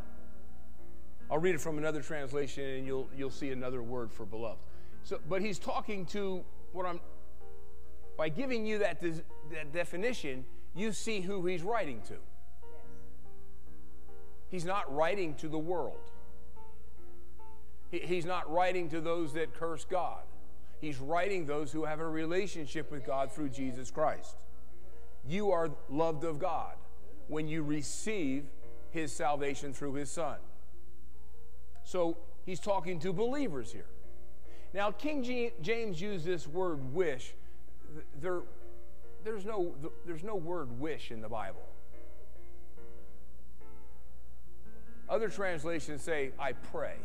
I'll 1.29 1.39
read 1.39 1.55
it 1.55 1.61
from 1.61 1.77
another 1.77 2.01
translation 2.01 2.63
and 2.63 2.85
you'll, 2.85 3.09
you'll 3.15 3.29
see 3.29 3.51
another 3.51 3.83
word 3.83 4.11
for 4.11 4.25
beloved. 4.25 4.59
So, 5.03 5.19
but 5.27 5.41
he's 5.41 5.59
talking 5.59 6.05
to 6.07 6.43
what 6.71 6.85
I'm, 6.85 6.99
by 8.17 8.29
giving 8.29 8.65
you 8.65 8.79
that, 8.79 9.01
des- 9.01 9.23
that 9.51 9.73
definition, 9.73 10.45
you 10.75 10.91
see 10.91 11.21
who 11.21 11.45
he's 11.45 11.63
writing 11.63 12.01
to. 12.07 12.13
Yes. 12.13 12.19
He's 14.49 14.65
not 14.65 14.93
writing 14.93 15.35
to 15.35 15.47
the 15.47 15.57
world. 15.57 16.11
He- 17.91 17.99
He's 17.99 18.25
not 18.25 18.51
writing 18.51 18.89
to 18.89 19.01
those 19.01 19.33
that 19.33 19.53
curse 19.53 19.85
God. 19.85 20.23
He's 20.79 20.99
writing 20.99 21.45
those 21.45 21.71
who 21.71 21.85
have 21.85 21.99
a 21.99 22.07
relationship 22.07 22.91
with 22.91 23.05
God 23.05 23.31
through 23.31 23.49
Jesus 23.49 23.89
Christ. 23.91 24.35
You 25.27 25.51
are 25.51 25.71
loved 25.89 26.23
of 26.23 26.39
God 26.39 26.75
when 27.27 27.47
you 27.47 27.63
receive 27.63 28.45
his 28.91 29.11
salvation 29.11 29.73
through 29.73 29.93
his 29.93 30.09
son. 30.09 30.37
So 31.87 32.17
he's 32.45 32.59
talking 32.59 32.99
to 32.99 33.13
believers 33.13 33.71
here. 33.71 33.85
Now, 34.73 34.91
King 34.91 35.51
James 35.61 36.01
used 36.01 36.25
this 36.25 36.45
word 36.45 36.93
wish. 36.93 37.33
There, 38.19 38.41
there's, 39.23 39.45
no, 39.45 39.73
there's 40.05 40.21
no 40.21 40.35
word 40.35 40.81
wish 40.81 41.11
in 41.11 41.21
the 41.21 41.29
Bible. 41.29 41.63
Other 45.07 45.29
translations 45.29 46.01
say, 46.01 46.31
I 46.37 46.51
pray. 46.51 46.97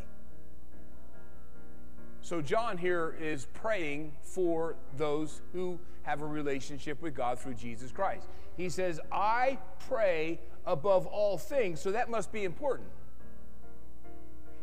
So, 2.19 2.41
John 2.41 2.77
here 2.77 3.15
is 3.21 3.47
praying 3.53 4.11
for 4.21 4.75
those 4.97 5.41
who 5.53 5.79
have 6.01 6.21
a 6.21 6.25
relationship 6.25 7.01
with 7.01 7.15
God 7.15 7.39
through 7.39 7.53
Jesus 7.53 7.93
Christ. 7.93 8.27
He 8.57 8.67
says, 8.67 8.99
I 9.13 9.59
pray 9.87 10.41
above 10.65 11.05
all 11.05 11.37
things. 11.37 11.79
So, 11.79 11.93
that 11.93 12.09
must 12.09 12.33
be 12.33 12.43
important. 12.43 12.89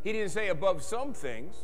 He 0.02 0.12
didn't 0.12 0.30
say 0.30 0.48
above 0.48 0.82
some 0.82 1.12
things. 1.12 1.54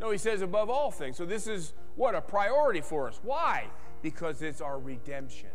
No, 0.00 0.10
he 0.10 0.18
says 0.18 0.42
above 0.42 0.70
all 0.70 0.90
things. 0.90 1.16
So, 1.16 1.24
this 1.26 1.46
is 1.46 1.72
what? 1.94 2.14
A 2.14 2.20
priority 2.20 2.80
for 2.80 3.08
us. 3.08 3.20
Why? 3.22 3.66
Because 4.02 4.42
it's 4.42 4.60
our 4.60 4.78
redemption. 4.78 5.50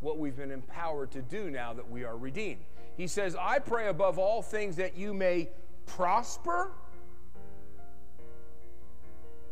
what 0.00 0.18
we've 0.18 0.36
been 0.36 0.50
empowered 0.50 1.10
to 1.12 1.22
do 1.22 1.50
now 1.50 1.72
that 1.72 1.90
we 1.90 2.04
are 2.04 2.16
redeemed. 2.16 2.60
He 2.96 3.06
says, 3.06 3.36
I 3.38 3.58
pray 3.58 3.88
above 3.88 4.18
all 4.18 4.42
things 4.42 4.76
that 4.76 4.96
you 4.96 5.14
may 5.14 5.48
prosper. 5.86 6.70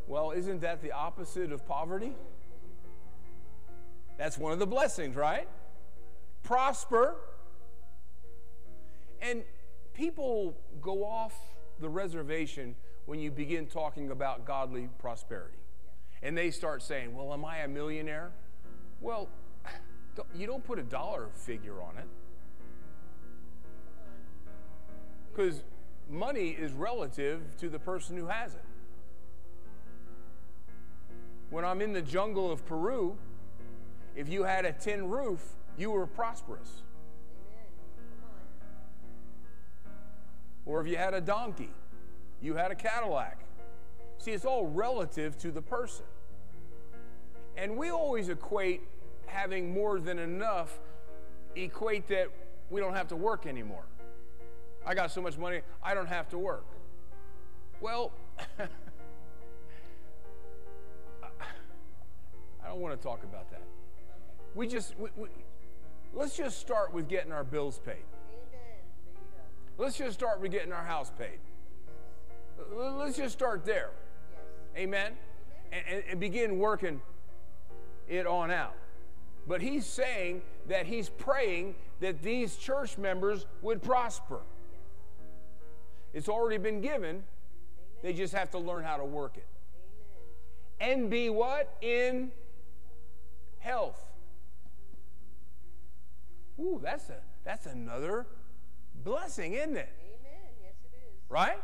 Well, 0.06 0.32
isn't 0.32 0.60
that 0.60 0.82
the 0.82 0.92
opposite 0.92 1.50
of 1.50 1.66
poverty? 1.66 2.12
That's 4.18 4.38
one 4.38 4.52
of 4.52 4.58
the 4.58 4.66
blessings, 4.66 5.16
right? 5.16 5.48
Prosper. 6.42 7.16
And 9.20 9.42
people 9.94 10.54
go 10.82 11.04
off 11.04 11.34
the 11.80 11.88
reservation 11.88 12.74
when 13.06 13.20
you 13.20 13.30
begin 13.30 13.66
talking 13.66 14.10
about 14.10 14.44
godly 14.44 14.88
prosperity. 14.98 15.58
And 16.22 16.36
they 16.36 16.50
start 16.50 16.82
saying, 16.82 17.14
Well, 17.14 17.32
am 17.32 17.44
I 17.44 17.58
a 17.58 17.68
millionaire? 17.68 18.32
Well, 19.00 19.28
you 20.34 20.46
don't 20.46 20.64
put 20.64 20.78
a 20.78 20.82
dollar 20.82 21.28
figure 21.34 21.80
on 21.82 21.96
it. 21.98 22.08
Because 25.30 25.62
money 26.10 26.50
is 26.50 26.72
relative 26.72 27.40
to 27.58 27.68
the 27.68 27.78
person 27.78 28.16
who 28.16 28.26
has 28.26 28.54
it. 28.54 28.64
When 31.50 31.64
I'm 31.64 31.80
in 31.80 31.92
the 31.92 32.02
jungle 32.02 32.50
of 32.50 32.64
Peru, 32.66 33.16
if 34.16 34.28
you 34.28 34.44
had 34.44 34.64
a 34.64 34.72
tin 34.72 35.08
roof, 35.08 35.40
you 35.76 35.90
were 35.90 36.06
prosperous. 36.06 36.82
Or 40.66 40.80
if 40.80 40.86
you 40.86 40.96
had 40.96 41.14
a 41.14 41.20
donkey, 41.20 41.70
you 42.40 42.54
had 42.54 42.70
a 42.70 42.74
Cadillac. 42.74 43.38
See, 44.18 44.32
it's 44.32 44.44
all 44.44 44.66
relative 44.66 45.36
to 45.38 45.50
the 45.50 45.62
person. 45.62 46.06
And 47.56 47.76
we 47.76 47.90
always 47.90 48.28
equate 48.28 48.82
having 49.26 49.72
more 49.72 50.00
than 50.00 50.18
enough, 50.18 50.78
equate 51.56 52.08
that 52.08 52.28
we 52.70 52.80
don't 52.80 52.94
have 52.94 53.08
to 53.08 53.16
work 53.16 53.46
anymore. 53.46 53.84
I 54.86 54.94
got 54.94 55.10
so 55.10 55.20
much 55.22 55.38
money, 55.38 55.60
I 55.82 55.94
don't 55.94 56.08
have 56.08 56.28
to 56.30 56.38
work. 56.38 56.66
Well, 57.80 58.12
I 58.58 58.68
don't 62.68 62.80
want 62.80 62.98
to 62.98 63.02
talk 63.02 63.22
about 63.24 63.50
that. 63.50 63.62
We 64.54 64.66
just, 64.66 64.98
we, 64.98 65.10
we, 65.16 65.28
let's 66.12 66.36
just 66.36 66.58
start 66.60 66.92
with 66.92 67.08
getting 67.08 67.32
our 67.32 67.44
bills 67.44 67.78
paid. 67.84 68.04
Let's 69.76 69.96
just 69.96 70.14
start 70.14 70.40
with 70.40 70.52
getting 70.52 70.72
our 70.72 70.84
house 70.84 71.10
paid. 71.18 71.38
Let's 72.72 73.16
just 73.16 73.32
start 73.32 73.64
there. 73.64 73.90
Amen? 74.76 75.12
And, 75.72 76.04
and, 76.08 76.20
begin 76.20 76.58
working 76.58 77.00
it 78.08 78.26
on 78.26 78.50
out. 78.50 78.74
But 79.46 79.60
he's 79.60 79.86
saying 79.86 80.42
that 80.68 80.86
he's 80.86 81.08
praying 81.08 81.74
that 82.00 82.22
these 82.22 82.56
church 82.56 82.96
members 82.96 83.46
would 83.62 83.82
prosper. 83.82 84.40
It's 86.12 86.28
already 86.28 86.58
been 86.58 86.80
given. 86.80 87.24
They 88.02 88.12
just 88.12 88.32
have 88.34 88.50
to 88.52 88.58
learn 88.58 88.84
how 88.84 88.96
to 88.96 89.04
work 89.04 89.36
it. 89.36 89.46
And 90.80 91.10
be 91.10 91.28
what? 91.30 91.76
In 91.82 92.30
health. 93.58 94.00
Ooh, 96.60 96.80
that's 96.82 97.08
a 97.08 97.16
that's 97.44 97.66
another 97.66 98.26
blessing, 99.04 99.52
isn't 99.54 99.76
it? 99.76 99.88
Amen. 100.00 100.48
Yes, 100.62 100.74
it 100.84 100.96
is. 100.96 101.30
Right? 101.30 101.58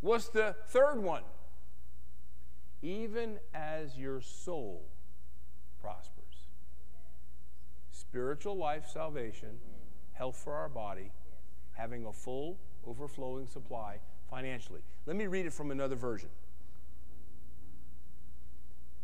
What's 0.00 0.28
the 0.28 0.56
third 0.68 1.00
one? 1.00 1.22
Even 2.82 3.38
as 3.54 3.96
your 3.96 4.20
soul 4.20 4.82
prospers. 5.80 6.48
Spiritual 7.92 8.56
life, 8.56 8.88
salvation, 8.92 9.60
health 10.12 10.36
for 10.36 10.54
our 10.54 10.68
body, 10.68 11.12
having 11.72 12.04
a 12.06 12.12
full, 12.12 12.58
overflowing 12.86 13.46
supply 13.46 13.98
financially. 14.28 14.80
Let 15.06 15.16
me 15.16 15.26
read 15.26 15.46
it 15.46 15.52
from 15.52 15.70
another 15.70 15.96
version. 15.96 16.28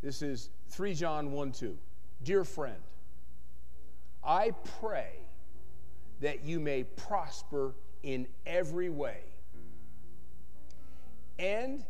This 0.03 0.23
is 0.23 0.51
3 0.71 0.95
John 0.95 1.33
1 1.33 1.53
2. 1.53 1.77
Dear 2.25 2.45
friend, 2.45 2.81
I 4.25 4.53
pray 4.81 5.28
that 6.21 6.45
you 6.45 6.61
may 6.61 6.85
prosper 6.85 7.75
in 8.03 8.27
every 8.47 8.89
way 8.89 9.21
and 11.39 11.85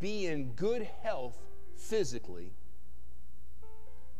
be 0.00 0.26
in 0.26 0.52
good 0.52 0.88
health 1.02 1.38
physically, 1.76 2.52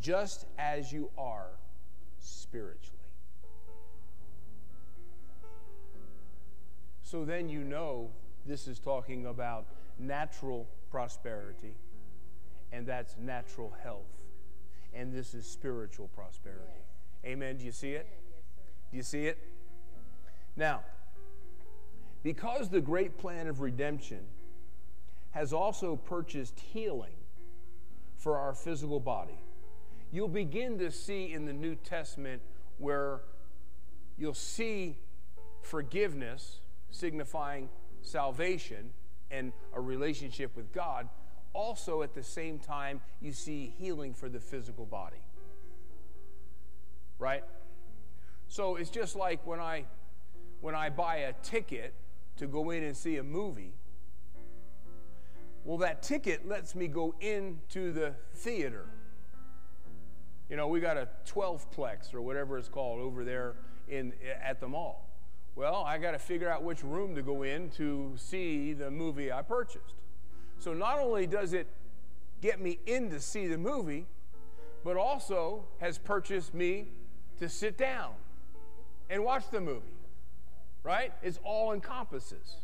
just 0.00 0.46
as 0.58 0.92
you 0.92 1.11
are 1.18 1.48
spiritually. 2.18 2.98
So 7.02 7.24
then 7.24 7.48
you 7.48 7.64
know 7.64 8.11
this 8.46 8.68
is 8.68 8.78
talking 8.78 9.26
about 9.26 9.66
natural 9.98 10.68
prosperity, 10.90 11.74
and 12.72 12.86
that's 12.86 13.16
natural 13.18 13.74
health. 13.82 14.06
And 14.94 15.12
this 15.12 15.34
is 15.34 15.46
spiritual 15.46 16.08
prosperity. 16.08 16.84
Amen. 17.24 17.56
Do 17.56 17.64
you 17.64 17.72
see 17.72 17.92
it? 17.92 18.08
Do 18.91 18.97
you 18.97 19.03
see 19.03 19.26
it? 19.26 19.38
Now, 20.57 20.80
because 22.22 22.68
the 22.68 22.80
great 22.80 23.18
plan 23.18 23.47
of 23.47 23.61
redemption 23.61 24.20
has 25.30 25.53
also 25.53 25.97
purchased 25.97 26.59
healing 26.59 27.14
for 28.16 28.36
our 28.36 28.53
physical 28.53 29.01
body, 29.01 29.38
you'll 30.12 30.28
begin 30.28 30.78
to 30.78 30.91
see 30.91 31.32
in 31.32 31.47
the 31.47 31.53
New 31.53 31.76
Testament 31.76 32.43
where 32.78 33.20
you'll 34.18 34.34
see 34.34 34.99
forgiveness 35.62 36.59
signifying 36.91 37.68
salvation 38.03 38.91
and 39.30 39.53
a 39.74 39.80
relationship 39.80 40.57
with 40.57 40.72
God. 40.72 41.09
Also, 41.53 42.03
at 42.03 42.14
the 42.14 42.22
same 42.22 42.59
time, 42.59 43.01
you 43.20 43.32
see 43.32 43.72
healing 43.78 44.14
for 44.14 44.28
the 44.28 44.41
physical 44.41 44.86
body. 44.86 45.22
Right? 47.18 47.45
So 48.51 48.74
it's 48.74 48.90
just 48.90 49.14
like 49.14 49.46
when 49.46 49.61
I 49.61 49.84
when 50.61 50.74
I 50.74 50.90
buy 50.90 51.18
a 51.18 51.32
ticket 51.34 51.94
to 52.36 52.48
go 52.48 52.70
in 52.70 52.82
and 52.82 52.96
see 52.96 53.16
a 53.18 53.22
movie, 53.22 53.72
well, 55.64 55.78
that 55.78 56.03
ticket 56.03 56.48
lets 56.48 56.74
me 56.74 56.88
go 56.88 57.14
into 57.20 57.92
the 57.92 58.12
theater. 58.34 58.86
You 60.48 60.57
know, 60.57 60.66
we 60.66 60.80
got 60.80 60.96
a 60.96 61.09
12 61.26 61.70
plex 61.70 62.12
or 62.12 62.22
whatever 62.22 62.59
it's 62.59 62.68
called 62.68 62.98
over 62.98 63.24
there 63.24 63.55
in, 63.88 64.12
at 64.42 64.59
the 64.59 64.66
mall. 64.66 65.09
Well, 65.55 65.84
I 65.86 65.98
got 65.98 66.11
to 66.11 66.18
figure 66.18 66.51
out 66.51 66.64
which 66.64 66.82
room 66.82 67.14
to 67.14 67.22
go 67.22 67.44
in 67.44 67.70
to 67.76 68.14
see 68.16 68.72
the 68.72 68.90
movie 68.90 69.30
I 69.30 69.42
purchased. 69.42 69.94
So 70.59 70.74
not 70.74 70.98
only 70.98 71.28
does 71.28 71.53
it 71.53 71.68
get 72.40 72.61
me 72.61 72.80
in 72.86 73.11
to 73.11 73.20
see 73.20 73.46
the 73.46 73.59
movie, 73.59 74.07
but 74.82 74.96
also 74.96 75.66
has 75.78 75.98
purchased 75.98 76.53
me 76.53 76.88
to 77.38 77.48
sit 77.48 77.78
down 77.78 78.14
and 79.11 79.22
watch 79.22 79.50
the 79.50 79.61
movie 79.61 80.00
right? 80.82 81.12
It's 81.22 81.38
all 81.44 81.72
encompasses. 81.72 82.56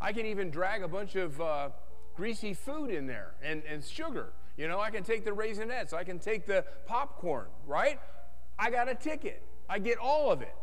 I 0.00 0.12
can 0.12 0.26
even 0.26 0.50
drag 0.50 0.82
a 0.82 0.88
bunch 0.88 1.16
of 1.16 1.40
uh, 1.40 1.70
greasy 2.16 2.54
food 2.54 2.90
in 2.90 3.06
there 3.06 3.34
and, 3.42 3.62
and 3.68 3.84
sugar. 3.84 4.32
You 4.56 4.68
know, 4.68 4.80
I 4.80 4.90
can 4.90 5.04
take 5.04 5.24
the 5.24 5.30
Raisinets, 5.30 5.92
I 5.92 6.04
can 6.04 6.18
take 6.18 6.46
the 6.46 6.64
popcorn, 6.86 7.46
right? 7.66 8.00
I 8.58 8.70
got 8.70 8.88
a 8.88 8.94
ticket. 8.94 9.42
I 9.68 9.78
get 9.78 9.98
all 9.98 10.32
of 10.32 10.42
it. 10.42 10.54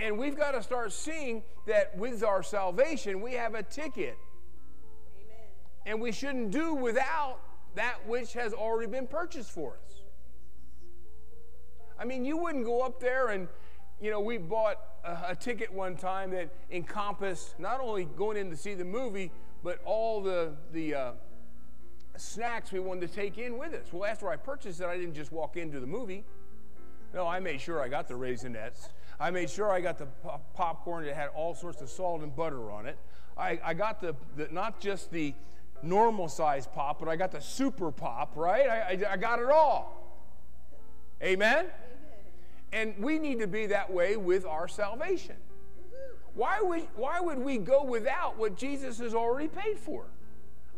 And 0.00 0.18
we've 0.18 0.36
got 0.36 0.52
to 0.52 0.62
start 0.62 0.92
seeing 0.92 1.42
that 1.66 1.96
with 1.96 2.22
our 2.22 2.42
salvation, 2.42 3.20
we 3.20 3.34
have 3.34 3.54
a 3.54 3.62
ticket. 3.62 4.18
Amen. 5.16 5.46
And 5.86 6.00
we 6.00 6.12
shouldn't 6.12 6.50
do 6.50 6.74
without 6.74 7.38
that 7.76 8.06
which 8.06 8.32
has 8.32 8.52
already 8.52 8.90
been 8.90 9.06
purchased 9.06 9.50
for 9.50 9.78
us. 9.84 9.95
I 11.98 12.04
mean, 12.04 12.24
you 12.24 12.36
wouldn't 12.36 12.64
go 12.64 12.82
up 12.82 13.00
there 13.00 13.28
and, 13.28 13.48
you 14.00 14.10
know, 14.10 14.20
we 14.20 14.38
bought 14.38 14.78
a, 15.04 15.30
a 15.30 15.36
ticket 15.36 15.72
one 15.72 15.96
time 15.96 16.30
that 16.32 16.50
encompassed 16.70 17.58
not 17.58 17.80
only 17.80 18.04
going 18.04 18.36
in 18.36 18.50
to 18.50 18.56
see 18.56 18.74
the 18.74 18.84
movie, 18.84 19.30
but 19.62 19.80
all 19.84 20.22
the, 20.22 20.52
the 20.72 20.94
uh, 20.94 21.12
snacks 22.16 22.72
we 22.72 22.80
wanted 22.80 23.08
to 23.08 23.14
take 23.14 23.38
in 23.38 23.58
with 23.58 23.72
us. 23.72 23.86
Well, 23.92 24.10
after 24.10 24.28
I 24.28 24.36
purchased 24.36 24.80
it, 24.80 24.86
I 24.86 24.96
didn't 24.96 25.14
just 25.14 25.32
walk 25.32 25.56
into 25.56 25.80
the 25.80 25.86
movie. 25.86 26.24
No, 27.14 27.26
I 27.26 27.40
made 27.40 27.60
sure 27.60 27.82
I 27.82 27.88
got 27.88 28.08
the 28.08 28.14
Raisinets. 28.14 28.88
I 29.18 29.30
made 29.30 29.48
sure 29.48 29.70
I 29.70 29.80
got 29.80 29.96
the 29.96 30.06
pop- 30.06 30.52
popcorn 30.52 31.04
that 31.06 31.14
had 31.14 31.28
all 31.28 31.54
sorts 31.54 31.80
of 31.80 31.88
salt 31.88 32.22
and 32.22 32.34
butter 32.34 32.70
on 32.70 32.86
it. 32.86 32.98
I, 33.38 33.58
I 33.64 33.74
got 33.74 34.00
the, 34.00 34.14
the, 34.36 34.48
not 34.50 34.80
just 34.80 35.10
the 35.10 35.34
normal 35.82 36.28
size 36.28 36.66
pop, 36.66 36.98
but 36.98 37.08
I 37.08 37.16
got 37.16 37.32
the 37.32 37.40
super 37.40 37.90
pop, 37.90 38.36
right? 38.36 38.68
I, 38.68 38.80
I, 38.80 39.12
I 39.12 39.16
got 39.16 39.38
it 39.38 39.48
all. 39.50 40.02
Amen? 41.22 41.66
And 42.76 42.92
we 42.98 43.18
need 43.18 43.38
to 43.38 43.46
be 43.46 43.64
that 43.68 43.90
way 43.90 44.18
with 44.18 44.44
our 44.44 44.68
salvation. 44.68 45.36
Why 46.34 46.60
would, 46.60 46.82
why 46.94 47.20
would 47.20 47.38
we 47.38 47.56
go 47.56 47.82
without 47.82 48.36
what 48.36 48.54
Jesus 48.54 48.98
has 48.98 49.14
already 49.14 49.48
paid 49.48 49.78
for? 49.78 50.04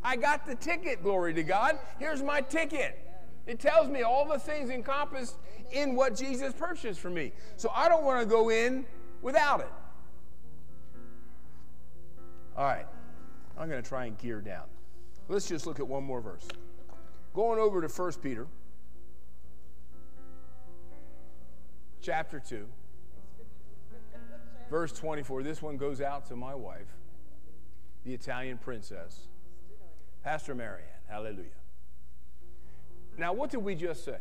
I 0.05 0.15
got 0.15 0.47
the 0.47 0.55
ticket, 0.55 1.03
glory 1.03 1.35
to 1.35 1.43
God. 1.43 1.77
Here's 1.99 2.23
my 2.23 2.41
ticket. 2.41 3.05
It 3.49 3.59
tells 3.59 3.89
me 3.89 4.03
all 4.03 4.29
the 4.29 4.39
things 4.39 4.71
encompassed 4.71 5.39
in 5.73 5.97
what 5.97 6.15
Jesus 6.15 6.53
purchased 6.53 7.01
for 7.01 7.11
me. 7.11 7.33
So 7.57 7.69
I 7.75 7.89
don't 7.89 8.05
want 8.05 8.21
to 8.21 8.27
go 8.27 8.51
in 8.51 8.87
without 9.21 9.59
it. 9.59 9.73
All 12.57 12.65
right. 12.65 12.87
I'm 13.59 13.69
going 13.69 13.83
to 13.83 13.89
try 13.89 14.05
and 14.05 14.17
gear 14.19 14.41
down. 14.41 14.67
Let's 15.27 15.49
just 15.49 15.67
look 15.67 15.81
at 15.81 15.89
one 15.89 16.05
more 16.05 16.21
verse. 16.21 16.47
Going 17.35 17.59
over 17.59 17.81
to 17.83 17.89
1 17.89 18.13
Peter 18.23 18.47
chapter 22.09 22.41
2 22.41 22.65
verse 24.71 24.93
24. 24.93 25.43
This 25.43 25.61
one 25.61 25.77
goes 25.77 26.01
out 26.01 26.25
to 26.29 26.37
my 26.37 26.55
wife, 26.55 26.87
the 28.07 28.15
Italian 28.15 28.57
princess, 28.57 29.29
Pastor 30.25 30.55
Marianne. 30.55 30.89
Hallelujah. 31.07 31.51
Now, 33.19 33.35
what 33.35 33.51
did 33.51 33.59
we 33.59 33.75
just 33.75 34.07
say? 34.07 34.21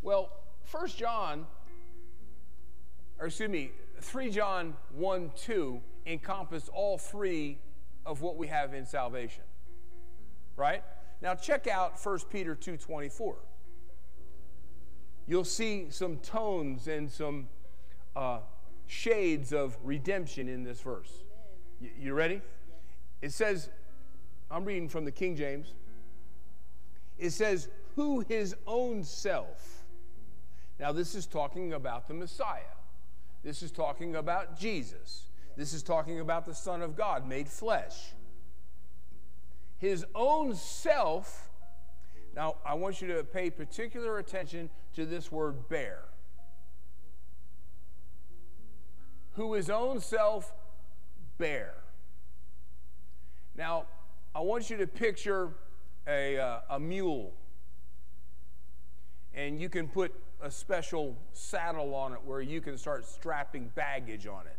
Well, 0.00 0.30
1 0.70 0.86
John, 0.90 1.46
or 3.18 3.26
excuse 3.26 3.50
me, 3.50 3.72
3 4.00 4.30
John 4.30 4.74
1 4.94 5.32
2 5.34 5.80
encompassed 6.06 6.68
all 6.68 6.98
three 6.98 7.58
of 8.04 8.22
what 8.22 8.36
we 8.36 8.46
have 8.46 8.74
in 8.74 8.86
salvation. 8.86 9.42
Right? 10.54 10.84
Now 11.20 11.34
check 11.34 11.66
out 11.66 11.98
1 11.98 12.20
Peter 12.30 12.54
2:24. 12.54 13.34
You'll 15.26 15.44
see 15.44 15.86
some 15.90 16.18
tones 16.18 16.86
and 16.88 17.10
some 17.10 17.48
uh, 18.14 18.38
shades 18.86 19.52
of 19.52 19.76
redemption 19.82 20.48
in 20.48 20.62
this 20.62 20.80
verse. 20.80 21.24
You, 21.80 21.90
you 21.98 22.14
ready? 22.14 22.40
It 23.22 23.32
says, 23.32 23.68
I'm 24.50 24.64
reading 24.64 24.88
from 24.88 25.04
the 25.04 25.10
King 25.10 25.36
James. 25.36 25.72
It 27.18 27.30
says, 27.30 27.68
who 27.96 28.20
his 28.20 28.54
own 28.66 29.02
self. 29.02 29.84
Now, 30.78 30.92
this 30.92 31.14
is 31.14 31.26
talking 31.26 31.72
about 31.72 32.06
the 32.06 32.14
Messiah. 32.14 32.60
This 33.42 33.62
is 33.62 33.72
talking 33.72 34.16
about 34.16 34.58
Jesus. 34.58 35.24
This 35.56 35.72
is 35.72 35.82
talking 35.82 36.20
about 36.20 36.44
the 36.44 36.54
Son 36.54 36.82
of 36.82 36.96
God 36.96 37.26
made 37.26 37.48
flesh. 37.48 38.12
His 39.78 40.04
own 40.14 40.54
self. 40.54 41.45
Now, 42.36 42.56
I 42.66 42.74
want 42.74 43.00
you 43.00 43.08
to 43.08 43.24
pay 43.24 43.48
particular 43.48 44.18
attention 44.18 44.68
to 44.94 45.06
this 45.06 45.32
word 45.32 45.70
bear. 45.70 46.00
Who 49.32 49.54
his 49.54 49.70
own 49.70 50.00
self 50.00 50.52
bear. 51.38 51.72
Now, 53.56 53.86
I 54.34 54.40
want 54.40 54.68
you 54.68 54.76
to 54.76 54.86
picture 54.86 55.54
a, 56.06 56.38
uh, 56.38 56.60
a 56.70 56.78
mule, 56.78 57.32
and 59.34 59.58
you 59.58 59.70
can 59.70 59.88
put 59.88 60.14
a 60.42 60.50
special 60.50 61.16
saddle 61.32 61.94
on 61.94 62.12
it 62.12 62.22
where 62.22 62.42
you 62.42 62.60
can 62.60 62.76
start 62.76 63.06
strapping 63.06 63.70
baggage 63.74 64.26
on 64.26 64.46
it. 64.46 64.58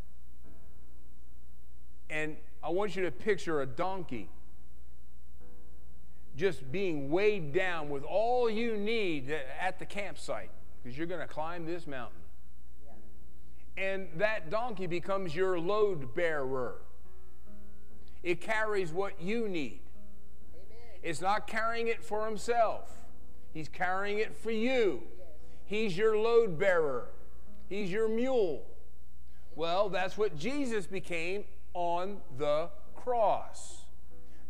And 2.10 2.38
I 2.64 2.70
want 2.70 2.96
you 2.96 3.04
to 3.04 3.12
picture 3.12 3.62
a 3.62 3.68
donkey 3.68 4.30
just 6.38 6.72
being 6.72 7.10
weighed 7.10 7.52
down 7.52 7.90
with 7.90 8.04
all 8.04 8.48
you 8.48 8.78
need 8.78 9.34
at 9.60 9.80
the 9.80 9.86
campsite 9.86 10.52
because 10.82 10.96
you're 10.96 11.08
going 11.08 11.20
to 11.20 11.28
climb 11.28 11.66
this 11.66 11.88
mountain. 11.88 12.22
And 13.76 14.08
that 14.18 14.50
donkey 14.50 14.88
becomes 14.88 15.36
your 15.36 15.60
load 15.60 16.14
bearer. 16.16 16.76
It 18.24 18.40
carries 18.40 18.92
what 18.92 19.22
you 19.22 19.48
need. 19.48 19.82
Amen. 20.54 21.00
It's 21.04 21.22
not 21.22 21.48
carrying 21.48 21.88
it 21.88 22.04
for 22.04 22.26
himself, 22.26 22.90
he's 23.54 23.70
carrying 23.70 24.20
it 24.20 24.36
for 24.36 24.52
you. 24.52 25.04
Yes. 25.18 25.28
He's 25.66 25.98
your 25.98 26.18
load 26.18 26.60
bearer, 26.60 27.10
he's 27.68 27.92
your 27.92 28.08
mule. 28.08 28.64
Well, 29.56 29.90
that's 29.90 30.18
what 30.18 30.38
Jesus 30.38 30.86
became 30.86 31.46
on 31.74 32.18
the 32.38 32.70
cross. 32.96 33.87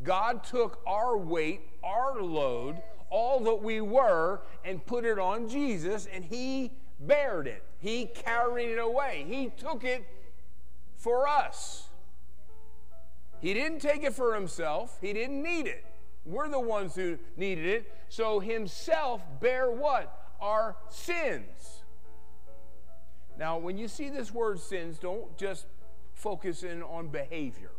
God 0.03 0.43
took 0.43 0.81
our 0.85 1.17
weight, 1.17 1.61
our 1.83 2.21
load, 2.21 2.81
all 3.09 3.39
that 3.41 3.61
we 3.61 3.81
were, 3.81 4.41
and 4.63 4.85
put 4.85 5.05
it 5.05 5.17
on 5.17 5.49
Jesus, 5.49 6.07
and 6.11 6.23
He 6.23 6.71
bared 6.99 7.47
it. 7.47 7.63
He 7.79 8.05
carried 8.05 8.69
it 8.69 8.79
away. 8.79 9.25
He 9.27 9.51
took 9.57 9.83
it 9.83 10.05
for 10.95 11.27
us. 11.27 11.87
He 13.39 13.53
didn't 13.53 13.79
take 13.79 14.03
it 14.03 14.13
for 14.13 14.33
Himself, 14.35 14.97
He 15.01 15.13
didn't 15.13 15.41
need 15.41 15.67
it. 15.67 15.85
We're 16.25 16.49
the 16.49 16.59
ones 16.59 16.93
who 16.95 17.17
needed 17.37 17.65
it. 17.65 17.91
So 18.09 18.39
Himself 18.39 19.21
bear 19.39 19.71
what? 19.71 20.35
Our 20.41 20.75
sins. 20.89 21.83
Now, 23.39 23.57
when 23.57 23.77
you 23.77 23.87
see 23.87 24.09
this 24.09 24.33
word 24.33 24.59
sins, 24.59 24.97
don't 24.97 25.37
just 25.37 25.67
focus 26.13 26.63
in 26.63 26.81
on 26.83 27.07
behavior. 27.07 27.71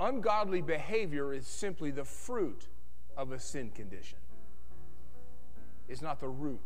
Ungodly 0.00 0.60
behavior 0.60 1.32
is 1.32 1.46
simply 1.46 1.90
the 1.90 2.04
fruit 2.04 2.68
of 3.16 3.32
a 3.32 3.38
sin 3.38 3.70
condition, 3.70 4.18
it's 5.88 6.02
not 6.02 6.20
the 6.20 6.28
root. 6.28 6.60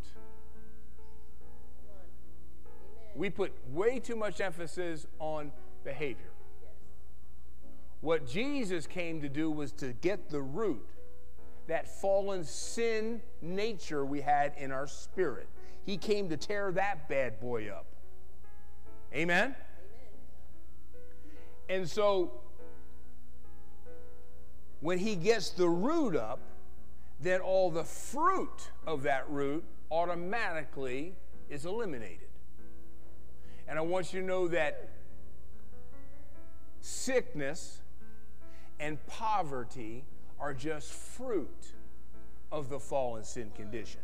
We 3.14 3.30
put 3.30 3.52
way 3.72 3.98
too 3.98 4.14
much 4.14 4.40
emphasis 4.40 5.06
on 5.18 5.50
behavior. 5.82 6.30
What 8.00 8.28
Jesus 8.28 8.86
came 8.86 9.20
to 9.22 9.28
do 9.28 9.50
was 9.50 9.72
to 9.72 9.92
get 9.92 10.30
the 10.30 10.40
root, 10.40 10.88
that 11.66 12.00
fallen 12.00 12.44
sin 12.44 13.20
nature 13.42 14.04
we 14.04 14.20
had 14.20 14.52
in 14.56 14.70
our 14.70 14.86
spirit. 14.86 15.48
He 15.84 15.96
came 15.96 16.28
to 16.28 16.36
tear 16.36 16.70
that 16.72 17.08
bad 17.08 17.40
boy 17.40 17.68
up. 17.68 17.86
Amen? 19.12 19.46
Amen. 19.46 19.54
And 21.68 21.88
so 21.88 22.30
when 24.80 24.98
he 24.98 25.16
gets 25.16 25.50
the 25.50 25.68
root 25.68 26.14
up, 26.14 26.40
then 27.20 27.40
all 27.40 27.70
the 27.70 27.84
fruit 27.84 28.70
of 28.86 29.02
that 29.02 29.28
root 29.28 29.64
automatically 29.90 31.14
is 31.50 31.66
eliminated. 31.66 32.28
And 33.66 33.78
I 33.78 33.82
want 33.82 34.12
you 34.12 34.20
to 34.20 34.26
know 34.26 34.48
that 34.48 34.88
sickness 36.80 37.80
and 38.78 39.04
poverty 39.06 40.04
are 40.38 40.54
just 40.54 40.92
fruit 40.92 41.74
of 42.52 42.68
the 42.68 42.78
fallen 42.78 43.24
sin 43.24 43.50
condition. 43.56 44.00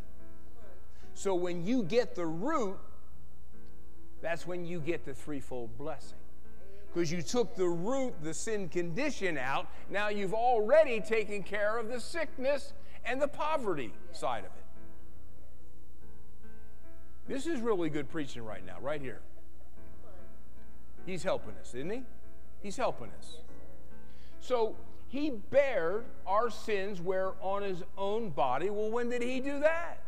So 1.13 1.33
when 1.33 1.65
you 1.65 1.83
get 1.83 2.15
the 2.15 2.25
root, 2.25 2.77
that's 4.21 4.45
when 4.45 4.65
you 4.65 4.81
get 4.81 5.05
the 5.05 5.13
threefold 5.13 5.77
blessing 5.77 6.17
because 6.95 7.11
you 7.11 7.21
took 7.21 7.55
the 7.57 7.67
root, 7.67 8.13
the 8.23 8.33
sin 8.33 8.69
condition 8.69 9.37
out. 9.37 9.67
Now 9.89 10.07
you've 10.07 10.33
already 10.33 11.01
taken 11.01 11.43
care 11.43 11.77
of 11.77 11.89
the 11.89 11.99
sickness 11.99 12.71
and 13.03 13.21
the 13.21 13.27
poverty 13.27 13.93
side 14.13 14.45
of 14.45 14.45
it. 14.45 14.63
This 17.27 17.47
is 17.47 17.59
really 17.59 17.89
good 17.89 18.09
preaching 18.09 18.45
right 18.45 18.65
now, 18.65 18.77
right 18.79 19.01
here. 19.01 19.19
He's 21.05 21.21
helping 21.21 21.55
us, 21.59 21.73
isn't 21.75 21.89
he? 21.89 22.03
He's 22.63 22.77
helping 22.77 23.09
us. 23.19 23.39
So 24.39 24.77
he 25.09 25.31
bared 25.31 26.05
our 26.25 26.49
sins 26.49 27.01
where 27.01 27.33
on 27.41 27.61
his 27.61 27.83
own 27.97 28.29
body. 28.29 28.69
Well, 28.69 28.89
when 28.89 29.09
did 29.09 29.21
he 29.21 29.41
do 29.41 29.59
that? 29.59 30.01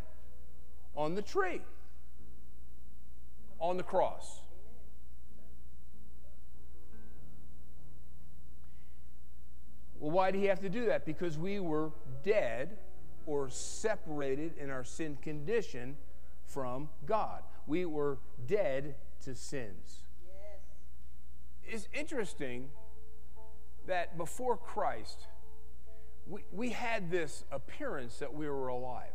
On 0.96 1.16
the 1.16 1.22
tree, 1.22 1.60
on 3.60 3.76
the 3.76 3.84
cross. 3.84 4.40
Well, 10.00 10.12
why 10.12 10.32
did 10.32 10.40
he 10.40 10.46
have 10.46 10.62
to 10.62 10.70
do 10.70 10.86
that? 10.88 11.06
Because 11.06 11.38
we 11.38 11.60
were 11.60 11.92
dead 12.24 12.78
or 13.26 13.50
separated 13.50 14.58
in 14.58 14.70
our 14.70 14.84
sin 14.84 15.18
condition 15.22 15.98
from 16.46 16.90
God. 17.06 17.42
We 17.66 17.86
were 17.86 18.20
dead 18.46 18.96
to 19.26 19.36
sins. 19.36 20.04
Yes. 20.26 21.74
It's 21.74 21.88
interesting 21.94 22.70
that 23.88 24.18
before 24.18 24.58
Christ, 24.58 25.28
we, 26.28 26.44
we 26.52 26.70
had 26.70 27.10
this 27.10 27.44
appearance 27.52 28.20
that 28.20 28.34
we 28.34 28.48
were 28.48 28.68
alive. 28.68 29.12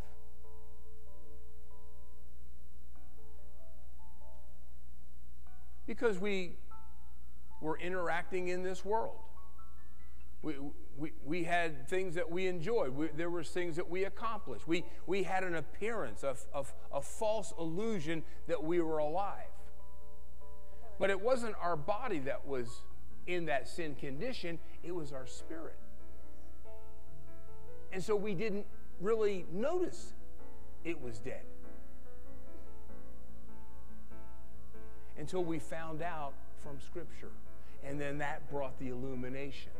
Because 5.86 6.18
we 6.18 6.56
were 7.60 7.78
interacting 7.78 8.48
in 8.48 8.62
this 8.62 8.84
world. 8.84 9.20
We, 10.42 10.54
we, 10.98 11.12
we 11.24 11.44
had 11.44 11.88
things 11.88 12.16
that 12.16 12.30
we 12.30 12.48
enjoyed. 12.48 12.90
We, 12.90 13.08
there 13.16 13.30
were 13.30 13.44
things 13.44 13.76
that 13.76 13.88
we 13.88 14.04
accomplished. 14.04 14.66
We, 14.66 14.84
we 15.06 15.22
had 15.22 15.44
an 15.44 15.54
appearance 15.54 16.24
of, 16.24 16.44
of 16.52 16.74
a 16.92 17.00
false 17.00 17.54
illusion 17.58 18.24
that 18.48 18.62
we 18.62 18.80
were 18.80 18.98
alive. 18.98 19.46
But 20.98 21.10
it 21.10 21.20
wasn't 21.20 21.54
our 21.60 21.76
body 21.76 22.18
that 22.20 22.46
was 22.46 22.68
in 23.26 23.46
that 23.46 23.68
sin 23.68 23.94
condition, 23.94 24.58
it 24.82 24.92
was 24.92 25.12
our 25.12 25.26
spirit. 25.26 25.78
And 27.92 28.02
so 28.02 28.16
we 28.16 28.34
didn't 28.34 28.66
really 29.00 29.46
notice 29.52 30.12
it 30.84 31.00
was 31.00 31.18
dead. 31.18 31.42
Until 35.18 35.44
we 35.44 35.58
found 35.58 36.02
out 36.02 36.32
from 36.58 36.80
Scripture. 36.80 37.30
And 37.84 38.00
then 38.00 38.18
that 38.18 38.50
brought 38.50 38.78
the 38.78 38.88
illumination. 38.88 39.72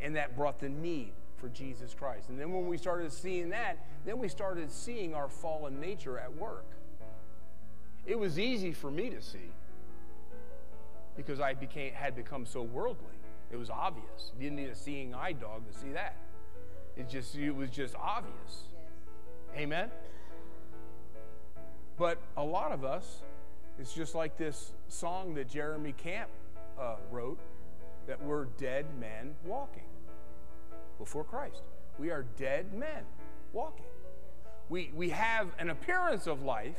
And 0.00 0.16
that 0.16 0.36
brought 0.36 0.60
the 0.60 0.68
need 0.68 1.12
for 1.36 1.48
Jesus 1.48 1.94
Christ. 1.94 2.28
And 2.28 2.40
then 2.40 2.52
when 2.52 2.66
we 2.66 2.76
started 2.76 3.12
seeing 3.12 3.50
that, 3.50 3.78
then 4.04 4.18
we 4.18 4.28
started 4.28 4.70
seeing 4.70 5.14
our 5.14 5.28
fallen 5.28 5.80
nature 5.80 6.18
at 6.18 6.34
work. 6.36 6.66
It 8.06 8.18
was 8.18 8.38
easy 8.38 8.72
for 8.72 8.90
me 8.90 9.10
to 9.10 9.20
see 9.20 9.50
because 11.16 11.40
I 11.40 11.54
became, 11.54 11.92
had 11.92 12.14
become 12.14 12.46
so 12.46 12.62
worldly. 12.62 13.06
It 13.50 13.56
was 13.56 13.70
obvious. 13.70 14.32
You 14.34 14.44
didn't 14.44 14.56
need 14.56 14.68
a 14.68 14.74
seeing 14.74 15.14
eye 15.14 15.32
dog 15.32 15.62
to 15.70 15.78
see 15.78 15.92
that. 15.92 16.16
It 16.96 17.08
just 17.08 17.34
it 17.36 17.50
was 17.50 17.70
just 17.70 17.94
obvious. 17.94 18.64
Amen. 19.56 19.90
But 21.98 22.18
a 22.36 22.44
lot 22.44 22.72
of 22.72 22.84
us, 22.84 23.22
it's 23.78 23.92
just 23.92 24.14
like 24.14 24.36
this 24.36 24.72
song 24.88 25.34
that 25.34 25.48
Jeremy 25.48 25.92
Camp 25.92 26.28
uh, 26.78 26.96
wrote 27.10 27.38
that 28.06 28.22
we're 28.22 28.44
dead 28.58 28.86
men 28.98 29.34
walking 29.44 29.82
before 30.98 31.24
Christ. 31.24 31.62
We 31.98 32.10
are 32.10 32.24
dead 32.36 32.72
men 32.72 33.04
walking. 33.52 33.86
We, 34.68 34.90
we 34.94 35.10
have 35.10 35.48
an 35.58 35.70
appearance 35.70 36.26
of 36.26 36.42
life, 36.42 36.78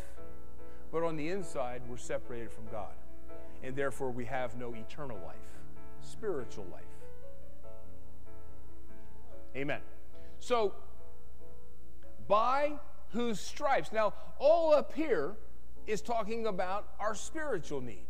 but 0.91 1.03
on 1.03 1.15
the 1.15 1.29
inside, 1.29 1.81
we're 1.89 1.97
separated 1.97 2.51
from 2.51 2.65
God. 2.71 2.93
And 3.63 3.75
therefore, 3.75 4.11
we 4.11 4.25
have 4.25 4.57
no 4.57 4.73
eternal 4.73 5.17
life, 5.25 5.35
spiritual 6.01 6.65
life. 6.71 6.83
Amen. 9.55 9.81
So, 10.39 10.73
by 12.27 12.73
whose 13.11 13.39
stripes. 13.39 13.91
Now, 13.91 14.13
all 14.37 14.73
up 14.73 14.93
here 14.93 15.33
is 15.85 16.01
talking 16.01 16.45
about 16.47 16.87
our 16.99 17.15
spiritual 17.15 17.81
need 17.81 18.05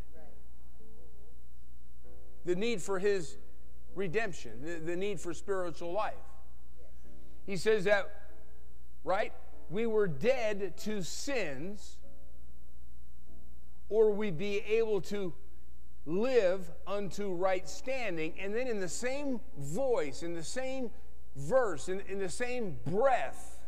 the 2.48 2.56
need 2.56 2.82
for 2.82 2.98
his 2.98 3.38
redemption, 3.94 4.54
the, 4.64 4.80
the 4.80 4.96
need 4.96 5.20
for 5.20 5.34
spiritual 5.34 5.92
life. 5.92 6.14
He 7.46 7.58
says 7.58 7.84
that, 7.84 8.10
right? 9.04 9.34
We 9.70 9.86
were 9.86 10.08
dead 10.08 10.78
to 10.78 11.04
sins, 11.04 11.98
or 13.90 14.12
we'd 14.12 14.38
be 14.38 14.60
able 14.60 15.02
to 15.02 15.34
live 16.06 16.72
unto 16.88 17.34
right 17.34 17.68
standing. 17.68 18.34
And 18.40 18.56
then 18.56 18.68
in 18.68 18.80
the 18.80 18.88
same 18.88 19.42
voice, 19.58 20.24
in 20.24 20.34
the 20.34 20.44
same 20.44 20.90
verse, 21.36 21.90
in, 21.90 22.02
in 22.08 22.18
the 22.18 22.30
same 22.30 22.78
breath, 22.86 23.60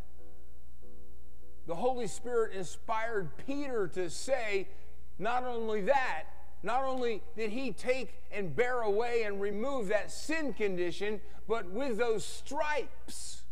the 1.67 1.75
Holy 1.75 2.07
Spirit 2.07 2.53
inspired 2.53 3.29
Peter 3.45 3.89
to 3.89 4.09
say, 4.09 4.69
not 5.19 5.43
only 5.43 5.81
that, 5.81 6.23
not 6.61 6.83
only 6.83 7.21
did 7.37 7.51
he 7.51 7.71
take 7.71 8.21
and 8.31 8.55
bear 8.55 8.81
away 8.81 9.23
and 9.23 9.39
remove 9.39 9.87
that 9.87 10.11
sin 10.11 10.53
condition, 10.53 11.21
but 11.47 11.69
with 11.69 11.97
those 11.97 12.25
stripes 12.25 13.43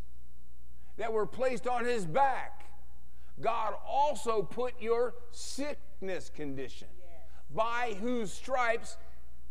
that 0.98 1.12
were 1.12 1.26
placed 1.26 1.68
on 1.68 1.86
his 1.86 2.06
back, 2.06 2.66
God 3.40 3.74
also 3.88 4.42
put 4.42 4.74
your 4.82 5.14
sickness 5.32 6.30
condition, 6.30 6.88
yes. 7.00 7.56
by 7.56 7.96
whose 8.02 8.34
stripes 8.34 8.98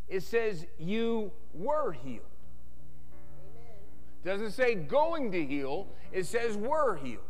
it 0.08 0.22
says 0.22 0.66
you 0.78 1.32
were 1.52 1.92
healed. 1.92 2.20
Amen. 3.12 3.74
Doesn't 4.24 4.52
say 4.52 4.74
going 4.74 5.32
to 5.32 5.44
heal, 5.44 5.88
it 6.12 6.26
says 6.26 6.56
were 6.56 6.96
healed. 6.96 7.22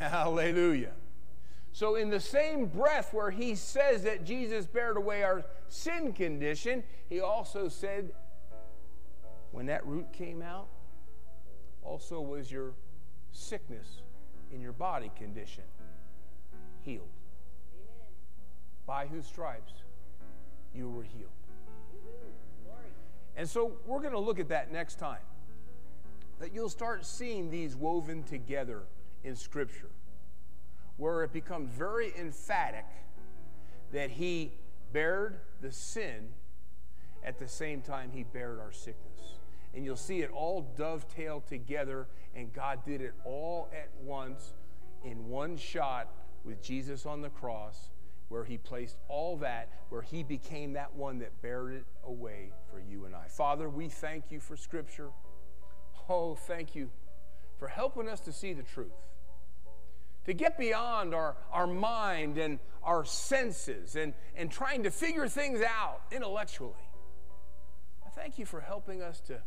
Amen. 0.00 0.10
Hallelujah. 0.10 0.92
So, 1.72 1.94
in 1.94 2.10
the 2.10 2.20
same 2.20 2.66
breath 2.66 3.14
where 3.14 3.30
he 3.30 3.54
says 3.54 4.02
that 4.02 4.24
Jesus 4.24 4.66
bared 4.66 4.96
away 4.96 5.22
our 5.22 5.44
sin 5.68 6.12
condition, 6.12 6.82
he 7.08 7.20
also 7.20 7.68
said, 7.68 8.12
when 9.52 9.66
that 9.66 9.86
root 9.86 10.12
came 10.12 10.42
out, 10.42 10.68
also 11.82 12.20
was 12.20 12.50
your 12.50 12.72
sickness 13.32 14.02
in 14.52 14.60
your 14.60 14.72
body 14.72 15.10
condition 15.16 15.64
healed. 16.82 17.08
Amen. 17.74 18.08
By 18.86 19.06
whose 19.06 19.26
stripes 19.26 19.72
you 20.74 20.88
were 20.88 21.02
healed. 21.02 21.30
And 23.36 23.48
so 23.48 23.72
we're 23.86 24.00
going 24.00 24.12
to 24.12 24.18
look 24.18 24.38
at 24.38 24.48
that 24.48 24.72
next 24.72 24.98
time. 24.98 25.22
That 26.40 26.52
you'll 26.52 26.68
start 26.68 27.04
seeing 27.04 27.50
these 27.50 27.76
woven 27.76 28.22
together 28.22 28.82
in 29.24 29.36
Scripture 29.36 29.90
where 31.00 31.24
it 31.24 31.32
becomes 31.32 31.70
very 31.70 32.12
emphatic 32.18 32.84
that 33.90 34.10
he 34.10 34.52
bared 34.92 35.40
the 35.62 35.72
sin 35.72 36.28
at 37.24 37.38
the 37.38 37.48
same 37.48 37.80
time 37.80 38.10
he 38.12 38.22
bared 38.22 38.60
our 38.60 38.70
sickness. 38.70 39.38
And 39.74 39.82
you'll 39.82 39.96
see 39.96 40.20
it 40.20 40.30
all 40.30 40.70
dovetail 40.76 41.42
together, 41.48 42.06
and 42.34 42.52
God 42.52 42.84
did 42.84 43.00
it 43.00 43.14
all 43.24 43.70
at 43.72 43.88
once 44.02 44.52
in 45.02 45.28
one 45.28 45.56
shot 45.56 46.12
with 46.44 46.62
Jesus 46.62 47.06
on 47.06 47.22
the 47.22 47.30
cross, 47.30 47.88
where 48.28 48.44
he 48.44 48.58
placed 48.58 48.98
all 49.08 49.38
that, 49.38 49.70
where 49.88 50.02
he 50.02 50.22
became 50.22 50.74
that 50.74 50.94
one 50.94 51.18
that 51.20 51.40
bared 51.40 51.72
it 51.72 51.84
away 52.04 52.52
for 52.70 52.78
you 52.78 53.06
and 53.06 53.14
I. 53.14 53.26
Father, 53.28 53.70
we 53.70 53.88
thank 53.88 54.24
you 54.30 54.38
for 54.38 54.54
Scripture. 54.54 55.08
Oh, 56.10 56.34
thank 56.34 56.74
you 56.74 56.90
for 57.58 57.68
helping 57.68 58.06
us 58.06 58.20
to 58.20 58.32
see 58.32 58.52
the 58.52 58.62
truth 58.62 58.92
to 60.30 60.34
get 60.34 60.56
beyond 60.56 61.12
our, 61.12 61.34
our 61.50 61.66
mind 61.66 62.38
and 62.38 62.60
our 62.84 63.04
senses 63.04 63.96
and, 63.96 64.14
and 64.36 64.48
trying 64.48 64.84
to 64.84 64.90
figure 64.90 65.26
things 65.26 65.60
out 65.60 66.02
intellectually. 66.12 66.86
I 68.06 68.10
thank 68.10 68.38
you 68.38 68.46
for 68.46 68.60
helping 68.60 69.02
us 69.02 69.18
to 69.22 69.40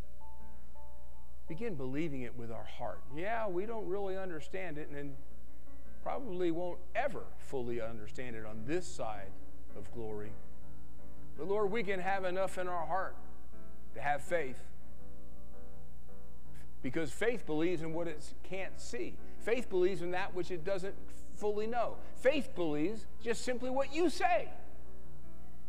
begin 1.47 1.75
believing 1.75 2.23
it 2.23 2.37
with 2.37 2.51
our 2.51 2.65
heart. 2.65 2.99
Yeah, 3.15 3.47
we 3.47 3.65
don't 3.65 3.87
really 3.87 4.17
understand 4.17 4.77
it 4.77 4.89
and 4.89 5.13
probably 6.03 6.51
won't 6.51 6.79
ever 6.97 7.23
fully 7.37 7.79
understand 7.79 8.35
it 8.35 8.45
on 8.45 8.63
this 8.67 8.85
side 8.85 9.31
of 9.77 9.89
glory. 9.93 10.33
But 11.37 11.47
Lord, 11.47 11.71
we 11.71 11.83
can 11.83 12.01
have 12.01 12.25
enough 12.25 12.57
in 12.57 12.67
our 12.67 12.85
heart 12.85 13.15
to 13.95 14.01
have 14.01 14.21
faith. 14.21 14.59
Because 16.81 17.09
faith 17.09 17.45
believes 17.45 17.81
in 17.81 17.93
what 17.93 18.09
it 18.09 18.21
can't 18.43 18.81
see. 18.81 19.15
Faith 19.43 19.69
believes 19.69 20.01
in 20.01 20.11
that 20.11 20.33
which 20.33 20.51
it 20.51 20.63
doesn't 20.63 20.95
fully 21.35 21.67
know. 21.67 21.95
Faith 22.15 22.55
believes 22.55 23.05
just 23.21 23.43
simply 23.43 23.69
what 23.69 23.93
you 23.93 24.09
say. 24.09 24.49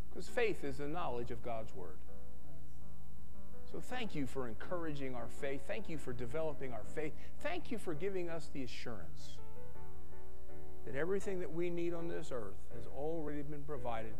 Because 0.08 0.28
faith 0.28 0.62
is 0.62 0.78
the 0.78 0.86
knowledge 0.86 1.30
of 1.30 1.42
God's 1.42 1.74
Word. 1.74 1.96
So 3.72 3.80
thank 3.80 4.14
you 4.14 4.26
for 4.26 4.46
encouraging 4.46 5.16
our 5.16 5.26
faith. 5.26 5.62
Thank 5.66 5.88
you 5.88 5.98
for 5.98 6.12
developing 6.12 6.72
our 6.72 6.84
faith. 6.94 7.12
Thank 7.42 7.72
you 7.72 7.78
for 7.78 7.92
giving 7.92 8.30
us 8.30 8.48
the 8.52 8.62
assurance 8.62 9.30
that 10.86 10.94
everything 10.94 11.40
that 11.40 11.52
we 11.52 11.70
need 11.70 11.94
on 11.94 12.06
this 12.06 12.30
earth 12.30 12.54
has 12.76 12.86
already 12.86 13.42
been 13.42 13.62
provided 13.62 14.14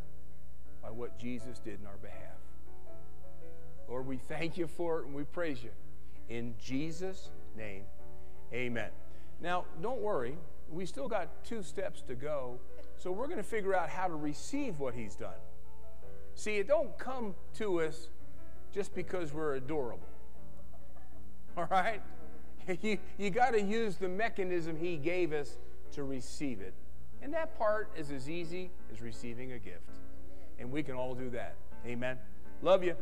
by 0.82 0.90
what 0.90 1.18
Jesus 1.18 1.58
did 1.58 1.78
in 1.80 1.86
our 1.86 1.98
behalf. 1.98 2.38
Lord, 3.88 4.06
we 4.06 4.16
thank 4.16 4.56
you 4.56 4.66
for 4.66 5.00
it 5.00 5.06
and 5.06 5.14
we 5.14 5.24
praise 5.24 5.62
you. 5.62 5.70
In 6.28 6.54
Jesus' 6.58 7.30
name, 7.56 7.84
amen. 8.52 8.90
Now, 9.44 9.66
don't 9.82 10.00
worry, 10.00 10.38
we 10.72 10.86
still 10.86 11.06
got 11.06 11.44
two 11.44 11.62
steps 11.62 12.00
to 12.08 12.14
go. 12.14 12.58
So 12.96 13.12
we're 13.12 13.26
going 13.26 13.36
to 13.36 13.42
figure 13.42 13.76
out 13.76 13.90
how 13.90 14.06
to 14.06 14.14
receive 14.14 14.80
what 14.80 14.94
he's 14.94 15.14
done. 15.16 15.36
See, 16.34 16.56
it 16.56 16.66
don't 16.66 16.96
come 16.98 17.34
to 17.58 17.82
us 17.82 18.08
just 18.72 18.94
because 18.94 19.34
we're 19.34 19.56
adorable. 19.56 20.08
All 21.58 21.68
right? 21.70 22.00
You, 22.80 22.96
you 23.18 23.28
got 23.28 23.50
to 23.50 23.60
use 23.60 23.96
the 23.96 24.08
mechanism 24.08 24.74
he 24.74 24.96
gave 24.96 25.34
us 25.34 25.58
to 25.92 26.02
receive 26.02 26.62
it. 26.62 26.72
And 27.20 27.30
that 27.34 27.58
part 27.58 27.90
is 27.94 28.10
as 28.10 28.30
easy 28.30 28.70
as 28.90 29.02
receiving 29.02 29.52
a 29.52 29.58
gift. 29.58 29.90
And 30.58 30.72
we 30.72 30.82
can 30.82 30.94
all 30.94 31.14
do 31.14 31.28
that. 31.28 31.56
Amen. 31.86 32.16
Love 32.62 32.82
you. 32.82 32.96